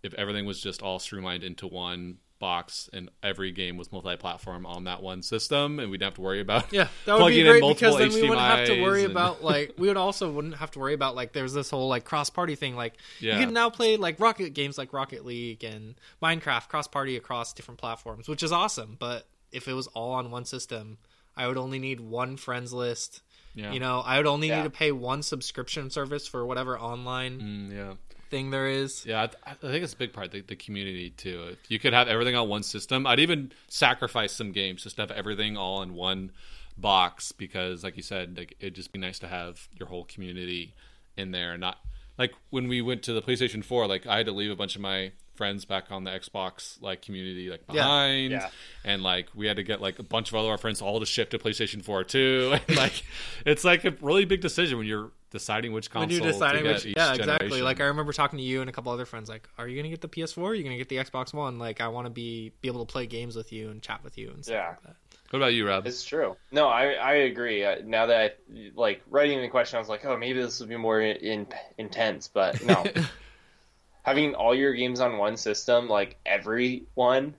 if 0.04 0.14
everything 0.16 0.46
was 0.46 0.60
just 0.60 0.82
all 0.82 1.00
streamlined 1.00 1.44
into 1.44 1.68
one 1.68 2.18
box 2.40 2.90
and 2.94 3.10
every 3.24 3.52
game 3.52 3.78
was 3.78 3.92
multi-platform 3.92 4.66
on 4.66 4.84
that 4.84 5.02
one 5.02 5.22
system, 5.22 5.80
and 5.80 5.90
we 5.90 5.98
didn't 5.98 6.08
have 6.08 6.14
to 6.16 6.22
worry 6.22 6.42
about 6.42 6.72
yeah, 6.74 6.88
that 7.06 7.14
would 7.14 7.20
plugging 7.20 7.38
be 7.38 7.42
in 7.42 7.52
great 7.52 7.62
multiple 7.62 7.98
because 7.98 8.14
then 8.14 8.22
we 8.22 8.28
wouldn't 8.30 8.46
have 8.48 8.68
to 8.68 8.82
worry 8.82 9.04
and- 9.04 9.12
about 9.12 9.44
like 9.52 9.74
we 9.78 9.88
would 9.88 9.98
also 9.98 10.32
wouldn't 10.32 10.56
have 10.56 10.72
to 10.72 10.80
worry 10.80 10.94
about 10.94 11.16
like 11.16 11.32
there's 11.34 11.54
this 11.54 11.70
whole 11.70 11.88
like 11.88 12.04
cross 12.06 12.30
party 12.30 12.56
thing. 12.56 12.76
Like 12.76 12.96
Yeah. 13.20 13.40
you 13.40 13.46
can 13.46 13.54
now 13.54 13.70
play 13.70 13.98
like 13.98 14.20
Rocket 14.20 14.50
games 14.54 14.78
like 14.78 14.92
Rocket 14.94 15.26
League 15.26 15.64
and 15.64 15.96
Minecraft 16.22 16.68
cross 16.68 16.88
party 16.88 17.16
across 17.18 17.54
different 17.54 17.80
platforms, 17.80 18.28
which 18.28 18.44
is 18.44 18.52
awesome. 18.52 18.98
But 19.00 19.26
if 19.52 19.68
it 19.68 19.74
was 19.74 19.88
all 19.88 20.12
on 20.14 20.32
one 20.32 20.46
system, 20.46 20.98
I 21.38 21.48
would 21.48 21.58
only 21.58 21.80
need 21.80 22.00
one 22.00 22.38
friends 22.38 22.74
list. 22.74 23.22
Yeah. 23.54 23.72
You 23.72 23.80
know, 23.80 24.02
I 24.06 24.18
would 24.18 24.28
only 24.28 24.50
Yeah. 24.50 24.58
need 24.58 24.64
to 24.64 24.70
pay 24.70 24.92
one 24.92 25.24
subscription 25.24 25.90
service 25.90 26.28
for 26.28 26.46
whatever 26.46 26.78
online 26.78 27.40
Mm, 27.40 27.72
yeah. 27.74 27.94
Thing 28.30 28.52
there 28.52 28.68
is. 28.68 29.06
Yeah, 29.06 29.24
I, 29.24 29.28
th- 29.28 29.38
I 29.46 29.54
think 29.72 29.84
it's 29.84 29.94
a 29.94 29.98
big 29.98 30.14
part 30.14 30.32
the, 30.32 30.42
the 30.42 30.56
community 30.56 31.10
too. 31.10 31.50
If 31.52 31.72
you 31.72 31.80
could 31.80 31.94
have 31.94 32.08
everything 32.08 32.36
on 32.36 32.48
one 32.50 32.64
system, 32.64 33.06
I'd 33.08 33.20
even 33.20 33.52
sacrifice 33.68 34.32
some 34.34 34.52
games 34.52 34.84
just 34.84 34.96
to 34.98 35.04
have 35.04 35.12
everything 35.12 35.58
all 35.58 35.82
in 35.82 35.94
one 35.94 36.32
box 36.78 37.32
because, 37.32 37.84
like 37.84 37.98
you 37.98 38.04
said, 38.04 38.38
like, 38.38 38.56
it'd 38.60 38.76
just 38.76 38.92
be 38.92 39.00
nice 39.00 39.20
to 39.20 39.28
have 39.28 39.68
your 39.78 39.88
whole 39.88 40.06
community 40.06 40.74
in 41.18 41.32
there 41.32 41.52
and 41.54 41.62
not 41.62 41.78
like 42.18 42.34
when 42.50 42.68
we 42.68 42.82
went 42.82 43.04
to 43.04 43.14
the 43.14 43.22
PlayStation 43.22 43.64
Four. 43.64 43.88
Like 43.88 44.06
I 44.08 44.18
had 44.18 44.26
to 44.26 44.32
leave 44.32 44.52
a 44.52 44.56
bunch 44.56 44.76
of 44.76 44.82
my 44.82 45.12
friends 45.36 45.66
back 45.66 45.92
on 45.92 46.06
the 46.06 46.12
Xbox 46.12 46.82
like 46.82 47.02
community 47.02 47.50
like 47.50 47.62
Yeah. 47.68 47.74
behind, 47.74 48.32
Yeah. 48.32 48.50
and 48.86 49.04
like 49.04 49.28
we 49.36 49.48
had 49.48 49.58
to 49.58 49.64
get 49.64 49.82
like 49.82 50.00
a 50.00 50.04
bunch 50.04 50.30
of 50.30 50.36
other 50.36 50.50
our 50.50 50.58
friends 50.58 50.82
all 50.82 51.00
to 51.02 51.06
shift 51.06 51.32
to 51.32 51.40
PlayStation 51.40 51.84
Four 51.84 52.04
too. 52.06 52.56
And, 52.68 52.78
like 52.78 53.04
it's 53.46 53.64
like 53.66 53.84
a 53.86 53.92
really 54.02 54.26
big 54.26 54.40
decision 54.42 54.78
when 54.78 54.88
you're 54.88 55.12
deciding 55.36 55.72
which 55.74 55.92
console 55.92 56.08
When 56.08 56.24
you're 56.24 56.32
deciding 56.32 56.64
to 56.64 56.70
get 56.70 56.76
which, 56.78 56.86
each 56.88 56.98
yeah, 56.98 57.12
exactly. 57.14 57.26
generation. 57.50 57.66
Like 57.66 57.80
I 57.82 57.86
remember 57.86 58.14
talking 58.14 58.38
to 58.38 58.44
you 58.44 58.62
and 58.62 58.70
a 58.70 58.74
couple 58.74 58.92
other 58.92 59.06
friends. 59.06 59.30
Like, 59.30 59.48
are 59.58 59.68
you 59.68 59.76
gonna 59.78 59.90
get 59.90 60.02
the 60.02 60.08
PS4? 60.08 60.42
Are 60.44 60.54
you 60.56 60.64
gonna 60.64 60.78
get 60.78 60.90
the 60.90 60.98
Xbox 60.98 61.34
One? 61.34 61.60
Like, 61.60 61.82
I 61.82 61.90
want 61.90 62.06
to 62.08 62.10
be 62.10 62.52
be 62.62 62.68
able 62.70 62.86
to 62.86 62.92
play 62.92 63.06
games 63.06 63.36
with 63.36 63.52
you 63.54 63.70
and 63.70 63.82
chat 63.82 64.04
with 64.04 64.18
you 64.18 64.32
and 64.32 64.44
stuff 64.44 64.54
Yeah. 64.56 64.68
like 64.70 64.82
that. 64.84 64.96
what 65.32 65.40
about 65.40 65.54
you, 65.54 65.68
Rob? 65.68 65.86
It's 65.86 66.04
true. 66.06 66.36
No, 66.52 66.68
I 66.68 66.94
I 66.94 67.14
agree. 67.30 67.64
Uh, 67.66 67.78
now 67.86 68.06
that 68.08 68.38
I 68.56 68.72
like 68.76 69.02
writing 69.10 69.42
the 69.42 69.50
question, 69.50 69.78
I 69.78 69.80
was 69.80 69.90
like, 69.90 70.06
oh, 70.06 70.16
maybe 70.18 70.42
this 70.42 70.60
will 70.60 70.68
be 70.68 70.78
more 70.78 71.02
in, 71.02 71.48
intense, 71.78 72.28
but 72.28 72.64
no. 72.64 72.84
Having 74.04 74.36
all 74.36 74.54
your 74.54 74.74
games 74.74 75.00
on 75.00 75.18
one 75.18 75.36
system, 75.36 75.88
like 75.90 76.18
every 76.26 76.86
one, 76.94 77.34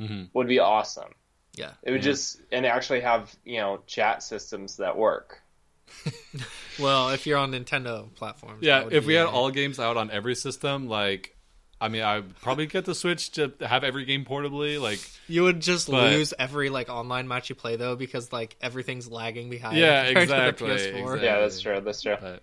Mhm. 0.00 0.28
would 0.32 0.48
be 0.48 0.58
awesome. 0.58 1.12
Yeah. 1.54 1.72
It 1.82 1.90
would 1.92 2.02
just 2.02 2.40
and 2.52 2.64
actually 2.66 3.00
have 3.00 3.34
you 3.44 3.58
know 3.58 3.80
chat 3.86 4.22
systems 4.22 4.76
that 4.76 4.96
work. 4.96 5.40
Well, 6.78 7.10
if 7.10 7.26
you're 7.26 7.38
on 7.38 7.50
Nintendo 7.52 8.12
platforms, 8.14 8.62
Yeah, 8.62 8.84
if 8.90 9.04
we 9.04 9.14
be- 9.14 9.14
had 9.14 9.26
all 9.26 9.50
games 9.50 9.80
out 9.80 9.96
on 9.96 10.10
every 10.12 10.36
system, 10.36 10.88
like, 10.88 11.34
I 11.80 11.88
mean, 11.88 12.02
I'd 12.02 12.36
probably 12.40 12.66
get 12.66 12.84
the 12.84 12.94
Switch 12.94 13.32
to 13.32 13.52
have 13.60 13.82
every 13.84 14.04
game 14.04 14.24
portably. 14.24 14.80
Like, 14.80 15.00
you 15.26 15.42
would 15.42 15.60
just 15.60 15.90
but- 15.90 16.10
lose 16.12 16.32
every 16.38 16.70
like 16.70 16.88
online 16.88 17.26
match 17.28 17.48
you 17.48 17.54
play 17.56 17.76
though 17.76 17.96
because 17.96 18.32
like 18.32 18.56
everything's 18.60 19.10
lagging 19.10 19.50
behind. 19.50 19.76
Yeah, 19.76 20.04
compared 20.12 20.56
to 20.58 20.66
the 20.66 20.72
exactly, 20.74 20.92
PS4. 21.00 21.02
exactly. 21.02 21.24
Yeah, 21.26 21.40
that's 21.40 21.60
true. 21.60 21.80
That's 21.80 22.02
true. 22.02 22.16
but 22.20 22.42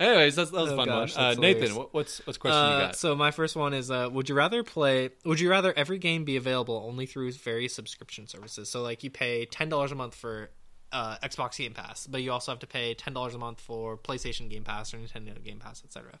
anyways, 0.00 0.36
that's 0.36 0.50
that 0.50 0.60
was 0.60 0.70
a 0.70 0.74
Oh, 0.74 0.76
fun 0.76 0.88
gosh, 0.88 1.16
one. 1.16 1.24
Uh, 1.24 1.34
Nathan, 1.34 1.74
what, 1.74 1.92
what's 1.94 2.26
what's 2.26 2.38
question 2.38 2.56
you 2.58 2.64
Uh, 2.64 2.80
got? 2.86 2.96
so 2.96 3.14
my 3.14 3.30
first 3.30 3.56
one 3.56 3.72
is: 3.74 3.90
uh, 3.90 4.08
Would 4.12 4.28
you 4.30 4.34
rather 4.34 4.62
play? 4.62 5.10
Would 5.24 5.40
you 5.40 5.50
rather 5.50 5.72
every 5.74 5.98
game 5.98 6.24
be 6.24 6.36
available 6.36 6.82
only 6.86 7.04
through 7.06 7.32
various 7.32 7.74
subscription 7.74 8.26
services? 8.26 8.68
So 8.70 8.82
like 8.82 9.02
you 9.04 9.10
pay 9.10 9.44
ten 9.46 9.68
dollars 9.68 9.92
a 9.92 9.94
month 9.94 10.14
for 10.14 10.50
uh, 10.92 11.16
Xbox 11.22 11.58
Game 11.58 11.74
Pass, 11.74 12.06
but 12.06 12.22
you 12.22 12.32
also 12.32 12.52
have 12.52 12.60
to 12.60 12.66
pay 12.66 12.94
ten 12.94 13.12
dollars 13.12 13.34
a 13.34 13.38
month 13.38 13.60
for 13.60 13.96
PlayStation 13.96 14.48
Game 14.48 14.64
Pass 14.64 14.94
or 14.94 14.98
Nintendo 14.98 15.42
Game 15.42 15.58
Pass, 15.58 15.82
etc. 15.84 16.18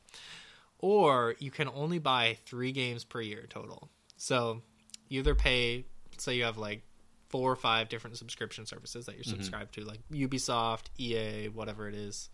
Or 0.78 1.34
you 1.38 1.50
can 1.50 1.68
only 1.68 1.98
buy 1.98 2.38
three 2.46 2.72
games 2.72 3.04
per 3.04 3.20
year 3.20 3.46
total. 3.48 3.88
So 4.16 4.62
you 5.08 5.20
either 5.20 5.34
pay, 5.34 5.86
say 6.18 6.36
you 6.36 6.44
have 6.44 6.58
like 6.58 6.82
four 7.28 7.50
or 7.50 7.56
five 7.56 7.88
different 7.88 8.16
subscription 8.16 8.66
services 8.66 9.06
that 9.06 9.14
you're 9.14 9.24
subscribed 9.24 9.74
to, 9.74 9.84
like 9.84 10.00
Ubisoft, 10.12 10.84
EA, 10.98 11.48
whatever 11.48 11.88
it 11.88 11.94
is. 11.94 12.28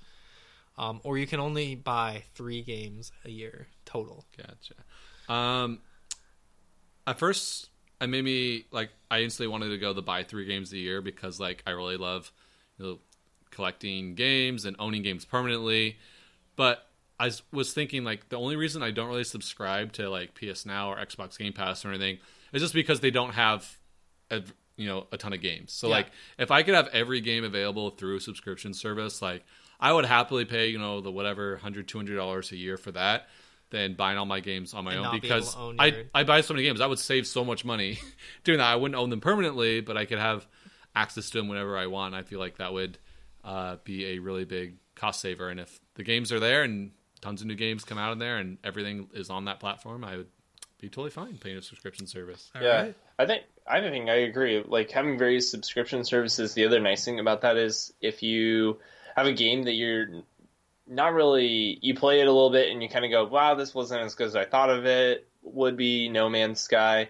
Um, 0.79 1.01
or 1.05 1.19
you 1.19 1.27
can 1.27 1.39
only 1.39 1.75
buy 1.75 2.25
three 2.35 2.63
games 2.63 3.13
a 3.25 3.31
year 3.31 3.67
total. 3.85 4.25
Gotcha. 4.37 5.33
Um, 5.33 5.81
at 7.07 7.19
first, 7.19 7.69
I 8.03 8.07
made 8.07 8.25
me 8.25 8.65
like 8.73 8.91
I 9.13 9.21
instantly 9.21 9.47
wanted 9.47 9.69
to 9.69 9.79
go 9.79 9.93
the 9.93 10.03
buy 10.03 10.25
three 10.25 10.45
games 10.45 10.73
a 10.73 10.77
year 10.77 11.01
because 11.01 11.39
like 11.39 11.63
I 11.67 11.71
really 11.71 11.97
love 11.97 12.33
you 12.77 12.85
know, 12.85 12.99
collecting 13.53 14.17
games 14.17 14.65
and 14.65 14.75
owning 14.81 15.03
games 15.03 15.25
permanently. 15.25 15.99
But 16.57 16.85
I 17.21 17.31
was 17.53 17.73
thinking 17.73 18.03
like 18.03 18.29
the 18.29 18.37
only 18.37 18.57
reason 18.57 18.83
I 18.83 18.91
don't 18.91 19.07
really 19.07 19.23
subscribe 19.23 19.93
to 19.93 20.11
like 20.11 20.35
PS 20.35 20.67
Now 20.67 20.91
or 20.91 20.97
Xbox 20.97 21.39
Game 21.39 21.53
Pass 21.53 21.85
or 21.85 21.91
anything 21.91 22.19
is 22.53 22.61
just 22.61 22.75
because 22.75 22.99
they 22.99 23.13
don't 23.13 23.35
have 23.35 23.79
a, 24.33 24.43
you 24.77 24.89
know 24.89 25.07
a 25.13 25.17
ton 25.17 25.33
of 25.33 25.41
games. 25.41 25.73
So 25.73 25.87
Yeah. 25.87 25.95
like 25.99 26.07
if 26.39 26.51
I 26.51 26.65
could 26.65 26.75
have 26.75 26.89
every 26.89 27.21
game 27.21 27.45
available 27.45 27.91
through 27.91 28.17
a 28.17 28.21
subscription 28.21 28.75
service, 28.75 29.23
like 29.23 29.45
I 29.79 29.93
would 29.93 30.07
happily 30.07 30.45
pay 30.45 30.67
you 30.67 30.79
know 30.81 31.01
the 31.01 31.13
whatever 31.13 31.53
100 31.53 31.87
200 31.87 32.17
dollars 32.17 32.51
a 32.51 32.57
year 32.57 32.77
for 32.77 32.91
that 32.91 33.29
than 33.73 33.95
buying 33.95 34.19
all 34.19 34.27
my 34.27 34.39
games 34.39 34.75
on 34.75 34.85
my 34.85 34.93
And 34.93 34.99
own 34.99 35.05
not 35.05 35.21
be 35.21 35.29
able 35.29 35.41
because 35.41 35.57
I 35.79 36.05
I 36.15 36.23
buy 36.23 36.43
so 36.43 36.55
many 36.55 36.65
games. 36.65 36.81
I 36.81 36.87
would 36.87 37.01
save 37.01 37.27
so 37.27 37.45
much 37.45 37.65
money 37.65 37.99
doing 38.45 38.59
that. 38.59 38.67
I 38.67 38.77
wouldn't 38.77 38.97
own 38.97 39.11
them 39.11 39.21
permanently, 39.21 39.81
but 39.81 39.97
I 39.97 40.05
could 40.05 40.19
have 40.19 40.47
access 40.95 41.31
to 41.31 41.39
them 41.39 41.49
whenever 41.49 41.77
I 41.77 41.87
want. 41.87 42.15
I 42.15 42.23
feel 42.23 42.39
like 42.39 42.59
that 42.59 42.73
would 42.73 42.99
uh, 43.43 43.77
be 43.83 44.07
a 44.15 44.19
really 44.21 44.45
big 44.45 44.77
cost 44.95 45.21
saver. 45.21 45.49
And 45.49 45.59
if 45.59 45.81
the 45.95 46.05
games 46.05 46.31
are 46.31 46.39
there 46.39 46.63
and 46.63 46.93
tons 47.23 47.41
of 47.41 47.49
new 47.49 47.55
games 47.55 47.83
come 47.83 47.99
out 47.99 48.13
in 48.13 48.19
there 48.19 48.37
and 48.37 48.59
everything 48.63 49.09
is 49.15 49.31
on 49.31 49.47
that 49.47 49.59
platform, 49.59 50.05
I 50.05 50.19
would 50.19 50.29
be 50.79 50.89
totally 50.89 51.11
fine 51.11 51.39
paying 51.39 51.57
a 51.57 51.63
subscription 51.63 52.07
service. 52.07 52.51
All 52.55 52.63
yeah, 52.63 52.83
right. 52.83 52.97
I 53.19 53.27
think 53.27 53.43
I 53.67 53.81
think 53.81 54.11
I 54.11 54.17
agree. 54.17 54.63
Like 54.67 54.91
having 54.91 55.19
various 55.19 55.51
subscription 55.51 56.05
services. 56.05 56.53
The 56.53 56.67
other 56.67 56.79
nice 56.79 57.05
thing 57.05 57.21
about 57.21 57.41
that 57.41 57.57
is 57.57 57.95
if 58.03 58.23
you 58.23 58.79
have 59.17 59.27
a 59.27 59.33
game 59.33 59.63
that 59.65 59.75
you're 59.75 60.07
not 60.93 61.13
really 61.15 61.79
you 61.83 61.95
play 61.95 62.21
it 62.21 62.27
a 62.27 62.33
little 62.33 62.51
bit 62.51 62.71
and 62.71 62.83
you 62.83 62.89
kind 62.89 63.05
of 63.05 63.11
go, 63.11 63.25
"Wow, 63.25 63.55
this 63.55 63.75
wasn't 63.75 64.03
as 64.03 64.15
good 64.15 64.27
as 64.29 64.37
I 64.37 64.45
thought 64.45 64.71
of 64.71 64.85
it." 64.87 65.27
Would 65.45 65.77
be 65.77 66.09
No 66.09 66.29
Man's 66.29 66.61
Sky. 66.61 67.09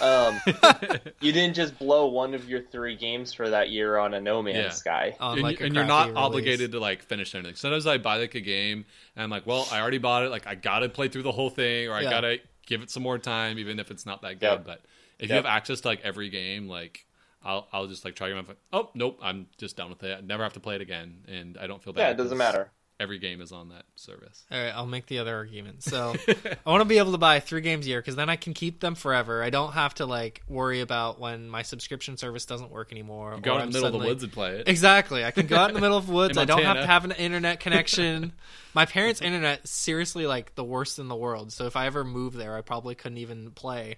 Um, 0.00 0.40
you 1.20 1.30
didn't 1.30 1.54
just 1.54 1.78
blow 1.78 2.06
one 2.06 2.34
of 2.34 2.48
your 2.48 2.62
three 2.62 2.96
games 2.96 3.32
for 3.32 3.48
that 3.50 3.70
year 3.70 3.96
on 3.96 4.12
a 4.14 4.20
No 4.20 4.42
Man's 4.42 4.56
Yeah. 4.56 4.68
Sky. 4.70 5.16
On 5.20 5.34
and, 5.34 5.42
like 5.42 5.60
a 5.60 5.64
and 5.66 5.74
you're 5.76 5.84
not 5.84 6.08
release. 6.08 6.16
obligated 6.18 6.72
to 6.72 6.80
like 6.80 7.02
finish 7.02 7.32
anything. 7.34 7.54
Sometimes 7.54 7.86
I 7.86 7.98
buy 7.98 8.16
like 8.16 8.34
a 8.34 8.40
game 8.40 8.84
and 9.14 9.22
I'm 9.22 9.30
like, 9.30 9.46
well, 9.46 9.68
I 9.70 9.80
already 9.80 9.98
bought 9.98 10.24
it. 10.24 10.30
Like 10.30 10.48
I 10.48 10.56
gotta 10.56 10.88
play 10.88 11.06
through 11.08 11.22
the 11.22 11.30
whole 11.32 11.48
thing, 11.50 11.88
or 11.88 11.92
I 11.94 12.00
Yeah. 12.02 12.10
gotta 12.10 12.38
give 12.66 12.82
it 12.82 12.90
some 12.90 13.04
more 13.04 13.18
time, 13.18 13.58
even 13.60 13.78
if 13.78 13.92
it's 13.92 14.04
not 14.04 14.22
that 14.22 14.40
good. 14.40 14.46
Yep. 14.46 14.64
But 14.66 14.82
if 15.20 15.28
you 15.28 15.36
have 15.36 15.46
access 15.46 15.80
to 15.82 15.88
like 15.88 16.00
every 16.02 16.28
game, 16.30 16.66
like 16.68 17.06
I'll 17.44 17.68
I'll 17.72 17.86
just 17.86 18.04
like 18.04 18.16
try 18.16 18.26
your 18.28 18.36
like, 18.36 18.56
oh 18.72 18.90
nope, 18.94 19.20
I'm 19.22 19.46
just 19.58 19.76
done 19.76 19.90
with 19.90 20.02
it. 20.02 20.18
I 20.18 20.20
never 20.22 20.42
have 20.42 20.54
to 20.54 20.60
play 20.60 20.74
it 20.74 20.80
again, 20.80 21.18
and 21.28 21.56
I 21.56 21.68
don't 21.68 21.80
feel 21.82 21.92
bad. 21.92 22.02
Yeah, 22.02 22.10
it 22.10 22.16
doesn't 22.16 22.36
because 22.36 22.52
matter. 22.52 22.70
Every 23.00 23.18
game 23.18 23.40
is 23.40 23.50
on 23.50 23.70
that 23.70 23.86
service. 23.96 24.44
All 24.52 24.62
right, 24.62 24.68
I'll 24.68 24.84
make 24.84 25.06
the 25.06 25.20
other 25.20 25.34
argument. 25.34 25.82
So 25.82 26.14
I 26.28 26.70
want 26.70 26.82
to 26.82 26.84
be 26.84 26.98
able 26.98 27.12
to 27.12 27.18
buy 27.18 27.40
three 27.40 27.62
games 27.62 27.86
a 27.86 27.88
year 27.88 27.98
because 27.98 28.14
then 28.14 28.28
I 28.28 28.36
can 28.36 28.52
keep 28.52 28.80
them 28.80 28.94
forever. 28.94 29.42
I 29.42 29.48
don't 29.48 29.72
have 29.72 29.94
to 29.94 30.06
like 30.06 30.42
worry 30.46 30.82
about 30.82 31.18
when 31.18 31.48
my 31.48 31.62
subscription 31.62 32.18
service 32.18 32.44
doesn't 32.44 32.70
work 32.70 32.92
anymore. 32.92 33.32
You 33.36 33.40
go 33.40 33.54
or 33.54 33.60
out 33.60 33.62
in 33.62 33.70
the 33.70 33.78
middle 33.78 33.86
of 33.96 34.02
the 34.02 34.06
woods 34.06 34.22
and 34.22 34.30
play 34.30 34.56
it. 34.56 34.68
Exactly. 34.68 35.24
I 35.24 35.30
can 35.30 35.46
go 35.46 35.56
out 35.56 35.70
in 35.70 35.74
the 35.74 35.80
middle 35.80 35.96
of 35.96 36.08
the 36.08 36.12
woods. 36.20 36.36
I 36.36 36.44
don't 36.44 36.62
have 36.62 36.76
to 36.76 36.86
have 36.86 37.06
an 37.06 37.12
internet 37.12 37.60
connection. 37.60 38.34
My 38.74 38.84
parents' 38.84 39.22
internet 39.22 39.66
seriously 39.66 40.26
like 40.26 40.54
the 40.54 40.64
worst 40.64 40.98
in 40.98 41.08
the 41.08 41.16
world. 41.16 41.52
So 41.52 41.64
if 41.64 41.76
I 41.76 41.86
ever 41.86 42.04
moved 42.04 42.36
there, 42.36 42.54
I 42.54 42.60
probably 42.60 42.94
couldn't 42.94 43.18
even 43.18 43.52
play. 43.52 43.96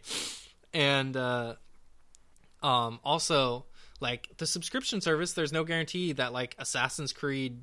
And 0.73 1.17
uh 1.17 1.55
um 2.63 3.01
also 3.03 3.65
like 3.99 4.29
the 4.37 4.47
subscription 4.47 5.01
service, 5.01 5.33
there's 5.33 5.53
no 5.53 5.65
guarantee 5.65 6.13
that 6.13 6.33
like 6.33 6.55
Assassin's 6.59 7.13
Creed 7.13 7.63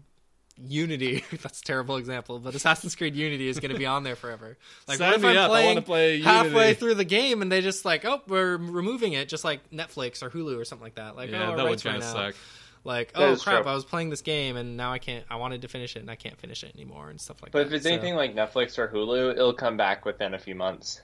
Unity, 0.67 1.23
that's 1.41 1.61
a 1.61 1.63
terrible 1.63 1.97
example, 1.97 2.39
but 2.39 2.53
Assassin's 2.55 2.95
Creed 2.95 3.15
Unity 3.15 3.47
is 3.47 3.59
going 3.59 3.71
to 3.71 3.77
be 3.77 3.85
on 3.85 4.03
there 4.03 4.15
forever. 4.15 4.57
Like, 4.87 4.97
Sign 4.97 5.09
what 5.11 5.15
if 5.17 5.21
me 5.23 5.29
I'm 5.29 5.37
up, 5.37 5.49
playing 5.49 5.81
play 5.83 6.21
halfway 6.21 6.73
through 6.73 6.95
the 6.95 7.03
game 7.05 7.41
and 7.41 7.51
they 7.51 7.61
just 7.61 7.85
like, 7.85 8.05
oh, 8.05 8.21
we're 8.27 8.57
removing 8.57 9.13
it, 9.13 9.29
just 9.29 9.43
like 9.43 9.69
Netflix 9.71 10.23
or 10.23 10.29
Hulu 10.29 10.59
or 10.59 10.65
something 10.65 10.83
like 10.83 10.95
that. 10.95 11.15
Like, 11.15 11.29
yeah, 11.29 11.51
oh, 11.51 11.55
that 11.57 11.63
would 11.63 11.69
rights 11.71 11.83
kind 11.83 11.97
of 11.97 12.03
suck. 12.03 12.35
like 12.83 13.13
That 13.13 13.21
oh 13.21 13.35
crap 13.35 13.63
true. 13.63 13.71
i 13.71 13.75
was 13.75 13.83
playing 13.85 14.09
this 14.09 14.21
game 14.21 14.55
and 14.57 14.77
now 14.77 14.91
i 14.93 14.99
can't 14.99 15.25
i 15.29 15.35
wanted 15.35 15.61
to 15.63 15.67
finish 15.67 15.95
it 15.95 15.99
and 15.99 16.09
i 16.09 16.15
can't 16.15 16.37
finish 16.39 16.63
it 16.63 16.73
anymore 16.75 17.09
and 17.09 17.19
stuff 17.19 17.41
like 17.41 17.51
But 17.51 17.59
that 17.59 17.63
But 17.65 17.67
if 17.67 17.73
it's 17.77 17.83
So- 17.85 17.91
anything 17.91 18.15
like 18.15 18.33
Netflix 18.35 18.77
or 18.79 18.87
Hulu, 18.87 19.31
it'll 19.33 19.53
come 19.53 19.75
back 19.77 20.05
within 20.05 20.33
a 20.33 20.39
few 20.39 20.55
months. 20.55 21.01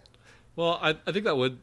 Well, 0.56 0.80
I, 0.82 0.92
I 1.06 1.12
think 1.12 1.26
that 1.26 1.36
would 1.38 1.60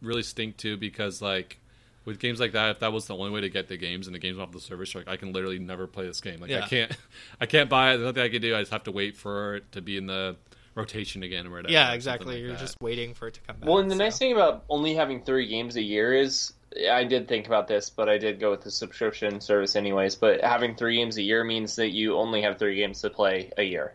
really 0.00 0.22
stink 0.22 0.56
too 0.56 0.76
because 0.76 1.20
like 1.20 1.58
with 2.06 2.18
games 2.18 2.40
like 2.40 2.52
that, 2.52 2.70
if 2.70 2.78
that 2.80 2.92
was 2.92 3.06
the 3.06 3.14
only 3.14 3.30
way 3.30 3.42
to 3.42 3.50
get 3.50 3.68
the 3.68 3.76
games 3.76 4.06
and 4.06 4.14
the 4.14 4.18
games 4.18 4.38
off 4.38 4.52
the 4.52 4.60
service, 4.60 4.94
like 4.94 5.06
I 5.08 5.16
can 5.16 5.32
literally 5.34 5.58
never 5.58 5.86
play 5.86 6.06
this 6.06 6.20
game. 6.22 6.40
Like 6.40 6.50
I 6.52 6.62
can't, 6.62 6.90
I 7.40 7.44
can't 7.46 7.68
buy 7.68 7.92
it. 7.92 7.98
There's 7.98 8.06
nothing 8.06 8.22
I 8.22 8.28
can 8.30 8.40
do. 8.40 8.56
I 8.56 8.60
just 8.60 8.72
have 8.72 8.84
to 8.84 8.92
wait 8.92 9.16
for 9.16 9.56
it 9.56 9.72
to 9.72 9.82
be 9.82 9.98
in 9.98 10.06
the 10.06 10.36
rotation 10.74 11.22
again 11.22 11.46
or 11.46 11.50
whatever. 11.52 11.72
yeah 11.72 11.92
exactly 11.94 12.34
like 12.34 12.42
you're 12.42 12.50
that. 12.52 12.58
just 12.60 12.78
waiting 12.82 13.14
for 13.14 13.28
it 13.28 13.34
to 13.34 13.40
come 13.40 13.56
back 13.56 13.66
Well, 13.66 13.78
and 13.78 13.90
the 13.90 13.94
so. 13.94 13.98
nice 14.04 14.18
thing 14.18 14.32
about 14.32 14.64
only 14.68 14.94
having 14.94 15.22
three 15.22 15.46
games 15.48 15.76
a 15.76 15.82
year 15.82 16.12
is 16.14 16.52
I 16.92 17.04
did 17.04 17.28
think 17.28 17.46
about 17.46 17.66
this, 17.66 17.88
but 17.88 18.10
I 18.10 18.18
did 18.18 18.38
go 18.40 18.50
with 18.50 18.60
the 18.60 18.70
subscription 18.70 19.40
service 19.40 19.74
anyways. 19.74 20.16
But 20.16 20.42
having 20.42 20.74
three 20.74 20.96
games 20.96 21.16
a 21.16 21.22
year 21.22 21.42
means 21.44 21.76
that 21.76 21.92
you 21.92 22.16
only 22.16 22.42
have 22.42 22.58
three 22.58 22.76
games 22.76 23.00
to 23.00 23.08
play 23.08 23.50
a 23.56 23.62
year, 23.62 23.94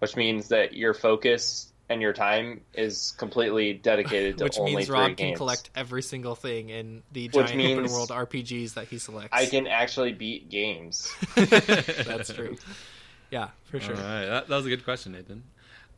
which 0.00 0.14
means 0.14 0.48
that 0.48 0.74
your 0.74 0.92
focus 0.92 1.69
and 1.90 2.00
your 2.00 2.14
time 2.14 2.62
is 2.72 3.12
completely 3.18 3.74
dedicated 3.74 4.38
to 4.38 4.44
which 4.44 4.58
only 4.58 4.76
means 4.76 4.86
three 4.86 4.98
rob 4.98 5.16
games. 5.16 5.30
can 5.30 5.36
collect 5.36 5.70
every 5.74 6.02
single 6.02 6.34
thing 6.34 6.70
in 6.70 7.02
the 7.12 7.28
Which 7.28 7.48
giant 7.48 7.78
open 7.78 7.92
world 7.92 8.08
rpgs 8.08 8.74
that 8.74 8.86
he 8.86 8.98
selects 8.98 9.30
I 9.32 9.44
can 9.44 9.66
actually 9.66 10.12
beat 10.12 10.48
games. 10.48 11.12
that's 11.34 12.32
true 12.32 12.56
yeah 13.30 13.48
for 13.64 13.78
sure 13.78 13.96
All 13.96 14.02
right, 14.02 14.24
that, 14.24 14.48
that 14.48 14.56
was 14.56 14.64
a 14.66 14.70
good 14.70 14.84
question, 14.84 15.12
Nathan. 15.12 15.42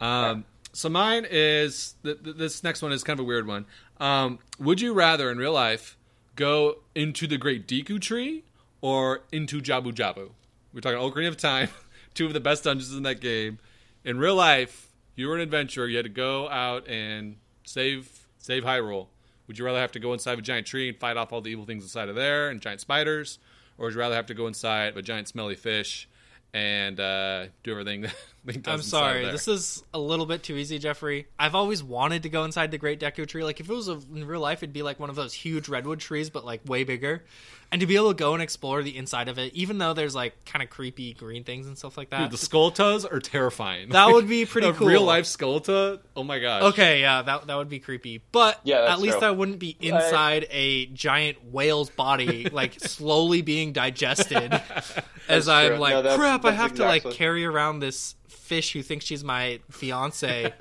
Um, 0.01 0.45
so 0.73 0.89
mine 0.89 1.27
is 1.31 1.95
th- 2.03 2.23
th- 2.25 2.37
this 2.37 2.65
next 2.65 2.83
one 2.83 2.91
is 2.91 3.05
kind 3.05 3.21
of 3.21 3.25
a 3.25 3.27
weird 3.27 3.47
one. 3.47 3.67
Um, 4.01 4.41
would 4.59 4.81
you 4.81 4.95
rather 4.95 5.31
in 5.31 5.39
real 5.39 5.53
life 5.53 5.97
go 6.37 6.79
into 6.95 7.27
the 7.27 7.37
Great 7.37 7.67
Deku 7.67 8.01
Tree 8.01 8.45
or 8.81 9.21
into 9.31 9.61
Jabu 9.61 9.93
Jabu. 9.93 10.31
We're 10.73 10.81
talking 10.81 10.99
Ocarina 10.99 11.29
of 11.29 11.37
Time, 11.37 11.69
two 12.15 12.27
of 12.27 12.33
the 12.33 12.41
best 12.41 12.65
dungeons 12.65 12.95
in 12.95 13.03
that 13.05 13.21
game. 13.21 13.59
In 14.05 14.19
real 14.19 14.35
life, 14.35 14.92
you 15.17 15.29
were 15.29 15.35
an 15.35 15.41
adventurer. 15.41 15.87
You 15.87 15.97
had 15.97 16.05
to 16.05 16.11
go 16.11 16.49
out 16.49 16.89
and 16.89 17.37
save 17.65 18.27
save 18.39 18.65
Hyrule. 18.65 19.09
Would 19.47 19.59
you 19.59 19.65
rather 19.65 19.81
have 19.81 19.93
to 19.93 20.01
go 20.01 20.13
inside 20.13 20.35
of 20.35 20.39
a 20.39 20.43
giant 20.43 20.67
tree 20.67 20.89
and 20.89 20.99
fight 20.99 21.17
off 21.17 21.33
all 21.33 21.41
the 21.41 21.51
evil 21.51 21.65
things 21.65 21.83
inside 21.83 22.09
of 22.09 22.15
there 22.15 22.49
and 22.49 22.61
giant 22.61 22.81
spiders, 22.81 23.39
or 23.77 23.87
would 23.87 23.95
you 23.95 24.01
rather 24.01 24.15
have 24.15 24.27
to 24.27 24.35
go 24.35 24.47
inside 24.47 24.89
of 24.89 24.97
a 24.97 25.03
giant 25.03 25.29
smelly 25.29 25.57
fish 25.57 26.09
and 26.55 26.99
uh, 27.01 27.47
do 27.63 27.73
everything? 27.73 28.03
that 28.45 28.63
does 28.63 28.73
I'm 28.73 28.83
sorry. 28.83 29.25
This 29.31 29.49
is 29.49 29.83
a 29.93 29.99
little 29.99 30.27
bit 30.27 30.43
too 30.43 30.57
easy, 30.57 30.79
Jeffrey. 30.79 31.27
I've 31.39 31.55
always 31.55 31.83
wanted 31.83 32.23
to 32.23 32.29
go 32.29 32.45
inside 32.45 32.71
the 32.71 32.79
Great 32.79 33.01
Deku 33.01 33.27
Tree. 33.27 33.45
Like, 33.45 33.61
if 33.61 33.69
it 33.69 33.75
was 33.75 33.89
a, 33.89 34.01
in 34.15 34.27
real 34.27 34.41
life, 34.41 34.61
it'd 34.63 34.73
be 34.73 34.83
like 34.83 35.01
one 35.01 35.11
of 35.11 35.17
those 35.17 35.35
huge 35.35 35.69
redwood 35.69 36.01
trees, 36.01 36.31
but 36.31 36.45
like 36.45 36.61
way 36.67 36.85
bigger. 36.85 37.25
And 37.73 37.81
to 37.81 37.87
be 37.87 37.97
able 37.97 38.11
to 38.11 38.15
go 38.15 38.35
and 38.35 38.43
explore 38.43 38.83
the 38.83 38.95
inside 38.95 39.29
of 39.29 39.39
it, 39.39 39.55
even 39.55 39.79
though 39.79 39.95
there's 39.95 40.15
like 40.15 40.45
kind 40.45 40.63
of 40.63 40.69
creepy 40.69 41.15
green 41.15 41.43
things 41.43 41.67
and 41.67 41.79
stuff 41.79 41.97
like 41.97 42.11
that. 42.11 42.31
Dude, 42.31 42.31
the 42.31 42.37
Skulltulas 42.37 43.11
are 43.11 43.19
terrifying. 43.19 43.89
That 43.89 44.11
would 44.13 44.29
be 44.29 44.45
pretty 44.47 44.69
a 44.69 44.75
cool. 44.75 44.89
Real 44.89 45.03
life 45.03 45.25
Skulltula. 45.25 46.01
Oh 46.15 46.23
my 46.23 46.39
gosh. 46.39 46.65
Okay, 46.75 47.01
yeah, 47.01 47.23
that 47.23 47.47
that 47.47 47.57
would 47.57 47.71
be 47.71 47.79
creepy. 47.79 48.23
But 48.31 48.61
Yeah, 48.65 48.93
at 48.93 49.01
least 49.01 49.21
true. 49.21 49.27
I 49.27 49.31
wouldn't 49.31 49.59
be 49.59 49.75
inside 49.81 50.47
a 50.51 50.85
giant 50.87 51.51
whale's 51.51 51.89
body, 51.89 52.47
like 52.53 52.79
slowly 52.79 53.41
being 53.41 53.73
digested 53.73 54.53
as 55.29 55.47
That's 55.47 55.49
I'm 55.49 55.79
like, 55.81 55.95
No, 55.95 56.03
that's- 56.03 56.19
crap, 56.21 56.45
I 56.45 56.51
that's 56.51 56.61
have 56.61 56.75
to 56.75 56.85
like 56.85 57.11
carry 57.13 57.47
around 57.47 57.79
this 57.79 58.17
fish 58.29 58.75
who 58.75 58.83
thinks 58.83 59.07
she's 59.07 59.25
my 59.25 59.61
fiance 59.71 60.53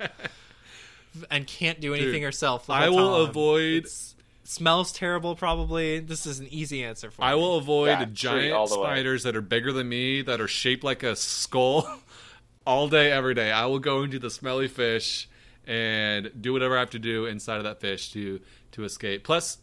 and 1.30 1.46
can't 1.46 1.78
do 1.78 1.92
anything 1.92 2.12
Dude, 2.14 2.22
herself. 2.22 2.70
I 2.70 2.88
will 2.88 3.16
avoid. 3.16 3.84
It's- 3.84 4.11
smells 4.44 4.92
terrible 4.92 5.34
probably. 5.36 6.00
This 6.00 6.26
is 6.26 6.38
an 6.40 6.48
easy 6.50 6.82
answer 6.84 7.10
for 7.10 7.22
I 7.22 7.34
me. 7.34 7.40
will 7.40 7.56
avoid 7.58 7.88
Yeah, 7.88 8.04
giant 8.12 8.52
all 8.52 8.66
the 8.66 8.78
way. 8.78 8.86
spiders 8.86 9.22
that 9.24 9.36
are 9.36 9.40
bigger 9.42 9.72
than 9.72 9.88
me, 9.88 10.22
that 10.22 10.40
are 10.40 10.48
shaped 10.48 10.84
like 10.84 11.02
a 11.02 11.14
skull, 11.16 11.88
all 12.66 12.88
day, 12.88 13.10
every 13.12 13.34
day. 13.34 13.50
I 13.52 13.66
will 13.66 13.78
go 13.78 14.02
into 14.02 14.18
the 14.18 14.30
smelly 14.30 14.68
fish 14.68 15.28
and 15.66 16.30
do 16.40 16.52
whatever 16.52 16.76
I 16.76 16.80
have 16.80 16.90
to 16.90 16.98
do 16.98 17.26
inside 17.26 17.58
of 17.58 17.64
that 17.64 17.80
fish 17.80 18.12
to 18.12 18.40
to 18.72 18.84
escape. 18.84 19.22
Plus, 19.24 19.58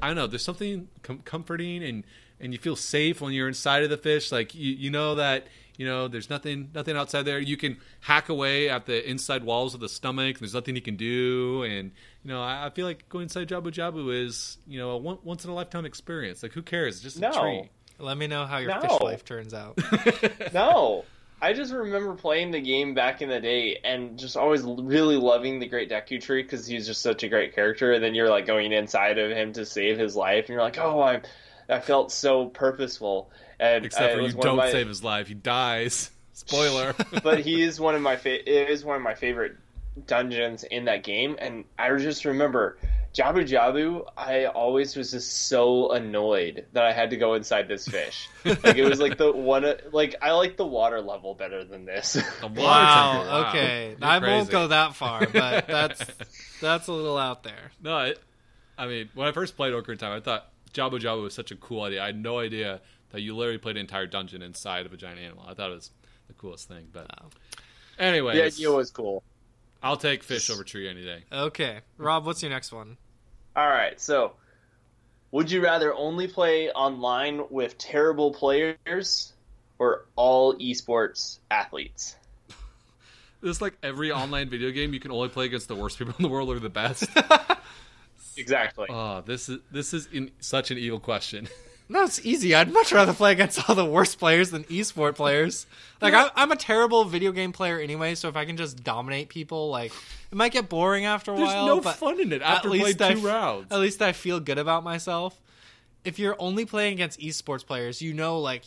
I 0.00 0.06
don't 0.06 0.16
know. 0.16 0.26
There's 0.26 0.44
something 0.44 0.88
com- 1.02 1.20
comforting 1.24 1.82
and 1.82 2.04
and 2.40 2.52
you 2.52 2.58
feel 2.58 2.74
safe 2.76 3.20
when 3.20 3.32
you're 3.32 3.48
inside 3.48 3.82
of 3.84 3.90
the 3.90 3.96
fish. 3.98 4.32
Like 4.32 4.54
you 4.54 4.72
you 4.72 4.90
know 4.90 5.14
that 5.16 5.46
you 5.76 5.86
know 5.86 6.08
there's 6.08 6.28
nothing 6.30 6.70
nothing 6.74 6.96
outside 6.96 7.22
there. 7.22 7.38
You 7.38 7.56
can 7.56 7.78
hack 8.00 8.28
away 8.28 8.68
at 8.68 8.86
the 8.86 9.08
inside 9.08 9.44
walls 9.44 9.74
of 9.74 9.80
the 9.80 9.88
stomach. 9.88 10.38
There's 10.38 10.54
nothing 10.54 10.76
you 10.76 10.82
can 10.82 10.96
do, 10.96 11.62
and 11.64 11.90
you 12.22 12.28
know 12.30 12.42
I, 12.42 12.66
I 12.66 12.70
feel 12.70 12.86
like 12.86 13.08
going 13.08 13.24
inside 13.24 13.48
Jabu 13.48 13.72
Jabu 13.72 14.12
is 14.24 14.58
you 14.66 14.78
know 14.78 14.90
a 14.90 14.96
one, 14.98 15.18
once 15.24 15.44
in 15.44 15.50
a 15.50 15.54
lifetime 15.54 15.84
experience. 15.84 16.42
Like 16.42 16.52
who 16.52 16.62
cares? 16.62 16.96
It's 16.96 17.02
just 17.02 17.18
No. 17.20 17.30
a 17.30 17.40
tree. 17.40 17.70
Let 17.98 18.16
me 18.18 18.26
know 18.26 18.46
how 18.46 18.58
your 18.58 18.70
No. 18.74 18.80
fish 18.80 19.00
life 19.00 19.24
turns 19.24 19.54
out. 19.54 19.78
No. 20.52 21.04
I 21.40 21.54
just 21.54 21.72
remember 21.72 22.14
playing 22.14 22.52
the 22.52 22.60
game 22.60 22.94
back 22.94 23.20
in 23.20 23.28
the 23.28 23.40
day 23.40 23.80
and 23.82 24.16
just 24.16 24.36
always 24.36 24.62
really 24.62 25.16
loving 25.16 25.58
the 25.58 25.66
Great 25.66 25.90
Deku 25.90 26.20
Tree 26.20 26.42
because 26.44 26.68
he's 26.68 26.86
just 26.86 27.02
such 27.02 27.24
a 27.24 27.28
great 27.28 27.52
character. 27.52 27.92
And 27.92 28.02
then 28.04 28.14
you're 28.14 28.30
like 28.30 28.46
going 28.46 28.70
inside 28.72 29.18
of 29.18 29.32
him 29.32 29.52
to 29.54 29.66
save 29.66 29.98
his 29.98 30.14
life, 30.14 30.44
and 30.44 30.50
you're 30.50 30.62
like, 30.62 30.78
oh, 30.78 31.02
I'm, 31.02 31.22
I 31.68 31.80
felt 31.80 32.12
so 32.12 32.46
purposeful. 32.46 33.28
And 33.62 33.86
Except 33.86 34.14
for 34.14 34.18
you 34.18 34.24
was 34.24 34.34
one 34.34 34.46
of 34.46 34.50
don't 34.50 34.56
my- 34.56 34.72
save 34.72 34.88
his 34.88 35.04
life. 35.04 35.28
He 35.28 35.34
dies. 35.34 36.10
Spoiler. 36.32 36.94
but 37.22 37.38
he 37.40 37.62
is 37.62 37.78
one 37.78 37.94
of 37.94 38.02
my 38.02 38.16
fa- 38.16 38.40
it 38.50 38.68
is 38.70 38.84
one 38.84 38.96
of 38.96 39.02
my 39.02 39.14
favorite 39.14 39.56
dungeons 40.06 40.64
in 40.64 40.86
that 40.86 41.04
game 41.04 41.36
and 41.38 41.64
I 41.78 41.94
just 41.98 42.24
remember 42.24 42.78
Jabu 43.14 43.46
Jabu 43.46 44.06
I 44.16 44.46
always 44.46 44.96
was 44.96 45.10
just 45.10 45.48
so 45.48 45.92
annoyed 45.92 46.64
that 46.72 46.82
I 46.84 46.92
had 46.92 47.10
to 47.10 47.18
go 47.18 47.34
inside 47.34 47.68
this 47.68 47.86
fish 47.86 48.26
like 48.44 48.76
it 48.76 48.88
was 48.88 49.00
like 49.00 49.18
the 49.18 49.30
one 49.30 49.66
like 49.92 50.16
I 50.22 50.32
like 50.32 50.56
the 50.56 50.66
water 50.66 51.02
level 51.02 51.34
better 51.34 51.62
than 51.62 51.84
this 51.84 52.14
The 52.14 52.46
water 52.46 52.62
wow. 52.62 53.12
temple, 53.12 53.30
wow. 53.30 53.48
Okay. 53.50 53.96
You're 54.00 54.08
I 54.08 54.18
won't 54.18 54.48
go 54.50 54.68
that 54.68 54.94
far, 54.96 55.26
but 55.26 55.66
that's 55.66 56.02
that's 56.62 56.88
a 56.88 56.92
little 56.92 57.18
out 57.18 57.42
there. 57.42 57.72
No, 57.82 57.98
it, 57.98 58.18
I 58.78 58.86
mean, 58.86 59.10
when 59.14 59.28
I 59.28 59.32
first 59.32 59.56
played 59.56 59.74
Ocarina 59.74 59.92
of 59.92 59.98
Time, 59.98 60.12
I 60.12 60.20
thought 60.20 60.48
Jabu 60.72 60.98
Jabu 60.98 61.22
was 61.22 61.34
such 61.34 61.50
a 61.50 61.56
cool 61.56 61.82
idea. 61.82 62.02
I 62.02 62.06
had 62.06 62.16
no 62.20 62.38
idea 62.38 62.80
that 63.12 63.20
you 63.20 63.36
literally 63.36 63.58
played 63.58 63.76
an 63.76 63.80
entire 63.82 64.06
dungeon 64.06 64.42
inside 64.42 64.84
of 64.84 64.92
a 64.92 64.96
giant 64.96 65.20
animal. 65.20 65.44
I 65.48 65.54
thought 65.54 65.70
it 65.70 65.74
was 65.74 65.90
the 66.28 66.34
coolest 66.34 66.68
thing. 66.68 66.88
But, 66.92 67.08
Wow. 67.08 67.28
anyways, 67.98 68.34
the 68.36 68.44
idea 68.44 68.70
was 68.72 68.90
cool 68.90 69.22
I'll 69.82 69.96
take 69.96 70.22
fish 70.22 70.48
over 70.48 70.62
tree 70.64 70.88
any 70.88 71.04
day. 71.04 71.24
Okay. 71.32 71.80
Rob, 71.98 72.24
what's 72.24 72.42
your 72.42 72.50
next 72.50 72.72
one? 72.72 72.96
all 73.54 73.68
right 73.68 74.00
so 74.00 74.32
would 75.30 75.50
you 75.50 75.62
rather 75.62 75.92
only 75.94 76.26
play 76.26 76.70
online 76.70 77.42
with 77.50 77.76
terrible 77.76 78.32
players 78.32 79.34
or 79.78 80.06
all 80.16 80.54
esports 80.56 81.38
athletes 81.50 82.16
It's 83.42 83.60
like 83.60 83.74
every 83.82 84.10
online 84.12 84.48
video 84.48 84.70
game, 84.70 84.94
you 84.94 85.00
can 85.00 85.10
only 85.10 85.28
play 85.28 85.44
against 85.46 85.66
the 85.68 85.74
worst 85.74 85.98
people 85.98 86.14
in 86.16 86.22
the 86.22 86.28
world 86.28 86.48
or 86.48 86.60
the 86.60 86.68
best. 86.70 87.04
exactly 88.36 88.86
oh, 88.88 89.20
this 89.26 89.48
is 89.48 89.58
this 89.70 89.92
is 89.92 90.08
in, 90.12 90.30
such 90.40 90.70
an 90.70 90.78
evil 90.78 91.00
question. 91.00 91.48
No, 91.92 92.04
it's 92.04 92.24
easy. 92.24 92.54
I'd 92.54 92.72
much 92.72 92.90
rather 92.90 93.12
play 93.12 93.32
against 93.32 93.68
all 93.68 93.74
the 93.74 93.84
worst 93.84 94.18
players 94.18 94.50
than 94.50 94.64
esport 94.64 95.14
players. 95.14 95.66
Like, 96.00 96.14
I'm, 96.14 96.30
I'm 96.34 96.50
a 96.50 96.56
terrible 96.56 97.04
video 97.04 97.32
game 97.32 97.52
player 97.52 97.78
anyway, 97.78 98.14
so 98.14 98.28
if 98.28 98.36
I 98.36 98.46
can 98.46 98.56
just 98.56 98.82
dominate 98.82 99.28
people, 99.28 99.68
like, 99.68 99.92
it 100.30 100.34
might 100.34 100.52
get 100.52 100.70
boring 100.70 101.04
after 101.04 101.32
a 101.32 101.36
There's 101.36 101.48
while. 101.48 101.66
There's 101.66 101.84
no 101.84 101.92
fun 101.92 102.18
in 102.18 102.32
it 102.32 102.40
at 102.40 102.50
after 102.56 102.68
playing 102.68 102.84
least 102.84 103.02
I 103.02 103.12
two 103.12 103.18
f- 103.18 103.24
rounds. 103.24 103.66
At 103.70 103.78
least 103.78 104.00
I 104.00 104.12
feel 104.12 104.40
good 104.40 104.56
about 104.56 104.82
myself. 104.84 105.38
If 106.02 106.18
you're 106.18 106.34
only 106.38 106.64
playing 106.64 106.94
against 106.94 107.20
esports 107.20 107.64
players, 107.64 108.00
you 108.00 108.14
know, 108.14 108.38
like, 108.38 108.64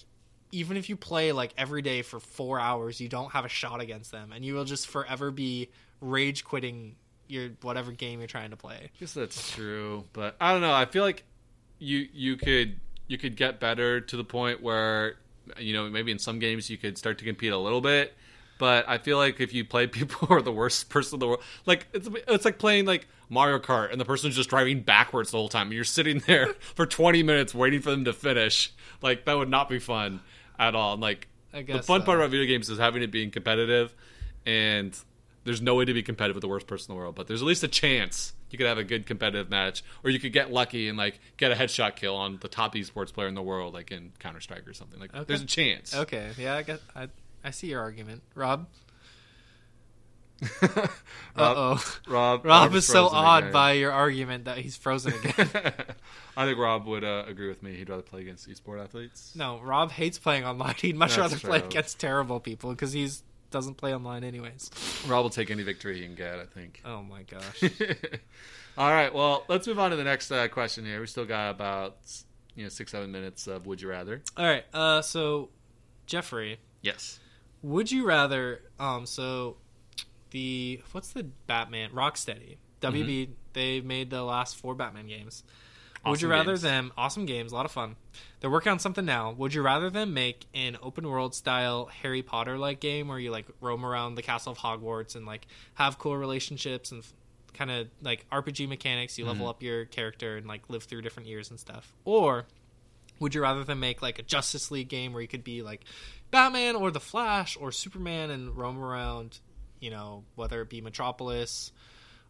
even 0.51 0.77
if 0.77 0.87
you 0.87 0.95
play 0.95 1.31
like 1.31 1.51
every 1.57 1.81
day 1.81 2.03
for 2.03 2.19
four 2.19 2.59
hours, 2.59 3.01
you 3.01 3.09
don't 3.09 3.31
have 3.31 3.43
a 3.43 3.49
shot 3.49 3.81
against 3.81 4.11
them, 4.11 4.31
and 4.33 4.45
you 4.45 4.53
will 4.53 4.65
just 4.65 4.85
forever 4.87 5.31
be 5.31 5.69
rage 5.99 6.43
quitting 6.45 6.95
your 7.27 7.49
whatever 7.63 7.91
game 7.91 8.19
you're 8.19 8.27
trying 8.27 8.51
to 8.51 8.55
play. 8.55 8.75
I 8.83 8.89
guess 8.99 9.13
that's 9.13 9.51
true, 9.51 10.03
but 10.13 10.35
I 10.39 10.51
don't 10.53 10.61
know. 10.61 10.71
I 10.71 10.85
feel 10.85 11.03
like 11.03 11.23
you 11.79 12.07
you 12.13 12.37
could 12.37 12.79
you 13.07 13.17
could 13.17 13.35
get 13.35 13.59
better 13.59 14.01
to 14.01 14.17
the 14.17 14.23
point 14.23 14.61
where 14.61 15.15
you 15.59 15.73
know 15.73 15.89
maybe 15.89 16.11
in 16.11 16.19
some 16.19 16.39
games 16.39 16.69
you 16.69 16.77
could 16.77 16.97
start 16.97 17.17
to 17.19 17.25
compete 17.25 17.51
a 17.51 17.57
little 17.57 17.81
bit. 17.81 18.13
But 18.57 18.87
I 18.87 18.99
feel 18.99 19.17
like 19.17 19.41
if 19.41 19.53
you 19.53 19.65
play 19.65 19.87
people 19.87 20.27
who 20.27 20.33
are 20.33 20.41
the 20.41 20.51
worst 20.51 20.89
person 20.89 21.15
in 21.15 21.19
the 21.19 21.27
world, 21.27 21.43
like 21.65 21.87
it's 21.93 22.09
it's 22.27 22.45
like 22.45 22.57
playing 22.57 22.85
like 22.85 23.07
Mario 23.29 23.59
Kart 23.59 23.91
and 23.91 23.99
the 23.99 24.05
person's 24.05 24.35
just 24.35 24.49
driving 24.49 24.81
backwards 24.81 25.31
the 25.31 25.37
whole 25.37 25.49
time. 25.49 25.71
You're 25.71 25.83
sitting 25.83 26.19
there 26.19 26.53
for 26.75 26.85
20 26.85 27.23
minutes 27.23 27.53
waiting 27.53 27.81
for 27.81 27.91
them 27.91 28.05
to 28.05 28.13
finish. 28.13 28.73
Like 29.01 29.25
that 29.25 29.37
would 29.37 29.49
not 29.49 29.69
be 29.69 29.79
fun 29.79 30.21
at 30.57 30.75
all. 30.75 30.93
And 30.93 31.01
like 31.01 31.27
I 31.53 31.63
the 31.63 31.83
fun 31.83 32.01
so. 32.01 32.05
part 32.05 32.19
about 32.19 32.31
video 32.31 32.45
games 32.45 32.69
is 32.69 32.79
having 32.79 33.01
it 33.01 33.11
being 33.11 33.31
competitive, 33.31 33.93
and 34.45 34.97
there's 35.43 35.61
no 35.61 35.75
way 35.75 35.85
to 35.85 35.93
be 35.93 36.03
competitive 36.03 36.35
with 36.35 36.41
the 36.41 36.49
worst 36.49 36.67
person 36.67 36.91
in 36.91 36.97
the 36.97 37.01
world. 37.01 37.15
But 37.15 37.27
there's 37.27 37.41
at 37.41 37.47
least 37.47 37.63
a 37.63 37.67
chance 37.67 38.33
you 38.49 38.57
could 38.57 38.67
have 38.67 38.77
a 38.77 38.83
good 38.83 39.05
competitive 39.05 39.49
match, 39.49 39.83
or 40.03 40.09
you 40.09 40.19
could 40.19 40.33
get 40.33 40.51
lucky 40.51 40.87
and 40.87 40.97
like 40.97 41.19
get 41.37 41.51
a 41.51 41.55
headshot 41.55 41.95
kill 41.95 42.15
on 42.15 42.37
the 42.41 42.47
top 42.47 42.75
esports 42.75 43.11
player 43.13 43.27
in 43.27 43.35
the 43.35 43.41
world, 43.41 43.73
like 43.73 43.91
in 43.91 44.11
Counter 44.19 44.39
Strike 44.41 44.67
or 44.67 44.73
something. 44.73 44.99
Like 44.99 45.13
Okay. 45.13 45.23
there's 45.27 45.41
a 45.41 45.45
chance. 45.45 45.95
Okay, 45.95 46.31
yeah, 46.37 46.55
I 46.55 46.61
guess 46.63 46.79
I 46.95 47.07
I 47.43 47.51
see 47.51 47.67
your 47.67 47.81
argument, 47.81 48.21
Rob. 48.35 48.67
Rob, 50.61 50.89
Uh 51.37 51.53
oh. 51.55 51.73
Rob, 52.07 52.43
Rob 52.43 52.45
Rob's 52.45 52.75
is 52.75 52.85
so 52.87 53.07
awed 53.07 53.43
again. 53.43 53.53
by 53.53 53.71
your 53.73 53.91
argument 53.93 54.45
that 54.45 54.57
he's 54.57 54.75
frozen 54.75 55.13
again. 55.23 55.49
I 56.35 56.45
think 56.45 56.57
Rob 56.59 56.85
would 56.87 57.05
uh, 57.05 57.23
agree 57.25 57.47
with 57.47 57.63
me. 57.63 57.75
He'd 57.75 57.89
rather 57.89 58.01
play 58.01 58.21
against 58.21 58.49
esport 58.49 58.83
athletes. 58.83 59.31
no, 59.35 59.59
Rob 59.61 59.91
hates 59.91 60.19
playing 60.19 60.43
online. 60.45 60.75
He'd 60.81 60.97
much 60.97 61.15
That's 61.15 61.19
rather 61.33 61.37
play 61.37 61.59
against 61.65 61.99
terrible 61.99 62.41
people 62.41 62.71
because 62.71 62.91
he's 62.91 63.23
doesn't 63.51 63.75
play 63.75 63.93
online 63.93 64.23
anyways. 64.23 64.69
Rob 65.07 65.23
will 65.23 65.29
take 65.29 65.49
any 65.51 65.63
victory 65.63 65.97
he 65.99 66.05
can 66.05 66.15
get. 66.15 66.39
I 66.39 66.45
think. 66.45 66.81
Oh 66.85 67.01
my 67.03 67.23
gosh. 67.23 67.63
All 68.77 68.89
right. 68.91 69.13
Well, 69.13 69.45
let's 69.47 69.67
move 69.67 69.79
on 69.79 69.91
to 69.91 69.95
the 69.95 70.03
next 70.03 70.31
uh, 70.31 70.47
question 70.49 70.85
here. 70.85 70.99
We 70.99 71.07
still 71.07 71.25
got 71.25 71.51
about 71.51 71.97
you 72.55 72.63
know 72.63 72.69
six 72.69 72.91
seven 72.91 73.11
minutes 73.11 73.47
of 73.47 73.65
would 73.65 73.81
you 73.81 73.89
rather. 73.89 74.21
All 74.37 74.45
right. 74.45 74.65
Uh, 74.73 75.01
so 75.01 75.49
Jeffrey, 76.05 76.59
Yes. 76.81 77.19
would 77.61 77.91
you 77.91 78.05
rather? 78.05 78.61
Um, 78.79 79.05
so 79.05 79.57
the 80.31 80.81
what's 80.91 81.09
the 81.13 81.23
Batman 81.47 81.91
Rocksteady 81.91 82.57
WB? 82.81 83.29
They 83.53 83.79
made 83.79 84.09
the 84.09 84.23
last 84.23 84.57
four 84.57 84.75
Batman 84.75 85.07
games. 85.07 85.43
Would 86.11 86.21
you 86.21 86.27
Awesome 86.27 86.37
rather 86.37 86.51
games. 86.51 86.61
them 86.61 86.91
awesome 86.97 87.25
games, 87.25 87.51
a 87.51 87.55
lot 87.55 87.65
of 87.65 87.71
fun. 87.71 87.95
They're 88.39 88.49
working 88.49 88.71
on 88.71 88.79
something 88.79 89.05
now. 89.05 89.31
Would 89.31 89.53
you 89.53 89.61
rather 89.61 89.89
them 89.89 90.13
make 90.13 90.45
an 90.53 90.77
open 90.81 91.07
world 91.07 91.33
style 91.33 91.85
Harry 92.01 92.21
Potter 92.21 92.57
like 92.57 92.79
game 92.79 93.07
where 93.07 93.19
you 93.19 93.31
like 93.31 93.45
roam 93.59 93.85
around 93.85 94.15
the 94.15 94.21
castle 94.21 94.51
of 94.51 94.57
Hogwarts 94.59 95.15
and 95.15 95.25
like 95.25 95.47
have 95.75 95.97
cool 95.97 96.15
relationships 96.15 96.91
and 96.91 97.03
kind 97.53 97.71
of 97.71 97.87
like 98.01 98.25
RPG 98.29 98.67
mechanics, 98.67 99.17
you 99.17 99.25
level 99.25 99.41
mm-hmm. 99.41 99.49
up 99.49 99.63
your 99.63 99.85
character 99.85 100.37
and 100.37 100.47
like 100.47 100.69
live 100.69 100.83
through 100.83 101.01
different 101.01 101.27
years 101.27 101.49
and 101.49 101.59
stuff? 101.59 101.93
Or 102.03 102.45
would 103.19 103.33
you 103.33 103.41
rather 103.41 103.63
them 103.63 103.79
make 103.79 104.01
like 104.01 104.19
a 104.19 104.23
Justice 104.23 104.71
League 104.71 104.89
game 104.89 105.13
where 105.13 105.21
you 105.21 105.27
could 105.27 105.43
be 105.43 105.63
like 105.63 105.81
Batman 106.31 106.75
or 106.75 106.91
the 106.91 106.99
Flash 106.99 107.57
or 107.59 107.71
Superman 107.71 108.29
and 108.29 108.55
roam 108.55 108.81
around, 108.83 109.39
you 109.79 109.89
know, 109.89 110.23
whether 110.35 110.61
it 110.61 110.69
be 110.69 110.81
Metropolis 110.81 111.71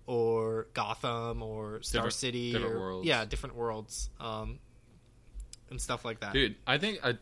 or 0.08 0.68
Gotham 0.74 1.42
or 1.42 1.82
Star 1.82 2.02
Different- 2.02 2.14
City 2.14 2.52
different 2.52 2.76
or 2.76 2.80
worlds. 2.80 3.08
yeah, 3.08 3.26
different 3.26 3.56
worlds. 3.56 4.10
Um, 4.20 4.60
and 5.70 5.82
stuff 5.82 6.06
like 6.06 6.20
that. 6.20 6.34
Dude, 6.34 6.56
I 6.68 6.78
think 6.78 7.00
a, 7.04 7.18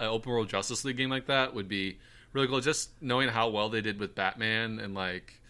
a 0.00 0.06
open 0.08 0.32
world 0.32 0.48
Justice 0.48 0.84
League 0.84 0.96
game 0.96 1.10
like 1.10 1.26
that 1.26 1.54
would 1.54 1.68
be 1.68 1.98
really 2.32 2.48
cool. 2.48 2.60
Just 2.60 2.90
knowing 3.00 3.28
how 3.28 3.48
well 3.48 3.68
they 3.68 3.80
did 3.80 4.00
with 4.00 4.14
Batman 4.14 4.80
and 4.80 4.94
like 4.94 5.40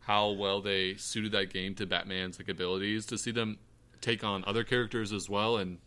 how 0.00 0.30
well 0.32 0.60
they 0.60 0.94
suited 0.96 1.32
that 1.32 1.50
game 1.50 1.74
to 1.76 1.86
Batman's 1.86 2.38
like 2.38 2.48
abilities 2.48 3.06
to 3.06 3.16
see 3.16 3.30
them 3.30 3.58
take 4.02 4.22
on 4.22 4.44
other 4.46 4.62
characters 4.64 5.12
as 5.14 5.30
well. 5.30 5.56
And 5.56 5.78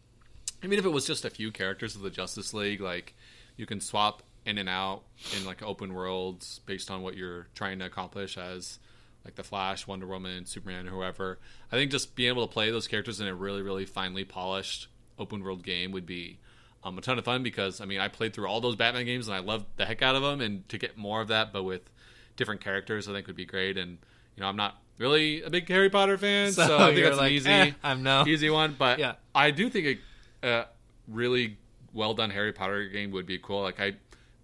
I 0.64 0.68
mean, 0.68 0.80
if 0.80 0.86
it 0.86 0.90
was 0.90 1.06
just 1.06 1.24
a 1.24 1.30
few 1.30 1.52
characters 1.52 1.96
of 1.96 2.02
the 2.02 2.10
Justice 2.10 2.52
League, 2.52 2.82
like 2.82 3.14
you 3.58 3.68
can 3.68 3.80
swap 3.80 4.24
in 4.44 4.58
and 4.58 4.68
out 4.68 5.04
in 5.38 5.46
like 5.46 5.62
open 5.62 5.94
worlds 5.94 6.62
based 6.66 6.90
on 6.90 7.04
what 7.04 7.16
you're 7.16 7.46
trying 7.54 7.78
to 7.78 7.86
accomplish 7.86 8.40
as 8.40 8.80
like 9.28 9.36
the 9.36 9.44
Flash, 9.44 9.86
Wonder 9.86 10.08
Woman, 10.08 10.46
Superman, 10.46 10.88
whoever. 10.88 11.38
I 11.70 11.76
think 11.76 11.92
just 11.92 12.16
being 12.16 12.30
able 12.30 12.48
to 12.48 12.52
play 12.54 12.72
those 12.72 12.88
characters 12.88 13.20
in 13.20 13.28
a 13.28 13.36
really, 13.36 13.62
really 13.62 13.86
finely 13.86 14.24
polished 14.24 14.88
open 15.20 15.44
world 15.44 15.64
game 15.64 15.92
would 15.92 16.06
be 16.06 16.40
um, 16.84 16.98
a 16.98 17.02
ton 17.02 17.20
of 17.20 17.26
fun 17.26 17.44
because 17.44 17.82
I 17.82 17.86
mean 17.86 18.00
I 18.00 18.08
played 18.08 18.34
through 18.34 18.48
all 18.48 18.62
those 18.62 18.78
Batman 18.78 19.06
games 19.06 19.28
and 19.28 19.36
I 19.36 19.40
loved 19.40 19.66
the 19.76 19.86
heck 19.86 20.02
out 20.02 20.16
of 20.16 20.22
them, 20.22 20.40
and 20.40 20.68
to 20.70 20.78
get 20.78 20.98
more 20.98 21.20
of 21.22 21.28
that 21.28 21.52
but 21.52 21.64
with 21.64 21.82
different 22.38 22.62
characters, 22.62 23.10
I 23.10 23.14
think 23.14 23.28
would 23.28 23.36
be 23.36 23.46
great. 23.46 23.78
And 23.78 23.98
you 24.36 24.42
know 24.42 24.48
I'm 24.48 24.56
not 24.56 24.78
really 24.98 25.42
a 25.42 25.50
big 25.50 25.68
Harry 25.68 25.90
Potter 25.90 26.18
fan, 26.18 26.54
so, 26.54 26.66
So 26.66 26.78
I 26.78 26.94
think 26.94 27.04
that's 27.04 27.18
like, 27.18 27.32
an 27.32 27.36
easy, 27.36 27.50
eh, 27.50 27.72
I'm 27.84 28.04
no. 28.04 28.26
easy 28.28 28.50
one. 28.50 28.76
But 28.78 29.00
Yeah. 29.00 29.16
I 29.36 29.52
do 29.52 29.70
think 29.70 30.00
a, 30.44 30.48
a 30.48 30.66
really 31.08 31.58
well 31.94 32.14
done 32.14 32.30
Harry 32.30 32.54
Potter 32.54 32.88
game 32.88 33.12
would 33.12 33.26
be 33.26 33.40
cool. 33.40 33.62
Like 33.64 33.80
I. 33.82 33.96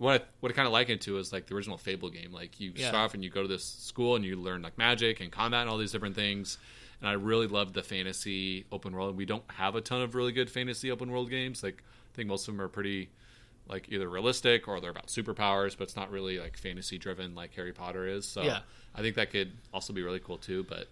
What 0.04 0.22
I, 0.22 0.26
what 0.42 0.52
I 0.52 0.56
kind 0.56 0.66
of 0.68 0.74
liken 0.74 0.96
it 0.96 1.02
to 1.02 1.18
is 1.18 1.32
like 1.32 1.48
the 1.48 1.56
original 1.56 1.78
Fable 1.78 2.10
game. 2.10 2.32
Like 2.34 2.60
you 2.60 2.74
Yeah. 2.76 2.90
start 2.90 3.06
off 3.06 3.14
and 3.14 3.24
you 3.24 3.30
go 3.30 3.42
to 3.42 3.48
this 3.48 3.64
school 3.64 4.16
and 4.16 4.26
you 4.26 4.36
learn 4.36 4.62
like 4.62 4.78
magic 4.78 5.22
and 5.22 5.32
combat 5.32 5.62
and 5.62 5.70
all 5.70 5.78
these 5.78 5.92
different 5.94 6.16
things. 6.16 6.58
And 7.00 7.10
I 7.10 7.14
really 7.14 7.48
love 7.48 7.74
the 7.74 7.84
fantasy 7.84 8.66
open 8.72 8.94
world. 8.94 9.16
We 9.16 9.26
don't 9.26 9.44
have 9.52 9.76
a 9.76 9.82
ton 9.82 10.02
of 10.02 10.14
really 10.16 10.32
good 10.34 10.50
fantasy 10.50 10.92
open 10.92 11.10
world 11.12 11.30
games. 11.30 11.64
Like 11.64 11.84
I 12.12 12.16
think 12.16 12.28
most 12.28 12.48
of 12.48 12.54
them 12.54 12.62
are 12.62 12.68
pretty 12.68 13.10
like 13.68 13.88
either 13.90 14.10
realistic 14.10 14.68
or 14.68 14.82
they're 14.82 14.92
about 14.92 15.08
superpowers, 15.08 15.78
but 15.78 15.84
it's 15.86 15.96
not 15.96 16.12
really 16.12 16.38
like 16.38 16.58
fantasy 16.58 16.98
driven 16.98 17.34
like 17.34 17.54
Harry 17.56 17.72
Potter 17.72 18.06
is. 18.06 18.28
So 18.28 18.44
Yeah. 18.44 18.60
I 18.94 19.02
think 19.02 19.16
that 19.16 19.32
could 19.32 19.54
also 19.74 19.94
be 19.94 20.04
really 20.04 20.20
cool 20.20 20.38
too. 20.38 20.66
But 20.68 20.90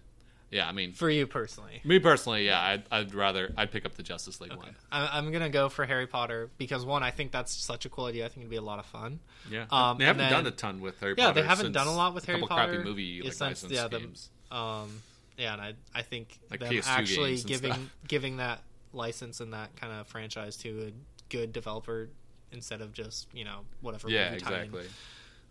yeah, 0.52 0.68
I 0.68 0.72
mean, 0.72 0.92
For 0.92 1.10
you 1.10 1.26
personally, 1.26 1.80
me 1.82 1.98
personally, 1.98 2.46
yeah, 2.46 2.60
I'd, 2.60 2.82
I'd 2.92 3.14
rather 3.14 3.52
I'd 3.56 3.72
pick 3.72 3.84
up 3.84 3.94
the 3.94 4.02
Justice 4.04 4.40
League 4.40 4.54
one. 4.54 4.76
I, 4.92 5.18
I'm 5.18 5.32
gonna 5.32 5.48
go 5.48 5.68
for 5.68 5.84
Harry 5.86 6.06
Potter 6.06 6.50
because 6.58 6.84
one, 6.84 7.02
I 7.02 7.10
think 7.10 7.32
that's 7.32 7.52
such 7.52 7.86
a 7.86 7.88
cool 7.88 8.04
idea. 8.04 8.24
I 8.26 8.28
think 8.28 8.38
it'd 8.42 8.50
be 8.50 8.56
a 8.56 8.62
lot 8.62 8.78
of 8.78 8.86
fun. 8.86 9.18
Yeah, 9.50 9.64
Um, 9.70 9.98
they 9.98 10.04
haven't 10.04 10.18
then- 10.24 10.30
done 10.30 10.46
a 10.46 10.50
ton 10.52 10.80
with 10.80 11.00
Harry 11.00 11.14
Potter. 11.16 11.22
Yeah, 11.22 11.28
Potter. 11.32 11.40
they 11.42 11.48
haven't 11.48 11.72
done 11.72 11.86
a 11.88 11.94
lot 11.96 12.14
with 12.14 12.24
a 12.24 12.26
Harry 12.28 12.40
couple 12.40 12.56
Potter. 12.56 12.72
crappy 12.74 12.88
movie 12.88 13.22
like, 13.22 13.32
since- 13.32 13.64
yeah, 13.68 13.88
the- 13.88 13.98
games. 13.98 14.30
Um, 14.52 15.00
yeah, 15.38 15.54
and 15.54 15.62
I 15.62 15.72
I 15.94 16.02
think 16.02 16.38
Like 16.50 16.60
them 16.60 16.68
PS2 16.72 16.86
actually 16.86 17.36
giving 17.38 17.90
giving 18.06 18.36
that 18.36 18.62
license 18.92 19.40
and 19.40 19.54
that 19.54 19.74
kind 19.76 19.90
of 19.92 20.06
franchise 20.06 20.58
to 20.58 20.88
a 20.88 20.92
good 21.30 21.52
developer 21.54 22.10
instead 22.52 22.82
of 22.82 22.92
just 22.92 23.26
you 23.32 23.44
know 23.46 23.60
whatever. 23.80 24.10
Yeah, 24.10 24.32
movie 24.32 24.40
tie-in. 24.42 24.70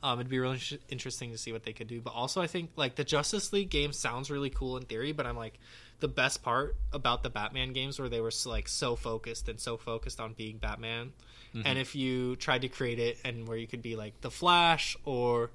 Um, 0.04 0.20
it'd 0.20 0.30
be 0.30 0.39
really 0.39 0.58
sh- 0.58 0.78
interesting 0.89 1.32
to 1.32 1.38
see 1.38 1.52
what 1.52 1.64
they 1.64 1.74
could 1.74 1.88
do. 1.88 2.02
But 2.02 2.14
also, 2.14 2.41
I 2.41 2.47
think 2.47 2.72
like 2.76 2.95
the 2.95 3.04
Justice 3.04 3.54
League 3.54 3.70
game 3.70 3.93
sounds 3.93 4.32
really 4.32 4.49
cool 4.49 4.78
in 4.78 4.86
theory, 4.86 5.12
but 5.12 5.26
I'm 5.28 5.38
like 5.38 5.60
the 5.99 6.08
best 6.08 6.41
part 6.41 6.76
about 6.91 7.22
the 7.24 7.30
Batman 7.30 7.74
games 7.74 7.99
where 7.99 8.10
they 8.10 8.22
were 8.22 8.32
like 8.45 8.68
so 8.68 8.95
focused 8.95 9.47
and 9.47 9.60
so 9.60 9.78
focused 9.78 10.20
on 10.20 10.34
being 10.34 10.58
Batman. 10.58 11.14
Mm-hmm. 11.56 11.68
And 11.68 11.78
if 11.78 11.95
you 11.95 12.36
tried 12.38 12.62
to 12.62 12.70
create 12.70 12.99
it 12.99 13.20
and 13.24 13.47
where 13.47 13.58
you 13.58 13.68
could 13.68 13.82
be 13.82 13.95
like 13.95 14.20
the 14.22 14.32
Flash 14.32 14.97
or 15.06 15.52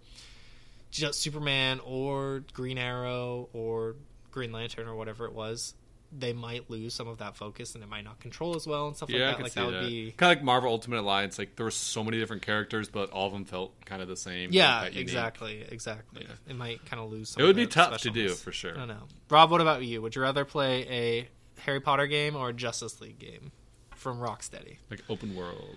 just 0.91 1.21
Superman 1.21 1.81
or 1.85 2.45
Green 2.53 2.79
Arrow 2.79 3.49
or 3.53 3.97
Green 4.31 4.53
Lantern 4.53 4.87
or 4.87 4.95
whatever 4.95 5.27
it 5.27 5.33
was, 5.33 5.75
they 6.19 6.33
might 6.33 6.71
lose 6.71 6.95
some 6.95 7.09
of 7.09 7.19
that 7.19 7.37
focus 7.37 7.75
and 7.75 7.85
it 7.85 7.89
might 7.89 8.05
not 8.05 8.19
control 8.21 8.57
as 8.57 8.67
well 8.67 8.87
and 8.87 8.97
stuff 8.97 9.11
Yeah, 9.11 9.19
like 9.19 9.29
that. 9.29 9.37
could 9.37 9.43
Like 9.45 9.53
see 9.53 9.61
that 9.61 9.71
that. 9.71 9.81
would 9.83 9.89
be 9.89 10.11
kind 10.13 10.33
of 10.33 10.39
like 10.39 10.45
Marvel 10.45 10.71
Ultimate 10.71 11.01
Alliance. 11.01 11.39
Like 11.39 11.57
there 11.57 11.65
were 11.65 11.71
so 11.71 12.03
many 12.03 12.19
different 12.19 12.43
characters, 12.43 12.89
but 12.89 13.11
all 13.11 13.27
of 13.27 13.33
them 13.33 13.45
felt 13.45 13.73
kind 13.85 14.01
of 14.03 14.09
the 14.09 14.17
same. 14.17 14.51
Yeah, 14.53 14.79
quite 14.81 14.93
unique. 14.93 15.03
exactly, 15.03 15.65
exactly. 15.71 16.23
Yeah. 16.29 16.35
It 16.53 16.57
might 16.57 16.85
kind 16.87 17.03
of 17.03 17.11
lose. 17.11 17.31
Some 17.31 17.43
It 17.43 17.47
would 17.47 17.51
of 17.51 17.57
be 17.57 17.67
tough 17.67 17.99
to 18.03 18.11
do 18.11 18.31
for 18.31 18.53
sure. 18.53 18.75
I 18.75 18.79
don't 18.79 18.89
know. 18.89 19.03
Rob, 19.31 19.51
what 19.51 19.61
about 19.61 19.83
you? 19.83 20.01
Would 20.03 20.15
you 20.17 20.23
rather 20.23 20.45
play 20.45 20.87
a 20.89 21.29
Harry 21.63 21.81
Potter 21.81 22.07
game 22.07 22.37
or 22.37 22.49
a 22.51 22.53
Justice 22.53 23.01
League 23.01 23.19
game 23.19 23.53
from 23.95 24.19
Rocksteady? 24.19 24.77
Like 24.91 25.03
open 25.09 25.35
world. 25.37 25.77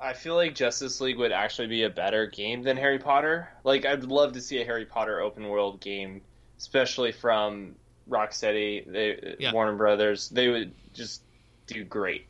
I 0.00 0.12
feel 0.12 0.34
like 0.34 0.54
Justice 0.54 1.00
League 1.00 1.16
would 1.16 1.32
actually 1.32 1.68
be 1.68 1.84
a 1.84 1.88
better 1.90 2.26
game 2.26 2.62
than 2.62 2.76
Harry 2.76 2.98
Potter. 2.98 3.48
Like, 3.64 3.86
I'd 3.86 4.04
love 4.04 4.32
to 4.32 4.42
see 4.42 4.60
a 4.60 4.64
Harry 4.66 4.84
Potter 4.84 5.20
open 5.20 5.48
world 5.48 5.80
game, 5.80 6.20
especially 6.58 7.12
from 7.12 7.76
Rocksteady, 8.08 8.90
they, 8.90 9.36
Yeah. 9.38 9.52
Warner 9.52 9.74
Brothers. 9.74 10.28
They 10.28 10.48
would 10.48 10.72
just 10.94 11.22
do 11.66 11.84
great. 11.84 12.26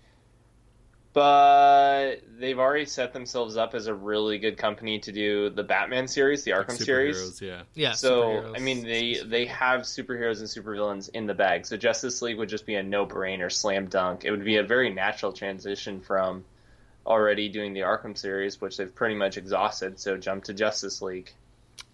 But 1.12 2.16
they've 2.38 2.58
already 2.58 2.84
set 2.84 3.14
themselves 3.14 3.56
up 3.56 3.74
as 3.74 3.86
a 3.86 3.94
really 3.94 4.36
good 4.38 4.58
company 4.58 4.98
to 5.00 5.12
do 5.12 5.48
the 5.48 5.62
Batman 5.62 6.08
series, 6.08 6.44
the 6.44 6.52
Like 6.52 6.68
Arkham 6.68 6.76
series. 6.76 7.40
yeah. 7.40 7.62
Yeah. 7.74 7.92
So. 7.92 8.52
I 8.54 8.58
mean, 8.58 8.84
they 8.84 9.22
they 9.24 9.46
have 9.46 9.82
superheroes 9.82 10.40
and 10.40 10.46
supervillains 10.46 11.08
in 11.08 11.26
the 11.26 11.32
bag. 11.32 11.64
So 11.64 11.78
Justice 11.78 12.20
League 12.20 12.36
would 12.36 12.50
just 12.50 12.66
be 12.66 12.74
a 12.74 12.82
no 12.82 13.06
brainer, 13.06 13.50
slam 13.50 13.86
dunk. 13.86 14.26
It 14.26 14.30
would 14.30 14.44
be 14.44 14.56
a 14.56 14.62
very 14.62 14.92
natural 14.92 15.32
transition 15.32 16.02
from 16.02 16.44
already 17.06 17.48
doing 17.48 17.72
the 17.72 17.80
Arkham 17.80 18.18
series, 18.18 18.60
which 18.60 18.76
they've 18.76 18.94
pretty 18.94 19.14
much 19.14 19.38
exhausted. 19.38 19.98
So 19.98 20.18
jump 20.18 20.44
to 20.44 20.52
Justice 20.52 21.00
League. 21.00 21.32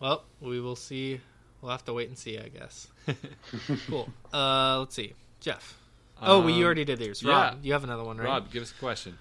Well, 0.00 0.24
we 0.40 0.60
will 0.60 0.74
see. 0.74 1.20
We'll 1.62 1.70
have 1.70 1.84
to 1.84 1.92
wait 1.94 2.08
and 2.08 2.18
see, 2.18 2.38
I 2.38 2.48
guess. 2.48 2.88
cool. 3.88 4.08
Uh, 4.34 4.80
let's 4.80 4.94
see, 4.96 5.14
Jeff. 5.40 5.78
Oh, 6.20 6.40
well, 6.40 6.50
you 6.50 6.56
Um, 6.56 6.64
already 6.64 6.84
did 6.84 7.00
yours. 7.00 7.22
yeah. 7.22 7.30
Rob, 7.30 7.58
you 7.64 7.72
have 7.72 7.84
another 7.84 8.04
one, 8.04 8.16
right? 8.18 8.26
Rob, 8.26 8.50
give 8.52 8.62
us 8.62 8.72
a 8.72 8.74
question. 8.74 9.16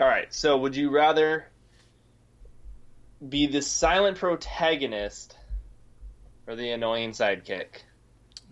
All 0.00 0.08
right. 0.08 0.32
So 0.32 0.56
would 0.56 0.74
you 0.74 0.90
rather 0.90 1.46
be 3.26 3.46
the 3.46 3.62
silent 3.62 4.18
protagonist 4.18 5.36
or 6.46 6.56
the 6.56 6.70
annoying 6.70 7.12
sidekick? 7.12 7.82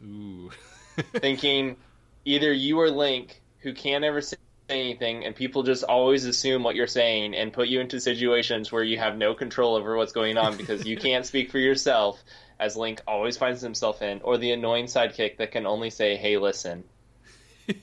Ooh. 0.05 0.51
thinking 1.15 1.77
either 2.25 2.53
you 2.53 2.79
or 2.81 2.91
Link, 2.91 3.41
who 3.61 3.73
can't 3.73 4.05
ever 4.05 4.21
say 4.21 4.37
anything, 4.69 5.25
and 5.25 5.35
people 5.35 5.63
just 5.63 5.85
always 5.85 6.25
assume 6.25 6.63
what 6.63 6.75
you're 6.77 6.87
saying 6.87 7.35
and 7.35 7.53
put 7.53 7.69
you 7.69 7.81
into 7.81 8.01
situations 8.01 8.71
where 8.71 8.83
you 8.83 8.99
have 8.99 9.17
no 9.17 9.35
control 9.35 9.75
over 9.77 9.97
what's 9.97 10.13
going 10.13 10.37
on 10.39 10.57
because 10.57 10.85
you 10.87 10.97
can't 10.99 11.27
speak 11.27 11.51
for 11.51 11.59
yourself, 11.59 12.23
as 12.63 12.77
Link 12.77 13.01
always 13.09 13.37
finds 13.37 13.61
himself 13.61 14.03
in, 14.03 14.21
or 14.23 14.39
the 14.39 14.53
annoying 14.53 14.87
sidekick 14.87 15.37
that 15.39 15.51
can 15.51 15.67
only 15.67 15.91
say, 15.91 16.17
"Hey, 16.17 16.39
listen." 16.39 16.85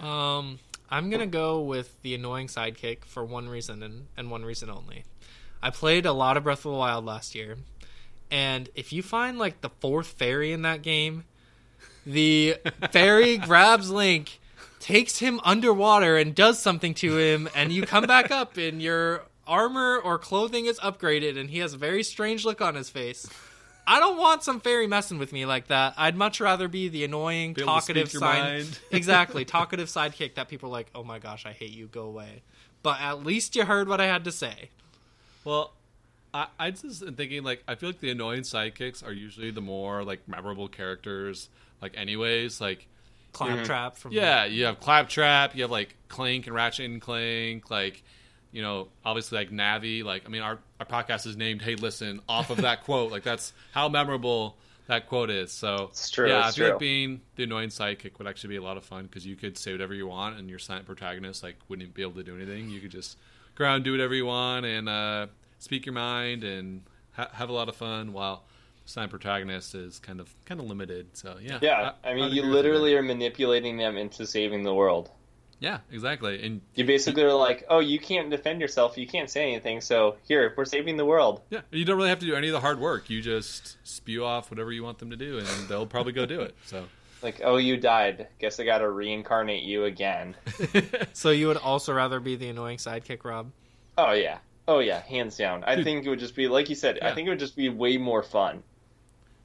Um, 0.00 0.60
I'm 0.88 1.10
gonna 1.10 1.26
go 1.26 1.60
with 1.60 2.00
the 2.02 2.14
annoying 2.14 2.46
sidekick 2.46 3.04
for 3.04 3.24
one 3.24 3.48
reason 3.48 3.82
and, 3.82 4.06
and 4.16 4.30
one 4.30 4.44
reason 4.44 4.70
only. 4.70 5.02
I 5.60 5.70
played 5.70 6.06
a 6.06 6.12
lot 6.12 6.36
of 6.36 6.44
Breath 6.44 6.58
of 6.58 6.70
the 6.70 6.78
Wild 6.78 7.04
last 7.04 7.34
year, 7.34 7.56
and 8.30 8.68
if 8.76 8.92
you 8.92 9.02
find 9.02 9.40
like 9.40 9.60
the 9.60 9.70
fourth 9.80 10.06
fairy 10.06 10.52
in 10.52 10.62
that 10.62 10.82
game, 10.82 11.24
the 12.06 12.58
fairy 12.92 13.38
grabs 13.38 13.90
Link, 13.90 14.38
takes 14.78 15.18
him 15.18 15.40
underwater, 15.42 16.16
and 16.16 16.32
does 16.32 16.60
something 16.60 16.94
to 16.94 17.18
him, 17.18 17.48
and 17.56 17.72
you 17.72 17.82
come 17.82 18.04
back 18.04 18.30
up 18.30 18.56
and 18.56 18.80
your 18.80 19.24
armor 19.48 19.98
or 19.98 20.16
clothing 20.16 20.66
is 20.66 20.78
upgraded, 20.78 21.36
and 21.36 21.50
he 21.50 21.58
has 21.58 21.74
a 21.74 21.78
very 21.78 22.04
strange 22.04 22.44
look 22.44 22.60
on 22.60 22.76
his 22.76 22.88
face. 22.88 23.28
I 23.88 24.00
don't 24.00 24.18
want 24.18 24.42
some 24.42 24.60
fairy 24.60 24.86
messing 24.86 25.18
with 25.18 25.32
me 25.32 25.46
like 25.46 25.68
that. 25.68 25.94
I'd 25.96 26.14
much 26.14 26.40
rather 26.40 26.68
be 26.68 26.88
the 26.88 27.04
annoying, 27.04 27.54
Be 27.54 27.62
talkative 27.62 28.10
side. 28.10 28.66
exactly, 28.90 29.44
talkative 29.46 29.88
sidekick 29.88 30.34
that 30.34 30.48
people 30.48 30.68
are 30.68 30.72
like, 30.72 30.90
"Oh 30.94 31.02
my 31.02 31.18
gosh, 31.18 31.46
I 31.46 31.52
hate 31.52 31.70
you. 31.70 31.86
Go 31.86 32.02
away." 32.02 32.42
But 32.82 33.00
at 33.00 33.24
least 33.24 33.56
you 33.56 33.64
heard 33.64 33.88
what 33.88 33.98
I 33.98 34.04
had 34.04 34.24
to 34.24 34.32
say. 34.32 34.68
Well, 35.42 35.72
I, 36.34 36.48
I 36.58 36.70
just 36.70 37.02
am 37.02 37.14
thinking 37.14 37.42
like 37.42 37.64
I 37.66 37.76
feel 37.76 37.88
like 37.88 38.00
the 38.00 38.10
annoying 38.10 38.42
sidekicks 38.42 39.02
are 39.02 39.12
usually 39.12 39.50
the 39.50 39.62
more 39.62 40.04
like 40.04 40.28
memorable 40.28 40.68
characters. 40.68 41.48
Like, 41.80 41.96
anyways, 41.96 42.60
like 42.60 42.86
Claptrap 43.32 43.96
from 43.96 44.12
yeah, 44.12 44.44
you 44.44 44.66
have 44.66 44.80
Claptrap, 44.80 45.56
you 45.56 45.62
have 45.62 45.70
like 45.70 45.96
Clank 46.08 46.46
and 46.46 46.54
Ratchet 46.54 46.90
and 46.90 47.00
Clank, 47.00 47.70
like 47.70 48.02
you 48.52 48.62
know, 48.62 48.88
obviously 49.04 49.38
like 49.38 49.50
Navi. 49.50 50.02
Like, 50.04 50.22
I 50.26 50.28
mean, 50.28 50.42
our 50.42 50.58
our 50.80 50.86
podcast 50.86 51.26
is 51.26 51.36
named 51.36 51.62
"Hey, 51.62 51.74
Listen" 51.74 52.20
off 52.28 52.50
of 52.50 52.58
that 52.62 52.84
quote. 52.84 53.10
Like, 53.12 53.22
that's 53.22 53.52
how 53.72 53.88
memorable 53.88 54.56
that 54.86 55.06
quote 55.06 55.28
is. 55.30 55.52
So 55.52 55.88
It's 55.90 56.10
true, 56.10 56.28
Yeah, 56.28 56.48
it's 56.48 56.56
I 56.56 56.58
feel 56.58 56.64
true. 56.66 56.72
like 56.72 56.80
being 56.80 57.20
the 57.36 57.44
annoying 57.44 57.68
sidekick 57.68 58.16
would 58.18 58.26
actually 58.26 58.48
be 58.50 58.56
a 58.56 58.62
lot 58.62 58.78
of 58.78 58.84
fun 58.84 59.04
because 59.04 59.26
you 59.26 59.36
could 59.36 59.58
say 59.58 59.72
whatever 59.72 59.92
you 59.94 60.06
want, 60.06 60.38
and 60.38 60.48
your 60.48 60.58
silent 60.58 60.86
protagonist 60.86 61.42
like 61.42 61.56
wouldn't 61.68 61.92
be 61.94 62.02
able 62.02 62.12
to 62.12 62.22
do 62.22 62.34
anything. 62.34 62.70
You 62.70 62.80
could 62.80 62.90
just 62.90 63.18
go 63.54 63.64
around, 63.64 63.82
do 63.84 63.92
whatever 63.92 64.14
you 64.14 64.24
want, 64.26 64.64
and 64.64 64.88
uh, 64.88 65.26
speak 65.58 65.84
your 65.84 65.92
mind 65.94 66.42
and 66.44 66.82
ha- 67.12 67.28
have 67.34 67.50
a 67.50 67.52
lot 67.52 67.68
of 67.68 67.76
fun. 67.76 68.12
While 68.14 68.44
silent 68.86 69.10
protagonist 69.10 69.74
is 69.74 69.98
kind 69.98 70.20
of 70.20 70.34
kind 70.46 70.58
of 70.58 70.66
limited. 70.66 71.08
So 71.18 71.36
yeah, 71.42 71.58
Yeah, 71.60 71.92
I, 72.02 72.14
mean, 72.14 72.24
I'd 72.24 72.32
you 72.32 72.42
literally 72.44 72.94
are 72.96 73.02
manipulating 73.02 73.76
them 73.76 73.98
into 73.98 74.26
saving 74.26 74.62
the 74.62 74.72
world. 74.72 75.10
Yeah, 75.60 75.78
exactly. 75.90 76.42
And 76.44 76.60
You 76.74 76.84
basically 76.84 77.22
are 77.24 77.32
like, 77.32 77.64
"Oh, 77.68 77.80
you 77.80 77.98
can't 77.98 78.30
defend 78.30 78.60
yourself. 78.60 78.96
You 78.96 79.06
can't 79.06 79.28
say 79.28 79.42
anything. 79.50 79.80
So 79.80 80.16
here, 80.26 80.54
we're 80.56 80.64
saving 80.64 80.96
the 80.96 81.04
world." 81.04 81.42
yeah, 81.50 81.62
you 81.70 81.84
don't 81.84 81.96
really 81.96 82.08
have 82.10 82.20
to 82.20 82.26
do 82.26 82.34
any 82.34 82.48
of 82.48 82.52
the 82.52 82.60
hard 82.60 82.78
work. 82.80 83.10
You 83.10 83.20
just 83.20 83.76
spew 83.82 84.24
off 84.24 84.50
whatever 84.50 84.72
you 84.72 84.82
want 84.84 84.98
them 84.98 85.10
to 85.10 85.16
do, 85.16 85.38
and 85.38 85.46
they'll 85.68 85.86
probably 85.86 86.12
go 86.12 86.26
do 86.26 86.40
it. 86.40 86.54
So 86.66 86.84
Like, 87.22 87.40
oh, 87.42 87.56
you 87.56 87.76
died. 87.76 88.28
Guess 88.38 88.60
I 88.60 88.64
got 88.64 88.78
to 88.78 88.88
reincarnate 88.88 89.62
you 89.64 89.84
again. 89.84 90.34
So 91.12 91.30
you 91.30 91.48
would 91.48 91.56
also 91.56 91.92
rather 91.92 92.20
be 92.20 92.36
the 92.36 92.48
annoying 92.48 92.78
sidekick, 92.78 93.24
Rob? 93.24 93.50
Oh 93.96 94.12
yeah, 94.12 94.38
oh 94.68 94.78
yeah, 94.78 95.00
hands 95.00 95.36
down. 95.36 95.64
I 95.64 95.74
Dude. 95.74 95.84
think 95.84 96.06
it 96.06 96.08
would 96.10 96.20
just 96.20 96.36
be 96.36 96.46
like 96.46 96.68
you 96.68 96.76
said. 96.76 97.00
I 97.02 97.12
think 97.12 97.26
it 97.26 97.30
would 97.30 97.40
just 97.40 97.56
be 97.56 97.68
way 97.68 97.96
more 97.96 98.22
fun. 98.22 98.62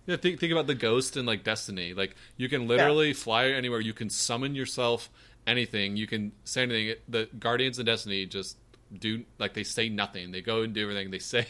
Yeah, 0.06 0.18
think 0.18 0.40
think 0.40 0.52
about 0.52 0.68
the 0.68 0.76
ghost 0.76 1.18
in 1.18 1.26
like 1.26 1.44
Destiny. 1.44 1.96
Like 1.96 2.16
you 2.38 2.48
can 2.48 2.68
literally 2.68 3.14
fly 3.14 3.48
anywhere. 3.48 3.80
You 3.80 3.94
can 3.94 4.10
summon 4.12 4.54
yourself 4.54 5.10
anything. 5.48 5.98
You 5.98 6.08
can 6.08 6.32
say 6.44 6.64
anything. 6.64 6.96
The 7.08 7.30
Guardians 7.38 7.80
of 7.80 7.86
Destiny 7.86 8.26
just 8.26 8.58
do 8.98 9.24
like 9.40 9.54
they 9.54 9.64
say 9.64 9.90
nothing. 9.90 10.32
They 10.32 10.42
go 10.42 10.62
and 10.62 10.74
do 10.74 10.84
everything. 10.84 11.12
They 11.12 11.20
say 11.36 11.48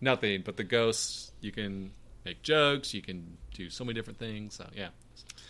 nothing. 0.00 0.42
But 0.44 0.56
the 0.56 0.64
ghosts, 0.64 1.32
you 1.40 1.52
can 1.52 1.92
make 2.24 2.42
jokes. 2.42 2.94
You 2.94 3.02
can 3.02 3.36
do 3.54 3.70
so 3.70 3.84
many 3.84 3.94
different 3.94 4.18
things. 4.18 4.54
So 4.54 4.68
yeah, 4.74 4.88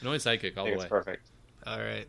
annoying 0.00 0.20
sidekick 0.20 0.56
all 0.56 0.66
I 0.66 0.70
think 0.70 0.78
the 0.78 0.82
it's 0.82 0.82
way. 0.84 0.88
perfect. 0.88 1.26
All 1.66 1.78
right. 1.78 2.06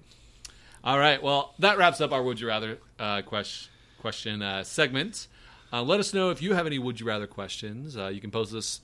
All 0.84 1.00
right. 1.00 1.22
Well, 1.22 1.54
that 1.60 1.78
wraps 1.78 2.00
up 2.02 2.12
our 2.12 2.24
Would 2.24 2.40
You 2.40 2.48
Rather 2.48 2.78
uh, 3.00 3.22
question 3.24 3.72
question 4.00 4.42
uh, 4.42 4.64
segment. 4.64 5.28
Uh, 5.74 5.82
let 5.84 6.00
us 6.00 6.14
know 6.14 6.30
if 6.30 6.42
you 6.42 6.54
have 6.54 6.66
any 6.66 6.80
Would 6.80 7.00
You 7.00 7.08
Rather 7.08 7.28
questions. 7.28 7.98
Uh, 7.98 8.08
you 8.08 8.22
can 8.22 8.32
post 8.32 8.54
this 8.54 8.80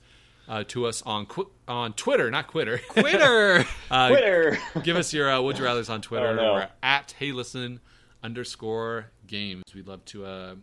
uh, 0.48 0.64
to 0.68 0.86
us 0.86 1.02
on 1.02 1.26
qu- 1.26 1.50
on 1.66 1.92
Twitter, 1.94 2.30
not 2.30 2.46
Quitter. 2.48 2.78
Quitter. 2.88 3.64
Uh, 3.90 4.08
Twitter. 4.08 4.58
give 4.82 4.96
us 4.96 5.12
your 5.12 5.30
uh, 5.30 5.40
Would 5.40 5.58
You 5.58 5.64
Rather's 5.64 5.88
on 5.90 6.02
Twitter. 6.02 6.28
Oh, 6.28 6.34
no. 6.34 6.52
We're 6.54 6.68
at 6.82 7.14
Hey 7.18 7.32
Listen 7.32 7.80
underscore 8.22 9.06
games. 9.26 9.64
We'd 9.74 9.86
love 9.86 10.04
to 10.06 10.24
uh, 10.26 10.54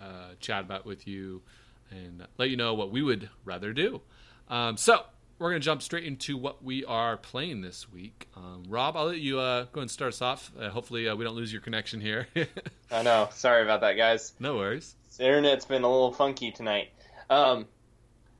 uh, 0.00 0.04
chat 0.40 0.62
about 0.64 0.84
with 0.86 1.06
you 1.06 1.42
and 1.90 2.26
let 2.38 2.50
you 2.50 2.56
know 2.56 2.74
what 2.74 2.90
we 2.90 3.02
would 3.02 3.30
rather 3.44 3.72
do. 3.72 4.00
Um, 4.48 4.76
so 4.76 5.02
we're 5.38 5.50
going 5.50 5.60
to 5.60 5.64
jump 5.64 5.82
straight 5.82 6.04
into 6.04 6.36
what 6.36 6.62
we 6.62 6.84
are 6.84 7.16
playing 7.16 7.60
this 7.60 7.90
week. 7.90 8.28
Um, 8.36 8.64
Rob, 8.68 8.96
I'll 8.96 9.06
let 9.06 9.18
you 9.18 9.38
uh, 9.38 9.66
go 9.72 9.80
and 9.80 9.90
start 9.90 10.12
us 10.12 10.22
off. 10.22 10.52
Uh, 10.58 10.70
hopefully, 10.70 11.08
uh, 11.08 11.16
we 11.16 11.24
don't 11.24 11.34
lose 11.36 11.52
your 11.52 11.60
connection 11.62 12.00
here. 12.00 12.28
I 12.90 13.02
know. 13.02 13.28
Sorry 13.32 13.62
about 13.62 13.80
that, 13.82 13.94
guys. 13.94 14.32
no 14.38 14.56
worries. 14.56 14.94
The 15.16 15.24
internet's 15.26 15.64
been 15.64 15.82
a 15.84 15.88
little 15.88 16.12
funky 16.12 16.50
tonight. 16.50 16.88
Um, 17.30 17.66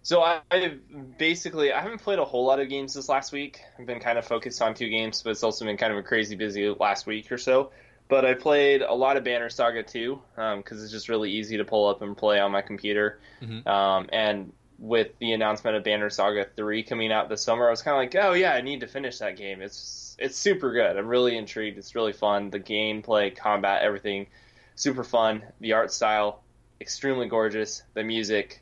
so 0.04 0.20
I, 0.20 0.42
I 0.50 0.76
basically 1.18 1.72
I 1.72 1.80
haven't 1.80 2.02
played 2.02 2.18
a 2.18 2.24
whole 2.24 2.44
lot 2.44 2.60
of 2.60 2.68
games 2.68 2.92
this 2.92 3.08
last 3.08 3.32
week. 3.32 3.60
I've 3.78 3.86
been 3.86 4.00
kind 4.00 4.18
of 4.18 4.26
focused 4.26 4.60
on 4.60 4.74
two 4.74 4.90
games, 4.90 5.22
but 5.22 5.30
it's 5.30 5.42
also 5.42 5.64
been 5.64 5.78
kind 5.78 5.92
of 5.92 5.98
a 5.98 6.02
crazy 6.02 6.36
busy 6.36 6.68
last 6.68 7.06
week 7.06 7.32
or 7.32 7.38
so. 7.38 7.70
But 8.06 8.26
I 8.26 8.34
played 8.34 8.82
a 8.82 8.92
lot 8.92 9.16
of 9.16 9.24
Banner 9.24 9.48
Saga 9.48 9.82
2 9.82 10.20
because 10.58 10.82
it's 10.82 10.92
just 10.92 11.08
really 11.08 11.30
easy 11.30 11.56
to 11.56 11.64
pull 11.64 11.88
up 11.88 12.02
and 12.02 12.14
play 12.14 12.38
on 12.38 12.52
my 12.52 12.60
computer. 12.60 13.18
Mhm. 13.42 13.66
Um, 13.66 14.08
and 14.12 14.52
with 14.78 15.18
the 15.20 15.32
announcement 15.32 15.78
of 15.78 15.84
Banner 15.84 16.10
Saga 16.10 16.46
3 16.54 16.82
coming 16.82 17.10
out 17.10 17.30
this 17.30 17.40
summer, 17.40 17.66
I 17.66 17.70
was 17.70 17.80
kind 17.80 17.94
of 17.94 18.00
like, 18.00 18.22
oh 18.22 18.34
yeah, 18.34 18.52
I 18.52 18.60
need 18.60 18.80
to 18.80 18.86
finish 18.86 19.18
that 19.18 19.38
game. 19.38 19.62
It's 19.62 20.16
it's 20.18 20.36
super 20.36 20.72
good. 20.72 20.98
I'm 20.98 21.08
really 21.08 21.34
intrigued. 21.36 21.78
It's 21.78 21.94
really 21.94 22.12
fun. 22.12 22.50
The 22.50 22.60
gameplay, 22.60 23.34
combat, 23.34 23.80
everything, 23.80 24.26
super 24.74 25.02
fun. 25.02 25.42
The 25.60 25.72
art 25.72 25.90
style, 25.90 26.42
extremely 26.80 27.26
gorgeous. 27.26 27.82
The 27.94 28.04
music, 28.04 28.60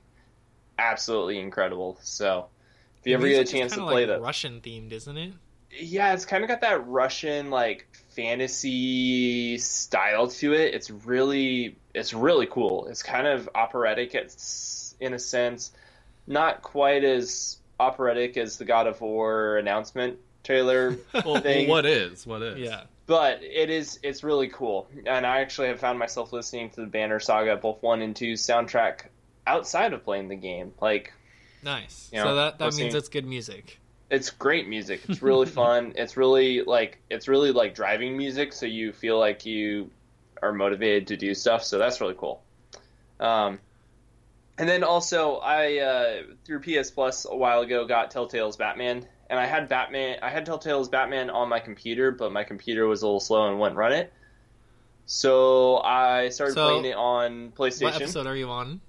absolutely 0.78 1.38
incredible. 1.38 1.98
So 2.02 2.46
if 3.00 3.06
you 3.06 3.14
ever 3.14 3.28
get 3.28 3.48
a 3.48 3.52
chance 3.52 3.72
to 3.72 3.80
play 3.82 4.06
like 4.06 4.08
that, 4.08 4.20
Russian 4.22 4.60
themed, 4.60 4.92
isn't 4.92 5.16
it? 5.16 5.32
yeah, 5.74 6.12
it's 6.12 6.26
kind 6.26 6.44
of 6.44 6.48
got 6.48 6.60
that 6.60 6.86
Russian 6.86 7.50
like 7.50 7.86
fantasy 8.10 9.58
style 9.58 10.28
to 10.28 10.52
it. 10.52 10.74
It's 10.74 10.90
really 10.90 11.76
it's 11.94 12.14
really 12.14 12.46
cool. 12.46 12.86
It's 12.88 13.02
kind 13.02 13.26
of 13.26 13.48
operatic 13.54 14.14
it's, 14.14 14.94
in 15.00 15.14
a 15.14 15.18
sense, 15.18 15.72
not 16.26 16.62
quite 16.62 17.04
as 17.04 17.58
operatic 17.80 18.36
as 18.36 18.58
the 18.58 18.64
God 18.64 18.86
of 18.86 19.00
War 19.00 19.56
announcement 19.58 20.18
trailer, 20.44 20.96
Well, 21.24 21.40
Thing. 21.40 21.68
what 21.68 21.86
is? 21.86 22.26
What 22.26 22.42
is? 22.42 22.58
Yeah. 22.58 22.82
but 23.06 23.42
it 23.42 23.70
is 23.70 23.98
it's 24.02 24.22
really 24.24 24.48
cool. 24.48 24.88
And 25.06 25.26
I 25.26 25.40
actually 25.40 25.68
have 25.68 25.80
found 25.80 25.98
myself 25.98 26.32
listening 26.32 26.70
to 26.70 26.80
the 26.82 26.86
Banner 26.86 27.20
Saga 27.20 27.56
both 27.56 27.82
1 27.82 28.02
and 28.02 28.14
2 28.14 28.34
soundtrack 28.34 29.06
outside 29.46 29.92
of 29.92 30.04
playing 30.04 30.28
the 30.28 30.36
game. 30.36 30.72
Like 30.80 31.12
Nice. 31.62 32.08
You 32.12 32.20
so 32.20 32.34
that 32.36 32.58
that 32.58 32.64
listening- 32.66 32.86
means 32.86 32.94
it's 32.96 33.08
good 33.08 33.26
music. 33.26 33.78
it's 34.10 34.30
great 34.30 34.68
music. 34.68 35.02
It's 35.08 35.22
really 35.30 35.46
fun. 35.46 35.92
It's 35.96 36.16
really 36.16 36.62
like 36.62 36.98
it's 37.10 37.28
really 37.28 37.52
like 37.52 37.74
driving 37.74 38.16
music, 38.16 38.52
so 38.52 38.66
you 38.66 38.92
feel 38.92 39.18
like 39.18 39.46
you 39.46 39.90
are 40.42 40.52
motivated 40.52 41.06
to 41.08 41.16
do 41.16 41.34
stuff. 41.34 41.62
So 41.64 41.78
that's 41.78 42.00
really 42.00 42.14
cool. 42.18 42.42
Um, 43.20 43.60
and 44.58 44.68
then 44.68 44.82
also 44.84 45.36
I 45.36 45.78
uh, 45.78 46.22
through 46.44 46.60
PS 46.60 46.90
Plus 46.90 47.24
a 47.30 47.36
while 47.36 47.60
ago 47.62 47.86
got 47.86 48.10
Telltale's 48.10 48.56
Batman, 48.56 49.06
and 49.30 49.38
I 49.38 49.46
had 49.46 49.68
Batman. 49.68 50.18
I 50.20 50.30
had 50.30 50.44
Telltale's 50.44 50.88
Batman 50.88 51.30
on 51.30 51.48
my 51.48 51.60
computer, 51.60 52.10
but 52.10 52.32
my 52.32 52.42
computer 52.44 52.86
was 52.88 53.02
a 53.02 53.06
little 53.06 53.20
slow 53.20 53.48
and 53.48 53.60
wouldn't 53.60 53.76
run 53.78 53.92
it. 53.92 54.12
So 55.06 55.78
I 55.78 56.28
started 56.30 56.54
So, 56.54 56.68
playing 56.68 56.84
it 56.86 56.96
on 56.96 57.52
PlayStation. 57.52 57.84
What 57.84 57.94
episode 57.96 58.26
are 58.26 58.36
you 58.36 58.50
on? 58.50 58.80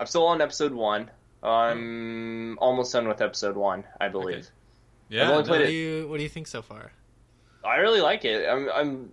I'm 0.00 0.06
still 0.06 0.26
on 0.26 0.40
episode 0.40 0.72
one. 0.72 1.10
I'm 1.42 2.58
almost 2.58 2.92
done 2.92 3.08
with 3.08 3.20
episode 3.20 3.56
one, 3.56 3.84
I 4.00 4.08
believe. 4.08 4.38
Okay. 4.38 4.48
Yeah. 5.10 5.36
What 5.36 5.46
do 5.46 5.72
you 5.72 6.08
What 6.08 6.16
do 6.18 6.22
you 6.22 6.28
think 6.28 6.46
so 6.46 6.62
far? 6.62 6.92
I 7.64 7.76
really 7.76 8.00
like 8.00 8.24
it. 8.24 8.48
I'm, 8.48 8.68
I'm 8.70 9.12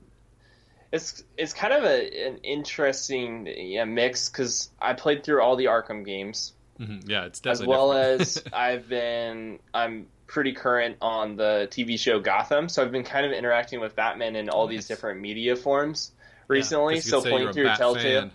it's 0.91 1.23
it's 1.37 1.53
kind 1.53 1.73
of 1.73 1.83
a, 1.83 2.27
an 2.27 2.37
interesting 2.37 3.47
yeah, 3.47 3.85
mix 3.85 4.29
because 4.29 4.69
I 4.81 4.93
played 4.93 5.23
through 5.23 5.41
all 5.41 5.55
the 5.55 5.65
Arkham 5.65 6.05
games 6.05 6.53
mhm, 6.79 7.03
yeah, 7.07 7.25
it's 7.25 7.41
as 7.45 7.65
well 7.65 7.93
as 7.93 8.41
I've 8.53 8.87
been 8.87 9.59
I'm 9.73 10.07
pretty 10.27 10.53
current 10.53 10.97
on 11.01 11.35
the 11.35 11.67
TV 11.71 11.99
show 11.99 12.19
Gotham, 12.19 12.69
so 12.69 12.81
I've 12.83 12.91
been 12.91 13.03
kind 13.03 13.25
of 13.25 13.31
interacting 13.31 13.79
with 13.79 13.95
Batman 13.95 14.35
in 14.35 14.49
all 14.49 14.67
Nice. 14.67 14.75
these 14.77 14.87
different 14.87 15.21
media 15.21 15.55
forms 15.55 16.11
recently. 16.47 16.95
you 16.95 17.01
so 17.01 17.21
playing 17.21 17.51
through 17.53 17.69
Telltale, 17.75 18.21
fan. 18.21 18.31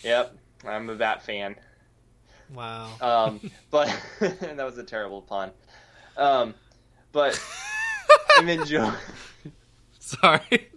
yep, 0.00 0.34
I'm 0.66 0.88
a 0.90 0.94
Bat 0.94 1.22
fan. 1.22 1.56
Wow. 2.54 2.90
Um, 3.00 3.50
but 3.70 3.88
that 4.20 4.64
was 4.64 4.78
a 4.78 4.82
terrible 4.82 5.22
pun. 5.22 5.50
Um, 6.16 6.54
but 7.12 7.40
I'm 8.36 8.48
enjoying. 8.48 8.92
Sorry. 9.98 10.68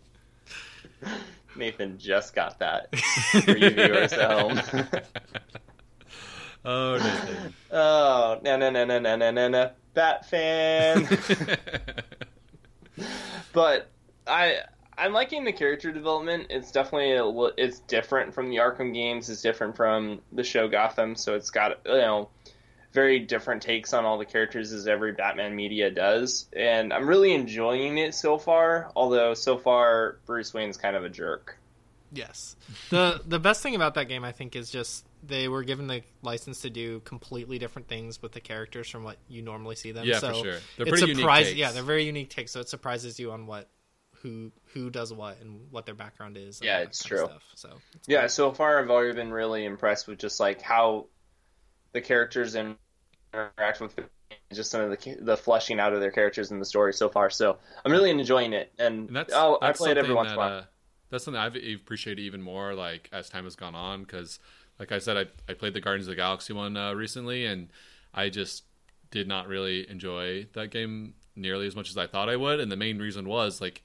Nathan 1.56 1.98
just 1.98 2.34
got 2.34 2.60
that 2.60 2.96
for 3.44 3.58
you 3.58 3.70
viewers 3.70 4.14
at 4.14 4.32
home. 4.32 4.60
oh, 6.66 6.98
Nathan. 6.98 7.54
oh, 7.72 8.40
no, 8.44 8.58
no, 8.58 8.70
no, 8.70 8.86
no, 8.86 9.00
no, 9.00 9.16
no, 9.16 9.32
no, 9.32 9.48
no. 9.48 9.72
Bat 9.94 10.26
fan. 10.30 11.08
but 13.54 13.92
I, 14.26 14.60
I'm 14.98 15.14
liking 15.14 15.44
the 15.44 15.54
character 15.54 15.92
development. 15.92 16.48
It's 16.50 16.72
definitely 16.72 17.16
a, 17.16 17.26
li- 17.26 17.52
it's 17.58 17.80
different 17.80 18.34
from 18.34 18.50
the 18.50 18.58
Arkham 18.58 18.94
games. 18.94 19.30
It's 19.30 19.42
different 19.42 19.76
from 19.76 20.22
the 20.32 20.44
show 20.44 20.68
Gotham. 20.68 21.16
So 21.16 21.36
it's 21.36 21.50
got 21.50 21.80
you 21.86 21.94
know 21.94 22.30
very 22.92 23.20
different 23.20 23.62
takes 23.62 23.92
on 23.94 24.06
all 24.06 24.18
the 24.20 24.26
characters 24.26 24.72
as 24.72 24.88
every 24.88 25.14
Batman 25.14 25.56
media 25.56 25.90
does, 25.90 26.48
and 26.56 26.94
I'm 26.94 27.08
really 27.08 27.34
enjoying 27.34 27.98
it 27.98 28.14
so 28.14 28.38
far. 28.38 28.92
Although 28.96 29.34
so 29.34 29.58
far 29.58 30.18
Bruce 30.26 30.54
Wayne's 30.54 30.78
kind 30.78 30.96
of 30.96 31.04
a 31.04 31.10
jerk. 31.10 31.58
Yes. 32.16 32.56
the 32.92 33.22
The 33.26 33.40
best 33.40 33.64
thing 33.64 33.74
about 33.74 33.96
that 33.96 34.08
game, 34.08 34.24
I 34.24 34.32
think, 34.32 34.56
is 34.56 34.70
just 34.70 35.06
they 35.26 35.48
were 35.48 35.64
given 35.64 35.88
the 35.88 36.04
license 36.22 36.62
to 36.62 36.70
do 36.70 37.00
completely 37.00 37.58
different 37.58 37.88
things 37.88 38.22
with 38.22 38.34
the 38.34 38.40
characters 38.42 38.88
from 38.90 39.04
what 39.04 39.18
you 39.28 39.42
normally 39.42 39.76
see 39.76 39.92
them. 39.92 40.06
Yeah, 40.06 40.20
so 40.20 40.28
for 40.28 40.34
sure. 40.36 40.60
They're 40.78 40.86
it 40.86 40.90
pretty 40.90 41.08
unique 41.08 41.18
surprise- 41.22 41.46
takes. 41.48 41.58
Yeah, 41.58 41.72
they're 41.72 41.82
very 41.82 42.04
unique 42.04 42.30
takes. 42.30 42.52
So 42.52 42.60
it 42.60 42.70
surprises 42.70 43.20
you 43.20 43.32
on 43.32 43.48
what 43.48 43.68
who 44.24 44.52
who 44.74 44.90
does 44.92 45.14
what 45.14 45.42
and 45.42 45.72
what 45.72 45.86
their 45.88 45.96
background 45.96 46.38
is. 46.38 46.62
Yeah, 46.62 46.80
it's 46.80 47.04
true. 47.04 47.30
Stuff. 47.30 47.44
So 47.56 47.82
it's 47.94 48.08
Yeah, 48.08 48.28
cool. 48.28 48.28
so 48.28 48.52
far 48.54 48.80
I've 48.80 48.90
already 48.90 49.14
been 49.16 49.32
really 49.32 49.66
impressed 49.66 50.08
with 50.08 50.20
just 50.20 50.40
like 50.40 50.62
how 50.62 51.08
the 51.94 52.02
characters 52.02 52.56
interact 52.56 53.82
with 53.82 53.96
the, 53.96 54.10
just 54.54 54.72
some 54.72 54.82
of 54.82 54.92
the 54.92 55.18
the 55.22 55.38
fleshing 55.38 55.80
out 55.80 55.94
of 55.94 56.02
their 56.02 56.12
characters 56.12 56.52
in 56.52 56.60
the 56.60 56.66
story 56.66 56.94
so 56.94 57.10
far. 57.10 57.30
So 57.30 57.60
I'm 57.86 57.92
really 57.92 58.12
enjoying 58.12 58.54
it, 58.54 58.74
and, 58.80 59.10
And 59.10 59.16
that's, 59.16 59.34
oh, 59.34 59.60
I 59.62 59.72
that's 59.72 59.80
play 59.80 59.92
it 59.92 59.98
every 59.98 60.16
once 60.16 60.32
in 60.32 60.38
a 60.38 60.40
while. 60.40 60.56
uh, 60.58 60.64
that's 61.10 61.24
something 61.26 61.40
I've 61.40 61.56
appreciated 61.56 62.22
even 62.22 62.42
more, 62.42 62.74
like 62.74 63.10
as 63.12 63.30
time 63.30 63.44
has 63.44 63.56
gone 63.56 63.76
on. 63.76 64.02
Because, 64.02 64.40
like 64.80 64.92
I 64.92 65.00
said, 65.00 65.18
I 65.18 65.52
I 65.52 65.54
played 65.56 65.74
the 65.74 65.82
Guardians 65.82 66.08
of 66.08 66.12
the 66.12 66.16
Galaxy 66.16 66.54
one 66.54 66.78
uh, 66.78 66.94
recently, 66.94 67.46
and 67.46 67.70
I 68.14 68.30
just 68.30 68.64
did 69.12 69.28
not 69.28 69.48
really 69.48 69.90
enjoy 69.90 70.48
that 70.54 70.72
game 70.72 71.16
nearly 71.36 71.68
as 71.68 71.76
much 71.76 71.90
as 71.90 71.98
I 71.98 72.08
thought 72.08 72.30
I 72.30 72.36
would. 72.36 72.60
And 72.60 72.72
the 72.72 72.78
main 72.78 73.00
reason 73.00 73.28
was 73.28 73.62
like 73.62 73.84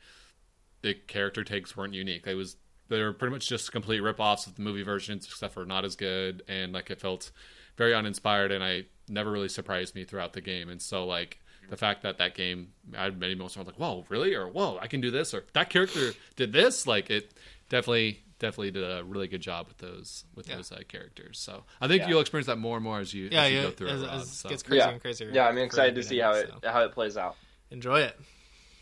the 0.82 0.94
character 0.94 1.44
takes 1.44 1.76
weren't 1.76 1.94
unique. 1.94 2.26
It 2.26 2.34
was 2.34 2.56
they 2.88 3.02
were 3.02 3.12
pretty 3.12 3.32
much 3.32 3.48
just 3.48 3.70
complete 3.70 4.00
rip-offs 4.00 4.46
of 4.46 4.54
the 4.56 4.62
movie 4.62 4.82
versions, 4.82 5.26
except 5.26 5.52
for 5.54 5.66
not 5.66 5.84
as 5.84 5.94
good, 5.96 6.42
and 6.48 6.72
like 6.72 6.90
it 6.90 7.00
felt 7.00 7.30
very 7.76 7.94
uninspired, 7.94 8.50
and 8.50 8.64
I 8.64 8.84
never 9.08 9.30
really 9.30 9.48
surprised 9.48 9.94
me 9.94 10.04
throughout 10.04 10.32
the 10.32 10.40
game. 10.40 10.68
And 10.68 10.80
so 10.80 11.04
like 11.06 11.38
the 11.70 11.76
fact 11.76 12.02
that 12.02 12.16
that 12.18 12.34
game 12.34 12.72
I 12.96 13.04
had 13.04 13.18
many 13.20 13.34
moments 13.34 13.56
where 13.56 13.62
I 13.62 13.66
was 13.66 13.74
like, 13.74 13.80
"Whoa, 13.80 14.04
really?" 14.08 14.34
or 14.34 14.48
"Whoa, 14.48 14.78
I 14.80 14.86
can 14.86 15.00
do 15.00 15.10
this," 15.10 15.34
or 15.34 15.44
"That 15.52 15.68
character 15.70 16.12
did 16.36 16.52
this." 16.52 16.86
Like 16.86 17.10
it 17.10 17.34
definitely 17.68 18.20
definitely 18.38 18.70
did 18.70 18.84
a 18.84 19.02
really 19.04 19.26
good 19.26 19.40
job 19.40 19.66
with 19.66 19.78
those 19.78 20.24
with 20.34 20.48
Yeah. 20.48 20.56
those 20.56 20.70
uh, 20.72 20.78
characters. 20.88 21.38
So 21.40 21.64
I 21.80 21.88
think 21.88 22.02
Yeah. 22.02 22.08
you'll 22.08 22.20
experience 22.20 22.46
that 22.46 22.56
more 22.56 22.76
and 22.76 22.84
more 22.84 23.00
as 23.00 23.12
you 23.12 23.28
yeah, 23.32 23.42
as 23.42 23.50
you 23.52 23.56
yeah. 23.58 23.62
go 23.64 23.70
through 23.72 23.88
as, 23.88 24.02
it. 24.02 24.06
Rob, 24.06 24.20
as 24.20 24.30
so. 24.30 24.48
gets 24.48 24.62
crazier 24.62 24.84
Yeah. 24.86 24.90
and 24.92 25.00
crazier. 25.02 25.30
Yeah, 25.32 25.48
I'm 25.48 25.58
excited 25.58 25.94
to 25.96 26.02
see 26.02 26.18
how 26.20 26.32
it 26.34 26.48
so 26.62 26.70
how 26.70 26.84
it 26.84 26.92
plays 26.92 27.16
out. 27.16 27.36
enjoy 27.70 28.00
it. 28.00 28.18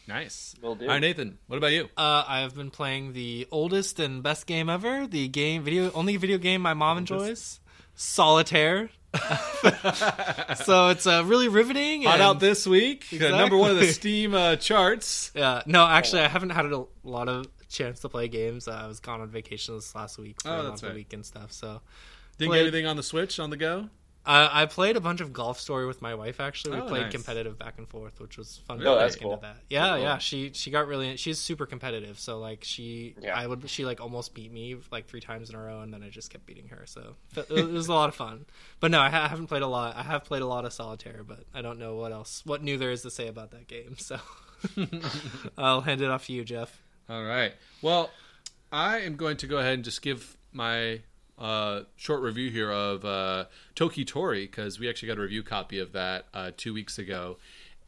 Nice. 0.09 0.55
Will 0.63 0.75
do. 0.77 0.85
All 0.85 0.91
right, 0.93 1.01
Nathan. 1.01 1.39
What 1.49 1.57
about 1.57 1.73
you? 1.73 1.85
Uh, 1.97 2.25
I 2.27 2.41
have 2.41 2.55
been 2.55 2.71
playing 2.71 3.13
the 3.13 3.49
oldest 3.51 3.99
and 3.99 4.23
best 4.23 4.47
game 4.47 4.69
ever. 4.69 5.07
The 5.07 5.27
game 5.29 5.63
video 5.65 5.91
only 5.93 6.17
video 6.17 6.39
game 6.39 6.61
my 6.63 6.75
mom 6.75 6.99
enjoys. 6.99 7.59
Solitaire. 7.97 8.91
so 10.65 10.89
it's 10.89 11.07
uh, 11.07 11.23
really 11.27 11.49
riveting. 11.49 12.03
Hot 12.03 12.15
and- 12.15 12.23
out 12.23 12.41
this 12.41 12.67
week. 12.67 13.07
Uh, 13.13 13.29
number 13.31 13.57
one 13.57 13.71
of 13.71 13.79
the 13.79 13.87
Steam 13.89 14.35
uh, 14.35 14.57
charts. 14.57 15.33
Yeah, 15.37 15.63
no, 15.67 15.87
actually, 15.87 16.23
I 16.23 16.29
haven't 16.29 16.51
had 16.51 16.67
a 16.67 16.85
lot 17.03 17.29
of 17.29 17.47
chance 17.69 18.01
to 18.01 18.09
play 18.09 18.29
games. 18.29 18.69
Uh, 18.69 18.73
I 18.73 18.87
was 18.87 19.01
gone 19.01 19.21
on 19.21 19.29
vacation 19.29 19.75
this 19.75 19.95
last 19.95 20.19
week 20.19 20.41
for 20.43 20.49
Oh, 20.49 20.53
a 20.53 20.57
that's 20.57 20.67
lot 20.67 20.75
of 20.75 20.81
the 20.83 20.87
right. 20.89 20.95
week 20.97 21.13
and 21.13 21.27
stuff. 21.27 21.53
So 21.53 21.81
Didn't 22.39 22.51
Played- 22.51 22.59
get 22.59 22.63
anything 22.69 22.87
on 22.87 22.97
the 22.97 23.03
Switch 23.03 23.39
on 23.41 23.51
the 23.51 23.57
go. 23.57 23.89
I 24.27 24.63
I 24.63 24.67
played 24.67 24.97
a 24.97 25.01
bunch 25.01 25.21
of 25.21 25.33
Golf 25.33 25.61
Story 25.61 25.87
with 25.87 26.03
my 26.03 26.15
wife. 26.15 26.41
Actually, 26.41 26.77
we 26.77 26.83
Oh, 26.83 26.89
played 26.89 27.03
nice. 27.03 27.13
competitive 27.13 27.59
back 27.59 27.79
and 27.79 27.89
forth, 27.89 28.21
which 28.21 28.37
was 28.37 28.59
fun. 28.67 28.85
Oh, 28.87 28.97
that's 28.99 29.15
cool. 29.17 29.37
That. 29.37 29.57
Yeah, 29.71 29.91
Cool. 29.95 29.99
yeah. 30.03 30.19
She 30.19 30.51
she 30.53 30.71
got 30.71 30.87
really. 30.89 31.17
She's 31.17 31.39
super 31.39 31.65
competitive. 31.67 32.19
So 32.19 32.39
like 32.39 32.65
she, 32.65 33.15
Yeah. 33.23 33.37
I 33.39 33.47
would 33.47 33.71
she 33.71 33.85
like 33.85 34.01
almost 34.01 34.35
beat 34.35 34.53
me 34.53 34.77
like 34.91 35.07
three 35.07 35.21
times 35.21 35.49
in 35.51 35.55
a 35.57 35.63
row, 35.63 35.81
and 35.81 35.95
then 35.95 36.03
I 36.03 36.09
just 36.09 36.31
kept 36.31 36.45
beating 36.45 36.69
her. 36.69 36.83
So 36.87 37.15
it, 37.37 37.47
it 37.51 37.69
was 37.71 37.87
a 37.89 37.93
lot 37.95 38.09
of 38.09 38.15
fun. 38.17 38.47
But 38.81 38.91
no, 38.91 39.01
I, 39.01 39.09
ha- 39.11 39.25
I 39.25 39.29
haven't 39.29 39.47
played 39.47 39.63
a 39.63 39.67
lot. 39.69 39.97
I 39.97 40.03
have 40.03 40.25
played 40.25 40.43
a 40.43 40.47
lot 40.47 40.65
of 40.65 40.73
solitaire, 40.73 41.23
but 41.27 41.45
I 41.55 41.63
don't 41.63 41.79
know 41.79 41.95
what 41.95 42.11
else, 42.13 42.43
what 42.45 42.63
new 42.63 42.77
there 42.79 42.91
is 42.91 43.03
to 43.03 43.11
say 43.11 43.29
about 43.29 43.53
that 43.53 43.69
game. 43.69 43.97
So 43.99 44.19
I'll 45.59 45.81
hand 45.83 46.01
it 46.01 46.11
off 46.11 46.27
to 46.27 46.33
you, 46.33 46.45
Jeff. 46.45 46.83
All 47.09 47.25
right. 47.25 47.53
Well, 47.83 48.11
I 48.73 48.99
am 49.01 49.17
going 49.17 49.37
to 49.39 49.47
go 49.47 49.59
ahead 49.59 49.75
and 49.75 49.85
just 49.85 50.03
give 50.03 50.37
my 50.53 51.01
uh, 51.39 51.81
short 51.97 52.23
review 52.23 52.51
here 52.51 52.71
of 52.71 53.05
uh, 53.05 53.45
Toki 53.75 54.05
Tori 54.05 54.47
because 54.47 54.79
we 54.81 54.89
actually 54.89 55.09
got 55.09 55.19
a 55.19 55.23
review 55.23 55.43
copy 55.43 55.79
of 55.79 55.93
that 55.93 56.27
uh, 56.35 56.51
two 56.57 56.73
weeks 56.75 56.99
ago. 56.99 57.39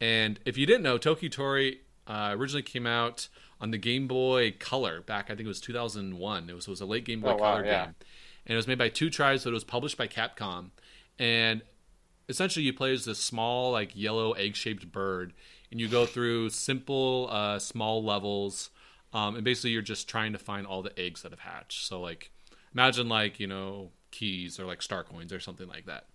And 0.01 0.39
if 0.45 0.57
you 0.57 0.65
didn't 0.65 0.83
know, 0.83 0.97
Toki 0.97 1.29
Tori 1.29 1.81
uh, 2.07 2.33
originally 2.37 2.63
came 2.63 2.85
out 2.87 3.27
on 3.59 3.71
the 3.71 3.77
Game 3.77 4.07
Boy 4.07 4.53
Color 4.57 5.01
back, 5.01 5.25
I 5.25 5.35
think 5.35 5.41
it 5.41 5.47
was 5.47 5.59
2001. 5.61 6.49
It 6.49 6.53
was, 6.53 6.67
it 6.67 6.69
was 6.69 6.81
a 6.81 6.85
late 6.85 7.05
Game 7.05 7.21
Boy 7.21 7.31
Oh, 7.31 7.35
wow, 7.35 7.55
Color 7.55 7.65
yeah. 7.65 7.85
game. 7.85 7.95
And 8.45 8.53
it 8.53 8.55
was 8.55 8.67
made 8.67 8.77
by 8.77 8.89
Two 8.89 9.09
Tribes, 9.09 9.43
but 9.43 9.49
it 9.51 9.53
was 9.53 9.63
published 9.65 9.97
by 9.97 10.07
Capcom. 10.07 10.69
And 11.17 11.61
essentially 12.29 12.63
you 12.63 12.71
play 12.71 12.93
as 12.93 13.05
this 13.05 13.19
small 13.19 13.71
like 13.71 13.95
yellow 13.95 14.33
egg-shaped 14.33 14.91
bird 14.91 15.33
and 15.71 15.81
you 15.81 15.87
go 15.87 16.05
through 16.05 16.49
simple 16.49 17.27
uh, 17.31 17.57
small 17.59 18.03
levels 18.03 18.69
um, 19.13 19.35
and 19.35 19.43
basically 19.43 19.71
you're 19.71 19.81
just 19.81 20.07
trying 20.07 20.31
to 20.31 20.37
find 20.37 20.65
all 20.67 20.81
the 20.83 20.97
eggs 20.97 21.23
that 21.23 21.31
have 21.31 21.39
hatched 21.39 21.85
so 21.87 21.99
like 21.99 22.31
imagine 22.73 23.09
like 23.09 23.39
you 23.39 23.47
know 23.47 23.91
keys 24.11 24.59
or 24.59 24.65
like 24.65 24.81
star 24.81 25.03
coins 25.03 25.31
or 25.33 25.39
something 25.39 25.67
like 25.67 25.85
that. 25.85 26.05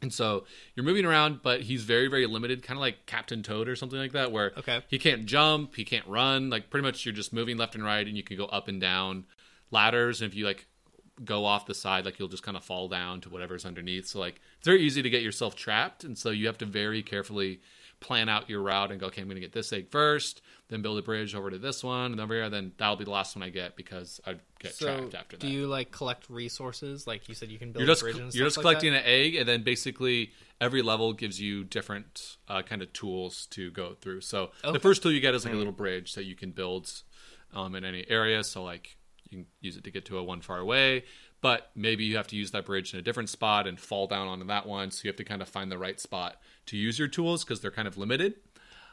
And 0.00 0.12
so 0.12 0.44
you're 0.74 0.84
moving 0.84 1.04
around 1.04 1.40
but 1.42 1.60
he's 1.62 1.84
very 1.84 2.08
very 2.08 2.26
limited 2.26 2.62
kind 2.62 2.76
of 2.76 2.80
like 2.80 3.06
captain 3.06 3.42
toad 3.42 3.68
or 3.68 3.76
something 3.76 3.98
like 3.98 4.12
that 4.12 4.32
where 4.32 4.52
Okay. 4.58 4.80
he 4.88 4.98
can't 4.98 5.26
jump 5.26 5.76
he 5.76 5.84
can't 5.84 6.06
run 6.08 6.50
like 6.50 6.70
pretty 6.70 6.82
much 6.84 7.04
you're 7.06 7.14
just 7.14 7.32
moving 7.32 7.56
left 7.56 7.74
and 7.76 7.84
right 7.84 8.06
and 8.06 8.16
you 8.16 8.22
can 8.24 8.36
go 8.36 8.46
up 8.46 8.66
and 8.68 8.80
down 8.80 9.24
ladders. 9.70 10.20
And 10.20 10.30
if 10.30 10.36
you 10.36 10.44
like 10.44 10.66
go 11.24 11.44
off 11.44 11.66
the 11.66 11.74
side 11.74 12.04
like 12.04 12.18
you'll 12.18 12.28
just 12.28 12.42
kind 12.42 12.56
of 12.56 12.64
fall 12.64 12.88
down 12.88 13.20
to 13.20 13.28
whatever's 13.28 13.64
underneath. 13.64 14.06
So 14.06 14.18
like 14.18 14.40
it's 14.58 14.66
very 14.66 14.82
easy 14.82 15.02
to 15.02 15.10
get 15.10 15.22
yourself 15.22 15.54
trapped. 15.54 16.02
And 16.04 16.18
so 16.18 16.30
you 16.30 16.46
have 16.46 16.58
to 16.58 16.66
very 16.66 17.02
carefully 17.02 17.60
plan 18.02 18.28
out 18.28 18.50
your 18.50 18.60
route 18.60 18.90
and 18.90 19.00
go 19.00 19.06
okay 19.06 19.22
i'm 19.22 19.28
going 19.28 19.36
to 19.36 19.40
get 19.40 19.52
this 19.52 19.72
egg 19.72 19.88
first 19.90 20.42
then 20.68 20.82
build 20.82 20.98
a 20.98 21.02
bridge 21.02 21.34
over 21.34 21.50
to 21.50 21.58
this 21.58 21.82
one 21.84 22.12
and 22.12 22.20
over 22.20 22.34
here 22.34 22.50
then 22.50 22.72
that'll 22.76 22.96
be 22.96 23.04
the 23.04 23.10
last 23.10 23.34
one 23.36 23.42
i 23.42 23.48
get 23.48 23.76
because 23.76 24.20
i'd 24.26 24.40
get 24.58 24.74
So 24.74 24.86
trapped 24.86 25.14
after 25.14 25.36
that 25.36 25.40
do 25.40 25.48
you 25.48 25.66
like 25.66 25.90
collect 25.90 26.28
resources? 26.30 27.06
Like 27.06 27.28
you 27.28 27.34
said, 27.34 27.50
you 27.50 27.58
can 27.58 27.72
build 27.72 27.86
you're 27.86 27.94
just 27.94 28.02
you're 28.34 28.46
just 28.46 28.56
like 28.56 28.62
collecting 28.62 28.92
that? 28.92 29.04
an 29.04 29.06
egg 29.06 29.34
and 29.36 29.48
then 29.48 29.62
basically 29.64 30.30
every 30.60 30.82
level 30.82 31.12
gives 31.12 31.40
you 31.40 31.64
different 31.64 32.36
uh, 32.48 32.62
kind 32.62 32.82
of 32.82 32.92
tools 32.92 33.46
to 33.50 33.70
go 33.70 33.94
through 34.00 34.20
so 34.20 34.50
Okay. 34.64 34.72
the 34.72 34.80
first 34.80 35.02
tool 35.02 35.10
you 35.12 35.20
get 35.20 35.34
is 35.34 35.44
like 35.44 35.54
a 35.54 35.56
little 35.56 35.72
bridge 35.72 36.14
that 36.14 36.24
you 36.24 36.34
can 36.36 36.50
build 36.52 36.90
um, 37.54 37.74
in 37.74 37.84
any 37.84 38.04
area 38.08 38.42
so 38.44 38.62
like 38.62 38.96
you 39.30 39.38
can 39.38 39.46
use 39.60 39.76
it 39.76 39.84
to 39.84 39.90
get 39.90 40.04
to 40.06 40.18
a 40.18 40.22
one 40.22 40.40
far 40.40 40.58
away 40.58 41.04
but 41.40 41.70
maybe 41.74 42.04
you 42.04 42.16
have 42.16 42.28
to 42.28 42.36
use 42.36 42.52
that 42.52 42.64
bridge 42.64 42.92
in 42.94 43.00
a 43.00 43.02
different 43.02 43.28
spot 43.28 43.66
and 43.66 43.80
fall 43.80 44.06
down 44.06 44.28
onto 44.28 44.46
that 44.46 44.64
one 44.66 44.90
so 44.90 45.00
you 45.04 45.08
have 45.08 45.16
to 45.16 45.24
kind 45.24 45.42
of 45.42 45.48
find 45.48 45.70
the 45.72 45.78
right 45.78 46.00
spot 46.00 46.36
to 46.66 46.76
use 46.76 46.98
your 46.98 47.08
tools 47.08 47.44
because 47.44 47.60
they're 47.60 47.70
kind 47.70 47.88
of 47.88 47.96
limited 47.98 48.34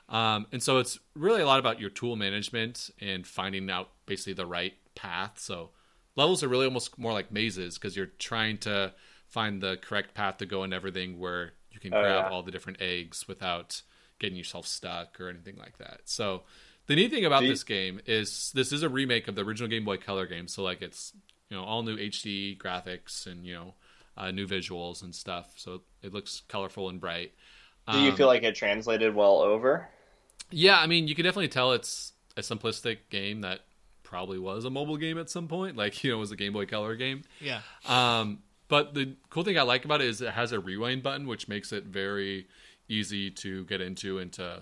um, 0.09 0.47
and 0.51 0.61
so 0.63 0.79
it's 0.79 0.97
really 1.15 1.41
a 1.41 1.45
lot 1.45 1.59
about 1.59 1.79
your 1.79 1.91
tool 1.91 2.15
management 2.15 2.89
and 2.99 3.27
finding 3.27 3.69
out 3.69 3.89
basically 4.07 4.33
the 4.33 4.45
right 4.47 4.73
path. 4.95 5.33
So 5.37 5.69
levels 6.15 6.41
are 6.43 6.47
really 6.47 6.65
almost 6.65 6.97
more 6.97 7.13
like 7.13 7.31
mazes 7.31 7.77
because 7.77 7.95
you're 7.95 8.07
trying 8.17 8.57
to 8.59 8.93
find 9.27 9.61
the 9.61 9.77
correct 9.77 10.15
path 10.15 10.37
to 10.37 10.47
go 10.47 10.63
and 10.63 10.73
everything 10.73 11.19
where 11.19 11.53
you 11.71 11.79
can 11.79 11.93
Oh, 11.93 12.01
grab 12.01 12.25
yeah. 12.25 12.29
all 12.31 12.41
the 12.41 12.49
different 12.51 12.81
eggs 12.81 13.27
without 13.27 13.83
getting 14.17 14.35
yourself 14.35 14.65
stuck 14.65 15.21
or 15.21 15.29
anything 15.29 15.57
like 15.57 15.77
that. 15.77 16.01
So 16.05 16.41
the 16.87 16.95
neat 16.95 17.11
thing 17.11 17.25
about 17.25 17.43
this 17.43 17.63
game 17.63 18.01
is 18.07 18.51
this 18.55 18.71
is 18.71 18.81
a 18.81 18.89
remake 18.89 19.27
of 19.27 19.35
the 19.35 19.43
original 19.43 19.69
Game 19.69 19.85
Boy 19.85 19.97
Color 19.97 20.25
game. 20.25 20.47
So 20.47 20.63
like 20.63 20.81
it's 20.81 21.13
you 21.51 21.55
know 21.57 21.63
all 21.63 21.83
new 21.83 21.97
HD 21.97 22.57
graphics 22.57 23.27
and 23.27 23.45
you 23.45 23.53
know 23.53 23.73
uh, 24.17 24.31
new 24.31 24.47
visuals 24.47 25.03
and 25.03 25.13
stuff. 25.13 25.53
So 25.55 25.83
it 26.01 26.13
looks 26.13 26.41
colorful 26.47 26.89
and 26.89 26.99
bright. 26.99 27.33
Do 27.89 27.99
you 27.99 28.11
Um, 28.11 28.15
feel 28.15 28.27
like 28.27 28.43
it 28.43 28.55
translated 28.55 29.15
well 29.15 29.39
over? 29.39 29.89
yeah, 30.51 30.79
I 30.79 30.87
mean, 30.87 31.07
you 31.07 31.15
can 31.15 31.23
definitely 31.25 31.47
tell 31.49 31.71
it's 31.73 32.13
a 32.37 32.41
simplistic 32.41 32.97
game 33.09 33.41
that 33.41 33.61
probably 34.03 34.39
was 34.39 34.65
a 34.65 34.69
mobile 34.69 34.97
game 34.97 35.17
at 35.17 35.29
some 35.29 35.47
point. 35.47 35.75
Like, 35.75 36.03
you 36.03 36.11
know, 36.11 36.17
it 36.17 36.19
was 36.19 36.31
a 36.31 36.35
Game 36.35 36.53
Boy 36.53 36.65
Color 36.65 36.95
game. 36.95 37.23
Yeah. 37.39 37.61
Um, 37.85 38.39
but 38.67 38.93
the 38.93 39.15
cool 39.29 39.43
thing 39.43 39.57
I 39.57 39.61
like 39.63 39.85
about 39.85 40.01
it 40.01 40.07
is 40.07 40.21
it 40.21 40.31
has 40.31 40.51
a 40.51 40.59
rewind 40.59 41.03
button, 41.03 41.27
which 41.27 41.47
makes 41.47 41.71
it 41.71 41.85
very 41.85 42.47
easy 42.87 43.29
to 43.31 43.65
get 43.65 43.81
into 43.81 44.17
and 44.19 44.31
to 44.33 44.61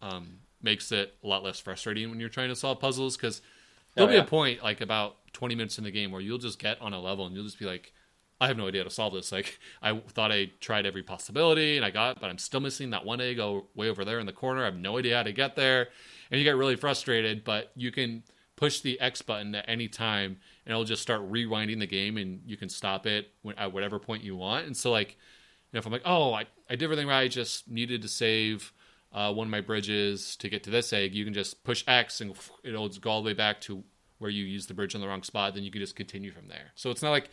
um, 0.00 0.38
makes 0.62 0.90
it 0.92 1.14
a 1.22 1.26
lot 1.26 1.42
less 1.42 1.60
frustrating 1.60 2.08
when 2.10 2.20
you're 2.20 2.28
trying 2.30 2.48
to 2.48 2.56
solve 2.56 2.80
puzzles 2.80 3.16
because 3.16 3.42
there'll 3.94 4.08
Oh, 4.08 4.12
be 4.12 4.16
yeah. 4.16 4.22
a 4.22 4.26
point 4.26 4.62
like 4.62 4.80
about 4.80 5.16
20 5.34 5.54
minutes 5.54 5.76
in 5.78 5.84
the 5.84 5.90
game 5.90 6.10
where 6.10 6.20
you'll 6.22 6.38
just 6.38 6.58
get 6.58 6.80
on 6.80 6.92
a 6.94 7.00
level 7.00 7.26
and 7.26 7.34
you'll 7.34 7.44
just 7.44 7.58
be 7.58 7.66
like 7.66 7.92
i 8.40 8.46
have 8.46 8.56
no 8.56 8.68
idea 8.68 8.80
how 8.80 8.88
to 8.88 8.94
solve 8.94 9.12
this 9.12 9.32
like 9.32 9.58
i 9.82 9.96
thought 10.08 10.32
i 10.32 10.50
tried 10.60 10.86
every 10.86 11.02
possibility 11.02 11.76
and 11.76 11.84
i 11.84 11.90
got 11.90 12.16
it, 12.16 12.20
but 12.20 12.30
i'm 12.30 12.38
still 12.38 12.60
missing 12.60 12.90
that 12.90 13.04
one 13.04 13.20
egg 13.20 13.38
way 13.74 13.88
over 13.88 14.04
there 14.04 14.18
in 14.18 14.26
the 14.26 14.32
corner 14.32 14.62
i 14.62 14.66
have 14.66 14.76
no 14.76 14.98
idea 14.98 15.16
how 15.16 15.22
to 15.22 15.32
get 15.32 15.56
there 15.56 15.88
and 16.30 16.38
you 16.38 16.44
get 16.44 16.56
really 16.56 16.76
frustrated 16.76 17.44
but 17.44 17.72
you 17.74 17.90
can 17.90 18.22
push 18.56 18.80
the 18.80 18.98
x 19.00 19.22
button 19.22 19.54
at 19.54 19.64
any 19.68 19.88
time 19.88 20.36
and 20.64 20.72
it'll 20.72 20.84
just 20.84 21.02
start 21.02 21.30
rewinding 21.30 21.78
the 21.78 21.86
game 21.86 22.16
and 22.16 22.40
you 22.44 22.56
can 22.56 22.68
stop 22.68 23.06
it 23.06 23.32
at 23.56 23.72
whatever 23.72 23.98
point 23.98 24.22
you 24.22 24.36
want 24.36 24.66
and 24.66 24.76
so 24.76 24.90
like 24.90 25.16
you 25.70 25.76
know, 25.76 25.80
if 25.80 25.86
I'm 25.86 25.92
like, 25.92 26.02
oh, 26.06 26.32
I, 26.32 26.46
I 26.70 26.76
did 26.76 26.84
everything 26.84 27.08
right, 27.08 27.20
I 27.20 27.28
just 27.28 27.68
needed 27.68 28.00
to 28.02 28.08
save 28.08 28.72
uh, 29.12 29.32
one 29.32 29.46
of 29.46 29.50
my 29.50 29.60
bridges 29.60 30.36
to 30.36 30.48
get 30.48 30.62
to 30.64 30.70
this 30.70 30.92
egg, 30.92 31.14
you 31.14 31.24
can 31.24 31.34
just 31.34 31.62
push 31.64 31.84
X 31.86 32.20
and 32.20 32.34
it'll 32.64 32.88
go 32.88 33.10
all 33.10 33.22
the 33.22 33.26
way 33.26 33.34
back 33.34 33.60
to 33.62 33.82
where 34.18 34.30
you 34.30 34.44
used 34.44 34.68
the 34.68 34.74
bridge 34.74 34.94
in 34.94 35.00
the 35.00 35.08
wrong 35.08 35.22
spot. 35.22 35.54
Then 35.54 35.62
you 35.62 35.70
can 35.70 35.80
just 35.80 35.96
continue 35.96 36.30
from 36.30 36.48
there. 36.48 36.72
So 36.74 36.90
it's 36.90 37.02
not 37.02 37.10
like, 37.10 37.30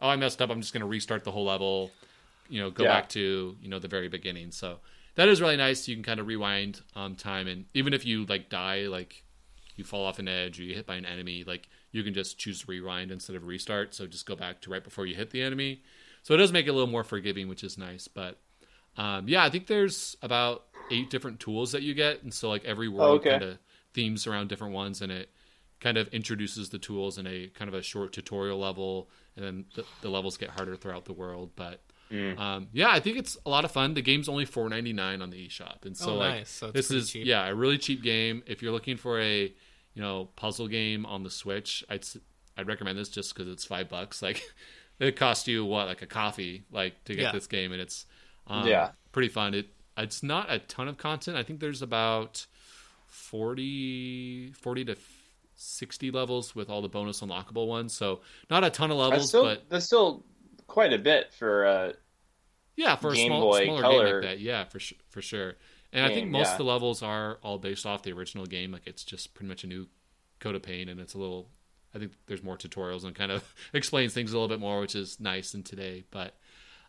oh, 0.00 0.08
I 0.08 0.16
messed 0.16 0.42
up. 0.42 0.50
I'm 0.50 0.60
just 0.60 0.72
going 0.72 0.82
to 0.82 0.86
restart 0.86 1.24
the 1.24 1.30
whole 1.30 1.44
level, 1.44 1.90
you 2.48 2.60
know, 2.60 2.70
go 2.70 2.84
Yeah. 2.84 2.92
back 2.92 3.08
to, 3.10 3.56
you 3.60 3.68
know, 3.68 3.78
the 3.78 3.88
very 3.88 4.08
beginning. 4.08 4.50
So 4.50 4.78
that 5.14 5.28
is 5.28 5.40
really 5.40 5.56
nice. 5.56 5.88
You 5.88 5.96
can 5.96 6.04
kind 6.04 6.20
of 6.20 6.26
rewind 6.26 6.82
um, 6.94 7.14
time. 7.16 7.46
And 7.48 7.64
even 7.74 7.94
if 7.94 8.04
you 8.04 8.26
like 8.26 8.48
die, 8.48 8.82
like 8.82 9.24
you 9.76 9.84
fall 9.84 10.04
off 10.04 10.18
an 10.18 10.28
edge 10.28 10.60
or 10.60 10.62
you 10.62 10.74
hit 10.74 10.86
by 10.86 10.96
an 10.96 11.06
enemy, 11.06 11.44
like 11.44 11.68
you 11.92 12.02
can 12.02 12.14
just 12.14 12.38
choose 12.38 12.60
to 12.60 12.66
rewind 12.66 13.10
instead 13.10 13.36
of 13.36 13.46
restart. 13.46 13.94
So 13.94 14.06
just 14.06 14.26
go 14.26 14.36
back 14.36 14.60
to 14.62 14.70
right 14.70 14.84
before 14.84 15.06
you 15.06 15.14
hit 15.14 15.30
the 15.30 15.42
enemy. 15.42 15.82
So 16.22 16.34
it 16.34 16.38
does 16.38 16.52
make 16.52 16.66
it 16.66 16.70
a 16.70 16.72
little 16.72 16.88
more 16.88 17.04
forgiving, 17.04 17.48
which 17.48 17.64
is 17.64 17.78
nice. 17.78 18.08
But 18.08 18.38
um, 18.96 19.28
yeah, 19.28 19.44
I 19.44 19.50
think 19.50 19.66
there's 19.66 20.16
about 20.22 20.64
eight 20.90 21.10
different 21.10 21.40
tools 21.40 21.72
that 21.72 21.82
you 21.82 21.94
get, 21.94 22.22
and 22.22 22.32
so 22.32 22.48
like 22.48 22.64
every 22.64 22.88
world 22.88 23.20
okay. 23.20 23.30
kind 23.30 23.42
of 23.42 23.58
themes 23.92 24.26
around 24.26 24.48
different 24.48 24.72
ones, 24.72 25.02
and 25.02 25.12
it 25.12 25.30
kind 25.80 25.98
of 25.98 26.08
introduces 26.08 26.70
the 26.70 26.78
tools 26.78 27.18
in 27.18 27.26
a 27.26 27.48
kind 27.48 27.68
of 27.68 27.74
a 27.74 27.82
short 27.82 28.12
tutorial 28.12 28.58
level, 28.58 29.08
and 29.36 29.44
then 29.44 29.64
the, 29.74 29.84
the 30.00 30.08
levels 30.08 30.36
get 30.36 30.50
harder 30.50 30.74
throughout 30.76 31.04
the 31.04 31.12
world. 31.12 31.50
But 31.56 31.82
Mm. 32.10 32.38
um, 32.38 32.68
yeah, 32.72 32.88
I 32.90 33.00
think 33.00 33.18
it's 33.18 33.36
a 33.44 33.50
lot 33.50 33.64
of 33.64 33.72
fun. 33.72 33.94
The 33.94 34.00
game's 34.00 34.28
only 34.28 34.44
four 34.44 34.68
ninety 34.68 34.92
nine 34.92 35.20
on 35.22 35.30
the 35.30 35.48
eShop, 35.48 35.84
and 35.84 35.96
so 35.96 36.10
Oh, 36.10 36.14
like 36.18 36.34
nice. 36.36 36.50
So 36.50 36.70
this 36.70 36.88
is 36.92 37.10
cheap. 37.10 37.26
yeah 37.26 37.44
a 37.48 37.52
really 37.54 37.78
cheap 37.78 38.00
game. 38.00 38.44
If 38.46 38.62
you're 38.62 38.70
looking 38.70 38.96
for 38.96 39.20
a 39.20 39.52
you 39.94 40.02
know 40.02 40.26
puzzle 40.36 40.68
game 40.68 41.04
on 41.04 41.24
the 41.24 41.30
Switch, 41.30 41.82
I'd 41.90 42.02
s- 42.02 42.16
I'd 42.56 42.68
recommend 42.68 42.96
this 42.96 43.08
just 43.08 43.34
because 43.34 43.50
it's 43.52 43.64
five 43.64 43.88
bucks. 43.88 44.22
Like 44.26 44.40
it 45.00 45.16
cost 45.16 45.48
you 45.48 45.64
what 45.64 45.88
like 45.88 46.00
a 46.02 46.06
coffee 46.06 46.64
like 46.70 47.02
to 47.06 47.14
get 47.14 47.22
Yeah. 47.22 47.32
this 47.32 47.48
game, 47.48 47.72
and 47.72 47.80
it's 47.82 48.06
um, 48.46 48.68
Yeah. 48.68 48.92
pretty 49.10 49.28
fun. 49.28 49.52
It 49.54 49.66
it's 49.98 50.22
not 50.22 50.46
a 50.48 50.60
ton 50.60 50.86
of 50.86 50.98
content. 50.98 51.36
I 51.36 51.42
think 51.42 51.58
there's 51.58 51.82
about 51.82 52.46
40, 53.08 54.52
40 54.52 54.84
to 54.84 54.94
60 55.56 56.10
levels 56.10 56.54
with 56.54 56.70
all 56.70 56.82
the 56.82 56.88
bonus 56.88 57.20
unlockable 57.20 57.66
ones. 57.66 57.92
So 57.92 58.20
not 58.50 58.64
a 58.64 58.70
ton 58.70 58.90
of 58.90 58.98
That's 58.98 59.10
levels, 59.10 59.28
still 59.28 59.42
but 59.42 59.68
that's 59.68 59.86
still 59.86 60.24
quite 60.66 60.92
a 60.92 60.98
bit 60.98 61.32
for 61.32 61.66
uh, 61.66 61.92
yeah, 62.76 62.96
for 62.96 63.12
a 63.12 63.16
small 63.16 63.40
Boy 63.40 63.64
smaller 63.64 63.82
Color 63.82 64.04
game 64.04 64.14
like 64.14 64.22
that, 64.22 64.40
yeah, 64.40 64.64
for 64.64 64.80
for 65.08 65.22
sure. 65.22 65.54
And 65.92 66.04
I 66.04 66.08
think 66.08 66.30
most 66.30 66.48
yeah. 66.48 66.52
of 66.52 66.58
the 66.58 66.64
levels 66.64 67.02
are 67.02 67.38
all 67.42 67.58
based 67.58 67.86
off 67.86 68.02
the 68.02 68.12
original 68.12 68.44
game. 68.44 68.72
Like 68.72 68.86
it's 68.86 69.02
just 69.02 69.34
pretty 69.34 69.48
much 69.48 69.64
a 69.64 69.66
new 69.66 69.88
coat 70.40 70.54
of 70.54 70.62
paint, 70.62 70.90
and 70.90 71.00
it's 71.00 71.14
a 71.14 71.18
little. 71.18 71.48
I 71.94 71.98
think 71.98 72.12
there's 72.26 72.42
more 72.42 72.58
tutorials 72.58 73.04
and 73.04 73.14
kind 73.14 73.32
of 73.32 73.54
explains 73.72 74.12
things 74.12 74.32
a 74.32 74.34
little 74.34 74.48
bit 74.48 74.60
more, 74.60 74.80
which 74.80 74.94
is 74.94 75.18
nice 75.18 75.54
in 75.54 75.62
today. 75.62 76.04
But 76.10 76.34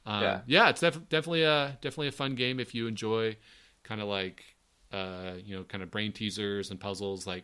um, 0.05 0.21
yeah. 0.21 0.41
Yeah. 0.45 0.69
it's 0.69 0.81
def- 0.81 1.07
definitely 1.07 1.43
a 1.43 1.77
definitely 1.81 2.07
a 2.07 2.11
fun 2.11 2.35
game 2.35 2.59
if 2.59 2.75
you 2.75 2.87
enjoy 2.87 3.37
kind 3.83 4.01
of 4.01 4.07
like 4.07 4.43
uh, 4.91 5.33
you 5.43 5.55
know, 5.55 5.63
kind 5.63 5.83
of 5.83 5.91
brain 5.91 6.11
teasers 6.11 6.71
and 6.71 6.79
puzzles. 6.79 7.27
Like 7.27 7.43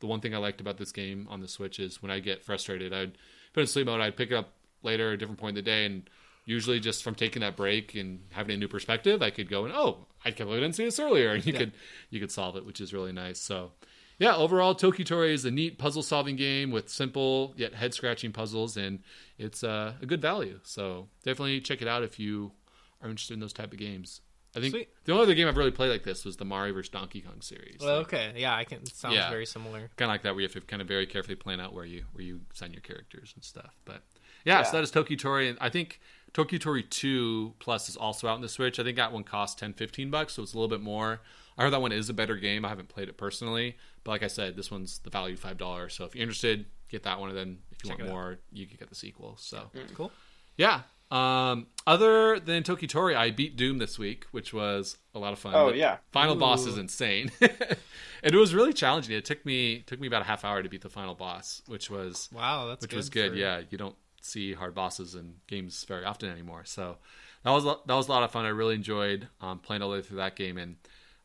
the 0.00 0.06
one 0.06 0.20
thing 0.20 0.34
I 0.34 0.38
liked 0.38 0.60
about 0.60 0.78
this 0.78 0.92
game 0.92 1.26
on 1.30 1.40
the 1.40 1.48
Switch 1.48 1.78
is 1.78 2.02
when 2.02 2.10
I 2.10 2.20
get 2.20 2.42
frustrated, 2.44 2.92
I'd 2.92 3.12
put 3.52 3.60
it 3.60 3.62
in 3.62 3.66
sleep 3.68 3.86
mode. 3.86 4.00
I'd 4.00 4.16
pick 4.16 4.30
it 4.30 4.34
up 4.34 4.50
later, 4.82 5.08
at 5.08 5.14
a 5.14 5.16
different 5.18 5.38
point 5.40 5.50
in 5.56 5.64
the 5.64 5.70
day, 5.70 5.84
and 5.86 6.08
usually 6.46 6.80
just 6.80 7.02
from 7.02 7.14
taking 7.14 7.40
that 7.40 7.56
break 7.56 7.94
and 7.94 8.20
having 8.32 8.54
a 8.54 8.58
new 8.58 8.68
perspective, 8.68 9.22
I 9.22 9.30
could 9.30 9.48
go 9.48 9.64
and 9.64 9.74
oh, 9.74 10.06
I 10.24 10.30
can't 10.30 10.48
believe 10.48 10.62
I 10.62 10.64
didn't 10.64 10.76
see 10.76 10.84
this 10.84 10.98
earlier, 10.98 11.32
and 11.32 11.44
you 11.46 11.52
Yeah. 11.52 11.58
could 11.60 11.72
you 12.10 12.20
could 12.20 12.30
solve 12.32 12.56
it, 12.56 12.64
which 12.66 12.80
is 12.80 12.92
really 12.92 13.12
nice. 13.12 13.40
So. 13.40 13.72
Yeah, 14.18 14.36
overall, 14.36 14.74
Toki 14.74 15.02
Tori 15.02 15.32
is 15.32 15.46
a 15.46 15.50
neat 15.50 15.78
puzzle 15.78 16.02
solving 16.02 16.36
game 16.36 16.70
with 16.70 16.90
simple 16.90 17.54
yet 17.56 17.72
head 17.72 17.94
scratching 17.94 18.32
puzzles, 18.32 18.76
and 18.76 18.98
it's 19.38 19.64
uh, 19.64 19.94
a 20.02 20.04
good 20.04 20.20
value. 20.20 20.60
So 20.62 21.08
definitely 21.24 21.62
check 21.62 21.80
it 21.80 21.88
out 21.88 22.02
if 22.02 22.18
you 22.18 22.52
are 23.00 23.08
interested 23.08 23.32
in 23.32 23.40
those 23.40 23.54
type 23.54 23.72
of 23.72 23.78
games. 23.78 24.20
I 24.56 24.60
think 24.60 24.72
Sweet. 24.72 24.88
the 25.04 25.12
only 25.12 25.22
other 25.24 25.34
game 25.34 25.46
I've 25.46 25.56
really 25.56 25.70
played 25.70 25.90
like 25.90 26.02
this 26.02 26.24
was 26.24 26.36
the 26.36 26.44
Mario 26.44 26.74
vs 26.74 26.88
Donkey 26.90 27.20
Kong 27.20 27.40
series. 27.40 27.76
Well, 27.80 27.98
okay, 27.98 28.32
yeah, 28.36 28.54
I 28.56 28.64
can. 28.64 28.84
Sounds 28.86 29.14
Yeah. 29.14 29.30
very 29.30 29.46
similar. 29.46 29.90
kind 29.96 30.10
of 30.10 30.14
like 30.14 30.22
that, 30.22 30.34
where 30.34 30.40
you 30.40 30.46
have 30.48 30.54
to 30.54 30.60
kind 30.62 30.82
of 30.82 30.88
very 30.88 31.06
carefully 31.06 31.36
plan 31.36 31.60
out 31.60 31.72
where 31.72 31.84
you 31.84 32.04
where 32.12 32.24
you 32.24 32.40
sign 32.52 32.72
your 32.72 32.80
characters 32.80 33.32
and 33.36 33.44
stuff. 33.44 33.76
But 33.84 34.02
yeah, 34.44 34.62
so 34.62 34.68
Yeah. 34.68 34.72
that 34.72 34.82
is 34.84 34.90
Toki 34.90 35.16
Tori, 35.16 35.48
and 35.48 35.56
I 35.60 35.68
think 35.68 36.00
Toki 36.32 36.58
Tori 36.58 36.82
Two 36.82 37.54
Plus 37.60 37.88
is 37.88 37.96
also 37.96 38.26
out 38.26 38.34
in 38.36 38.40
the 38.42 38.48
Switch. 38.48 38.78
I 38.80 38.82
think 38.84 38.96
that 38.96 39.12
one 39.12 39.22
costs 39.24 39.58
10, 39.60 39.72
15 39.74 40.10
bucks, 40.10 40.32
so 40.34 40.42
it's 40.42 40.52
a 40.52 40.56
little 40.56 40.68
bit 40.68 40.80
more. 40.80 41.20
I 41.56 41.62
heard 41.64 41.72
that 41.72 41.80
one 41.82 41.92
is 41.92 42.08
a 42.08 42.14
better 42.14 42.36
game. 42.36 42.64
I 42.64 42.68
haven't 42.70 42.88
played 42.88 43.08
it 43.08 43.16
personally, 43.18 43.76
but 44.02 44.10
like 44.12 44.22
I 44.24 44.28
said, 44.28 44.56
this 44.56 44.70
one's 44.70 44.98
the 45.00 45.10
value 45.10 45.36
five 45.36 45.58
dollars. 45.58 45.94
So 45.94 46.04
if 46.06 46.14
you're 46.16 46.22
interested, 46.22 46.66
get 46.88 47.02
that 47.04 47.20
one, 47.20 47.28
and 47.28 47.38
then 47.38 47.58
if 47.70 47.84
you 47.84 47.90
Check 47.90 47.98
want 47.98 48.08
it 48.08 48.10
out. 48.10 48.14
more, 48.14 48.38
you 48.52 48.66
can 48.66 48.76
get 48.78 48.88
the 48.88 48.94
sequel. 48.96 49.36
So 49.38 49.70
Cool. 49.94 50.10
yeah. 50.56 50.82
Um, 51.10 51.66
other 51.86 52.38
than 52.38 52.62
Toki 52.62 52.86
Tori, 52.86 53.16
I 53.16 53.30
beat 53.32 53.56
Doom 53.56 53.78
this 53.78 53.98
week, 53.98 54.26
which 54.30 54.52
was 54.54 54.96
a 55.14 55.18
lot 55.18 55.32
of 55.32 55.38
fun. 55.40 55.54
Oh, 55.56 55.70
The 55.72 55.78
yeah. 55.78 55.96
final 56.12 56.36
boss 56.36 56.66
is 56.66 56.78
insane, 56.78 57.32
and 57.40 58.34
it 58.34 58.36
was 58.36 58.54
really 58.54 58.72
challenging. 58.72 59.16
It 59.16 59.24
took 59.24 59.44
me 59.44 59.80
took 59.80 59.98
me 60.00 60.06
about 60.06 60.22
a 60.22 60.26
half 60.26 60.44
hour 60.44 60.62
to 60.62 60.68
beat 60.68 60.82
the 60.82 60.88
final 60.88 61.14
boss, 61.16 61.62
which 61.66 61.90
was 61.90 62.28
Wow, 62.32 62.68
that's 62.68 62.82
which 62.82 62.90
good 62.92 62.96
was 62.96 63.10
good. 63.10 63.30
for- 63.32 63.36
Yeah, 63.38 63.62
you 63.70 63.76
don't 63.78 63.96
see 64.22 64.52
hard 64.52 64.74
bosses 64.74 65.14
in 65.14 65.34
games 65.48 65.82
very 65.84 66.04
often 66.04 66.30
anymore. 66.30 66.62
So 66.64 66.98
that 67.42 67.50
was 67.50 67.64
that 67.64 67.94
was 67.94 68.06
a 68.06 68.10
lot 68.12 68.22
of 68.22 68.30
fun. 68.30 68.44
I 68.44 68.50
really 68.50 68.74
enjoyed 68.76 69.26
um, 69.40 69.58
playing 69.58 69.82
all 69.82 69.90
the 69.90 69.96
way 69.96 70.02
through 70.02 70.18
that 70.18 70.36
game, 70.36 70.58
and 70.58 70.76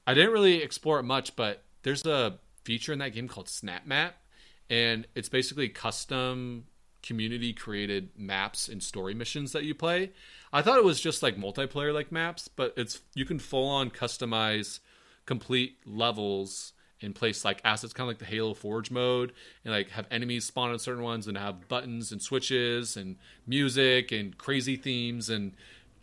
I 0.07 0.13
didn't 0.15 0.31
really 0.31 0.63
explore 0.63 0.99
it 0.99 1.03
much, 1.03 1.35
but 1.35 1.61
there's 1.83 2.05
a 2.07 2.39
feature 2.63 2.91
in 2.91 2.97
that 2.99 3.09
game 3.13 3.27
called 3.27 3.49
Snap 3.49 3.85
Map, 3.85 4.15
and 4.69 5.05
it's 5.13 5.29
basically 5.29 5.69
custom 5.69 6.65
community 7.05 7.53
created 7.53 8.09
maps 8.17 8.67
and 8.67 8.81
story 8.81 9.13
missions 9.13 9.51
that 9.51 9.63
you 9.63 9.75
play. 9.75 10.11
I 10.51 10.61
thought 10.61 10.77
it 10.77 10.83
was 10.83 10.99
just 10.99 11.21
like 11.21 11.37
multiplayer 11.37 11.93
like 11.93 12.11
maps, 12.11 12.47
but 12.47 12.73
it's 12.77 13.01
you 13.13 13.25
can 13.25 13.39
full 13.39 13.67
on 13.67 13.89
customize 13.91 14.79
complete 15.25 15.77
levels 15.85 16.73
and 17.01 17.13
place 17.13 17.43
like 17.43 17.59
assets 17.65 17.93
kind 17.93 18.05
of 18.05 18.09
like 18.09 18.19
the 18.19 18.25
Halo 18.25 18.53
Forge 18.53 18.89
mode 18.89 19.33
and 19.63 19.73
like 19.73 19.89
have 19.89 20.07
enemies 20.09 20.45
spawn 20.45 20.71
on 20.71 20.79
certain 20.79 21.03
ones 21.03 21.27
and 21.27 21.37
have 21.37 21.67
buttons 21.67 22.11
and 22.11 22.21
switches 22.21 22.95
and 22.95 23.17
music 23.45 24.11
and 24.11 24.37
crazy 24.37 24.75
themes 24.75 25.29
and 25.29 25.53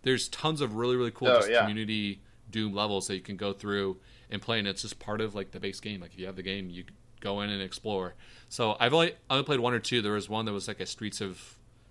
there's 0.02 0.28
tons 0.28 0.60
of 0.60 0.74
really 0.74 0.96
really 0.96 1.10
cool 1.10 1.28
Oh, 1.28 1.36
just 1.38 1.50
yeah. 1.50 1.60
community 1.60 2.20
doom 2.50 2.74
levels 2.74 3.06
that 3.06 3.14
you 3.14 3.22
can 3.22 3.36
go 3.36 3.52
through 3.52 3.96
and 4.30 4.42
play 4.42 4.58
and 4.58 4.68
it's 4.68 4.82
just 4.82 4.98
part 4.98 5.20
of 5.22 5.34
like 5.34 5.52
the 5.52 5.60
base 5.60 5.80
game 5.80 6.00
like 6.00 6.12
if 6.12 6.18
you 6.18 6.26
have 6.26 6.36
the 6.36 6.42
game 6.42 6.68
you 6.68 6.84
go 7.22 7.40
in 7.40 7.48
and 7.48 7.62
explore 7.62 8.14
so 8.50 8.76
i've 8.80 8.92
only 8.92 9.12
I 9.30 9.34
only 9.34 9.44
played 9.44 9.60
one 9.60 9.72
or 9.72 9.78
two 9.78 10.02
there 10.02 10.12
was 10.12 10.28
one 10.28 10.44
that 10.44 10.52
was 10.52 10.68
like 10.68 10.80
a 10.80 10.86
streets 10.86 11.20
of 11.22 11.40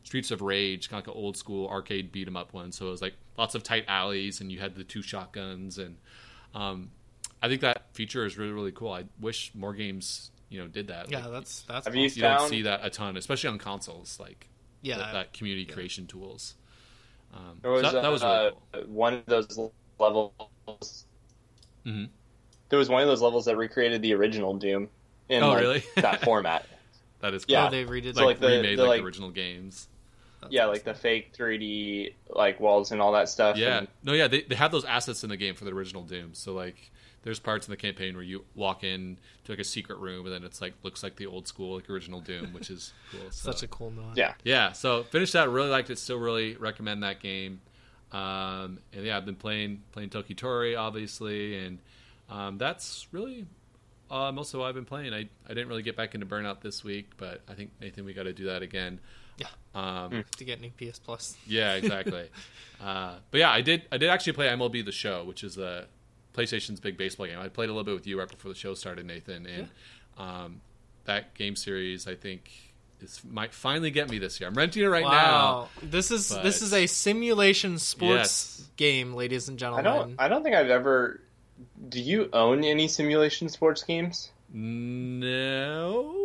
streets 0.04 0.30
of 0.30 0.42
rage 0.42 0.90
kind 0.90 1.02
of 1.02 1.08
like 1.08 1.16
an 1.16 1.20
old 1.22 1.38
school 1.38 1.68
arcade 1.68 2.12
beat 2.12 2.28
'em 2.28 2.38
up 2.38 2.54
one 2.54 2.72
so 2.72 2.88
it 2.88 2.92
was 2.92 3.02
like 3.02 3.14
lots 3.38 3.56
of 3.56 3.64
tight 3.64 3.86
alleys 3.88 4.42
and 4.42 4.52
you 4.52 4.60
had 4.60 4.76
the 4.76 4.84
two 4.84 5.02
shotguns 5.02 5.78
and 5.80 5.96
um, 6.54 6.92
i 7.42 7.48
think 7.48 7.62
that 7.62 7.86
feature 7.94 8.26
is 8.26 8.38
really 8.38 8.52
really 8.52 8.72
cool 8.72 8.92
i 8.92 9.06
wish 9.20 9.52
more 9.56 9.74
games 9.74 10.30
you 10.50 10.60
know 10.60 10.68
did 10.68 10.88
that 10.88 11.10
Yeah, 11.10 11.24
Like, 11.24 11.32
that's 11.32 11.62
that's. 11.62 11.86
Have 11.88 11.96
you 11.96 12.06
awesome. 12.08 12.18
you 12.18 12.22
don't 12.24 12.50
see 12.50 12.62
that 12.64 12.82
a 12.84 12.90
ton 12.90 13.16
especially 13.18 13.50
on 13.50 13.58
consoles 13.58 14.20
like 14.20 14.48
Yeah, 14.82 14.98
that, 14.98 15.14
that 15.14 15.34
community 15.34 15.66
creation 15.66 16.08
tools 16.08 16.56
um, 17.34 17.60
There 17.62 17.72
was, 17.72 17.86
so 17.86 17.92
that, 17.94 18.02
that 18.02 18.12
was 18.12 18.22
really 18.22 18.36
uh, 18.36 18.52
cool 18.74 18.84
one 18.88 19.14
of 19.14 19.26
those 19.26 19.58
levels. 19.98 21.06
Mhm. 21.86 22.10
There 22.70 22.80
was 22.80 22.90
one 22.90 23.02
of 23.02 23.08
those 23.08 23.22
levels 23.22 23.46
that 23.46 23.56
recreated 23.58 24.02
the 24.02 24.14
original 24.14 24.54
Doom 24.58 24.90
in 25.32 25.42
Oh, 25.44 25.50
like, 25.50 25.62
really? 25.62 25.84
that 25.98 26.24
format. 26.24 26.66
that 27.22 27.34
is 27.34 27.46
cool. 27.46 27.54
yeah. 27.54 27.68
Oh, 27.68 27.70
they 27.72 27.86
redid. 27.86 28.16
So, 28.16 28.26
like, 28.26 28.36
like, 28.36 28.40
the- 28.40 28.48
remade 28.48 28.78
the, 28.78 28.84
like, 28.84 28.90
like- 29.00 29.02
original 29.06 29.32
games 29.32 29.88
That's 30.42 30.54
yeah, 30.54 30.62
awesome. 30.62 30.72
like 30.74 30.84
the 30.84 30.94
fake 30.94 31.34
3D 31.38 32.14
like 32.30 32.60
walls 32.60 32.92
and 32.92 33.02
all 33.02 33.12
that 33.14 33.30
stuff. 33.30 33.58
Yeah, 33.58 33.80
and- 33.80 33.88
no, 34.04 34.14
yeah, 34.14 34.28
they, 34.28 34.42
they 34.44 34.56
have 34.56 34.72
those 34.72 34.86
assets 34.86 35.24
in 35.24 35.30
the 35.30 35.38
game 35.38 35.56
for 35.56 35.66
the 35.66 35.72
original 35.72 36.04
Doom. 36.04 36.32
So 36.34 36.54
like, 36.54 36.92
there's 37.24 37.40
parts 37.40 37.68
in 37.68 37.72
the 37.72 37.78
campaign 37.78 38.16
where 38.16 38.24
you 38.24 38.44
walk 38.56 38.84
in 38.84 39.18
to 39.44 39.52
like 39.52 39.60
a 39.60 39.64
secret 39.64 40.00
room, 40.00 40.26
and 40.26 40.34
then 40.34 40.44
it's 40.44 40.60
like 40.62 40.74
looks 40.82 41.04
like 41.04 41.16
the 41.18 41.28
old 41.28 41.48
school 41.48 41.76
like 41.76 41.88
original 41.90 42.20
Doom, 42.22 42.52
which 42.54 42.72
is 42.72 42.94
cool. 43.12 43.30
So. 43.30 43.52
such 43.52 43.62
a 43.62 43.68
cool 43.68 43.92
nod. 43.92 44.18
yeah. 44.18 44.34
yeah. 44.44 44.72
So 44.72 45.04
finished 45.04 45.34
that. 45.34 45.48
Really 45.50 45.70
liked 45.70 45.92
it. 45.92 46.00
Still 46.00 46.18
really 46.18 46.56
recommend 46.56 47.04
that 47.04 47.20
game. 47.20 47.62
Um, 48.12 48.80
and 48.92 49.06
yeah, 49.06 49.16
I've 49.18 49.26
been 49.26 49.36
playing 49.36 49.84
playing 49.92 50.10
Toki 50.10 50.34
Tori 50.34 50.76
obviously, 50.76 51.64
and 51.64 51.78
um, 52.30 52.58
that's 52.58 53.08
really 53.12 53.46
most 54.12 54.54
of 54.54 54.62
I've 54.62 54.76
been 54.76 54.86
playing. 54.86 55.14
I 55.14 55.30
I 55.46 55.50
didn't 55.50 55.68
really 55.70 55.84
get 55.84 55.96
back 55.96 56.14
into 56.16 56.26
Burnout 56.26 56.62
this 56.62 56.84
week, 56.84 57.12
but 57.18 57.42
I 57.50 57.54
think 57.54 57.72
Nathan, 57.80 58.06
we 58.06 58.14
got 58.14 58.24
to 58.24 58.34
do 58.34 58.46
that 58.46 58.62
again. 58.62 59.00
Yeah. 59.38 59.48
Um, 59.74 60.24
To 60.38 60.44
get 60.44 60.60
new 60.62 60.72
PS 60.72 61.00
Plus. 61.00 61.36
yeah, 61.48 61.74
exactly. 61.74 62.30
uh, 62.84 63.16
but 63.32 63.38
yeah, 63.40 63.50
I 63.52 63.62
did. 63.62 63.84
I 63.92 63.98
did 63.98 64.10
actually 64.10 64.34
play 64.34 64.48
MLB 64.48 64.86
The 64.86 64.92
Show, 64.92 65.24
which 65.24 65.44
is 65.44 65.58
a 65.58 65.88
PlayStation's 66.34 66.80
big 66.80 66.98
baseball 66.98 67.26
game. 67.26 67.40
I 67.40 67.48
played 67.48 67.70
a 67.70 67.72
little 67.74 67.84
bit 67.86 67.96
with 67.96 68.06
you 68.08 68.20
right 68.20 68.28
before 68.30 68.52
the 68.52 68.58
show 68.58 68.74
started, 68.74 69.06
Nathan, 69.06 69.46
and 69.48 69.70
um, 70.18 70.62
that 71.06 71.34
game 71.34 71.56
series 71.56 72.08
I 72.08 72.16
think 72.16 72.52
is 73.02 73.22
might 73.28 73.54
finally 73.54 73.90
get 73.90 74.10
me 74.10 74.20
this 74.20 74.40
year. 74.40 74.48
I'm 74.48 74.54
renting 74.56 74.84
it 74.84 74.88
right 74.88 75.04
now. 75.04 75.10
wow, 75.12 75.70
this 75.82 76.12
is 76.12 76.32
but- 76.32 76.44
this 76.44 76.62
is 76.62 76.74
a 76.74 76.86
simulation 76.86 77.80
sports 77.80 78.58
Yes. 78.60 78.70
game, 78.78 79.14
ladies 79.16 79.48
and 79.50 79.58
gentlemen. 79.58 79.88
I 79.88 79.90
gentlemen. 79.90 80.16
don't. 80.18 80.26
I 80.26 80.28
don't 80.28 80.44
think 80.44 80.56
I've 80.56 80.70
ever. 80.70 81.22
Do 81.90 82.00
you 82.02 82.30
own 82.34 82.64
any 82.64 82.88
simulation 82.88 83.50
sports 83.50 83.84
games? 83.84 84.32
No, 84.54 86.16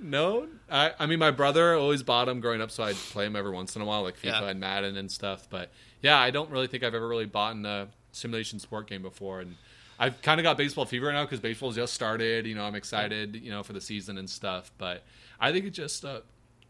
no. 0.00 0.46
I, 0.70 0.92
I 0.98 1.06
mean, 1.06 1.18
my 1.18 1.30
brother 1.30 1.74
always 1.74 2.02
bought 2.02 2.26
them 2.26 2.40
growing 2.40 2.60
up, 2.60 2.70
so 2.70 2.82
I'd 2.84 2.96
play 2.96 3.24
them 3.24 3.36
every 3.36 3.50
once 3.52 3.76
in 3.76 3.82
a 3.82 3.84
while, 3.84 4.02
like 4.02 4.16
FIFA 4.18 4.24
Yeah. 4.40 4.48
and 4.48 4.60
Madden 4.60 4.96
and 4.96 5.10
stuff. 5.10 5.46
But 5.50 5.70
yeah, 6.00 6.18
I 6.18 6.30
don't 6.30 6.50
really 6.50 6.66
think 6.66 6.82
I've 6.82 6.94
ever 6.94 7.06
really 7.08 7.26
bought 7.26 7.56
a 7.56 7.88
simulation 8.12 8.58
sport 8.58 8.88
game 8.88 9.02
before, 9.02 9.40
and 9.40 9.56
I've 9.98 10.20
kind 10.22 10.40
of 10.40 10.44
got 10.44 10.56
baseball 10.56 10.84
fever 10.84 11.12
now 11.12 11.24
because 11.24 11.40
baseball 11.40 11.72
just 11.72 11.94
started. 11.94 12.46
You 12.46 12.54
know, 12.54 12.64
I'm 12.64 12.74
excited, 12.74 13.36
you 13.36 13.50
know, 13.50 13.62
for 13.62 13.72
the 13.72 13.80
season 13.80 14.18
and 14.18 14.28
stuff. 14.28 14.70
But 14.78 15.02
I 15.40 15.52
think 15.52 15.66
it's 15.66 15.76
just 15.76 16.04
a 16.04 16.22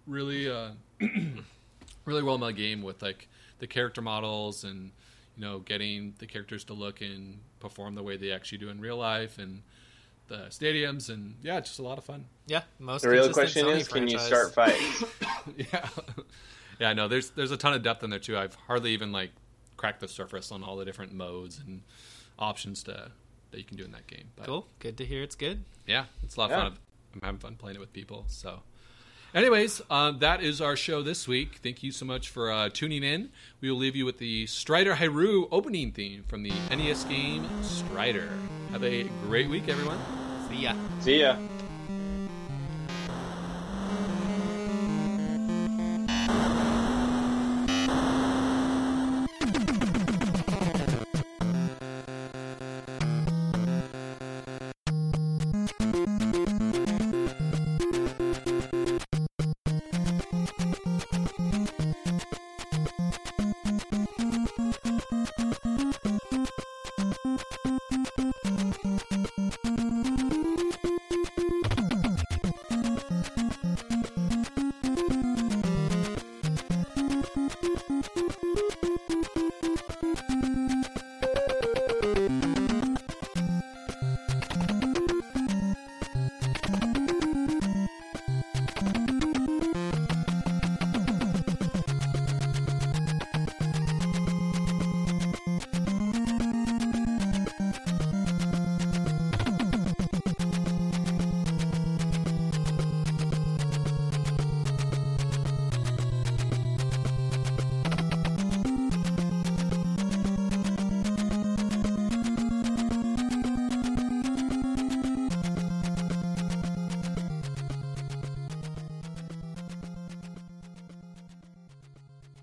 really, 0.06 0.50
uh, 0.50 0.70
really 2.04 2.22
well 2.22 2.38
made 2.38 2.56
game 2.56 2.82
with 2.82 3.02
like 3.02 3.28
the 3.58 3.66
character 3.66 4.02
models 4.02 4.64
and 4.64 4.90
you 5.36 5.42
know 5.44 5.58
getting 5.60 6.14
the 6.18 6.26
characters 6.26 6.64
to 6.64 6.74
look 6.74 7.00
and 7.00 7.38
perform 7.60 7.94
the 7.94 8.02
way 8.02 8.16
they 8.16 8.30
actually 8.32 8.58
do 8.58 8.68
in 8.68 8.80
real 8.80 8.96
life 8.96 9.38
and 9.38 9.62
the 10.28 10.46
stadiums 10.50 11.08
and 11.10 11.34
yeah, 11.42 11.60
just 11.60 11.78
a 11.78 11.82
lot 11.82 11.98
of 11.98 12.04
fun. 12.04 12.24
Yeah, 12.46 12.62
most 12.78 13.02
The 13.02 13.08
real 13.10 13.32
question 13.32 13.66
Sony 13.66 13.76
is, 13.80 13.88
can 13.88 14.08
you 14.08 14.18
start 14.18 14.54
fights? 14.54 15.04
yeah, 15.56 15.88
yeah. 16.78 16.92
No, 16.92 17.08
there's 17.08 17.30
there's 17.30 17.50
a 17.50 17.56
ton 17.56 17.74
of 17.74 17.82
depth 17.82 18.02
in 18.04 18.10
there 18.10 18.18
too. 18.18 18.36
I've 18.38 18.54
hardly 18.54 18.92
even 18.92 19.12
like 19.12 19.30
cracked 19.76 20.00
the 20.00 20.08
surface 20.08 20.52
on 20.52 20.62
all 20.62 20.76
the 20.76 20.84
different 20.84 21.12
modes 21.12 21.60
and 21.66 21.82
options 22.38 22.82
to 22.84 23.10
that 23.50 23.58
you 23.58 23.64
can 23.64 23.76
do 23.76 23.84
in 23.84 23.92
that 23.92 24.06
game. 24.06 24.30
But 24.36 24.46
Cool. 24.46 24.66
Good 24.78 24.96
to 24.98 25.04
hear. 25.04 25.22
It's 25.22 25.34
good. 25.34 25.64
yeah, 25.86 26.04
it's 26.22 26.36
a 26.36 26.40
lot 26.40 26.50
of 26.50 26.56
Yeah. 26.56 26.62
fun. 26.70 26.78
I'm 27.14 27.20
having 27.22 27.38
fun 27.40 27.56
playing 27.56 27.76
it 27.76 27.80
with 27.80 27.92
people. 27.92 28.24
So, 28.28 28.62
anyways, 29.34 29.82
um, 29.90 30.18
that 30.18 30.42
is 30.42 30.60
our 30.60 30.76
show 30.76 31.02
this 31.02 31.26
week. 31.26 31.60
Thank 31.62 31.82
you 31.82 31.92
so 31.92 32.04
much 32.04 32.28
for 32.28 32.50
uh, 32.50 32.68
tuning 32.68 33.02
in. 33.02 33.30
We 33.60 33.70
will 33.70 33.78
leave 33.78 33.96
you 33.96 34.04
with 34.04 34.18
the 34.18 34.46
Strider 34.46 34.94
Hiryu 34.94 35.48
opening 35.50 35.92
theme 35.92 36.24
from 36.26 36.42
the 36.42 36.52
NES 36.70 37.04
game 37.04 37.48
Strider. 37.62 38.28
Have 38.70 38.84
a 38.84 39.04
great 39.24 39.48
week, 39.48 39.68
everyone. 39.68 39.98
See 40.48 40.62
ya. 40.62 40.74
See 41.00 41.20
ya. 41.20 41.36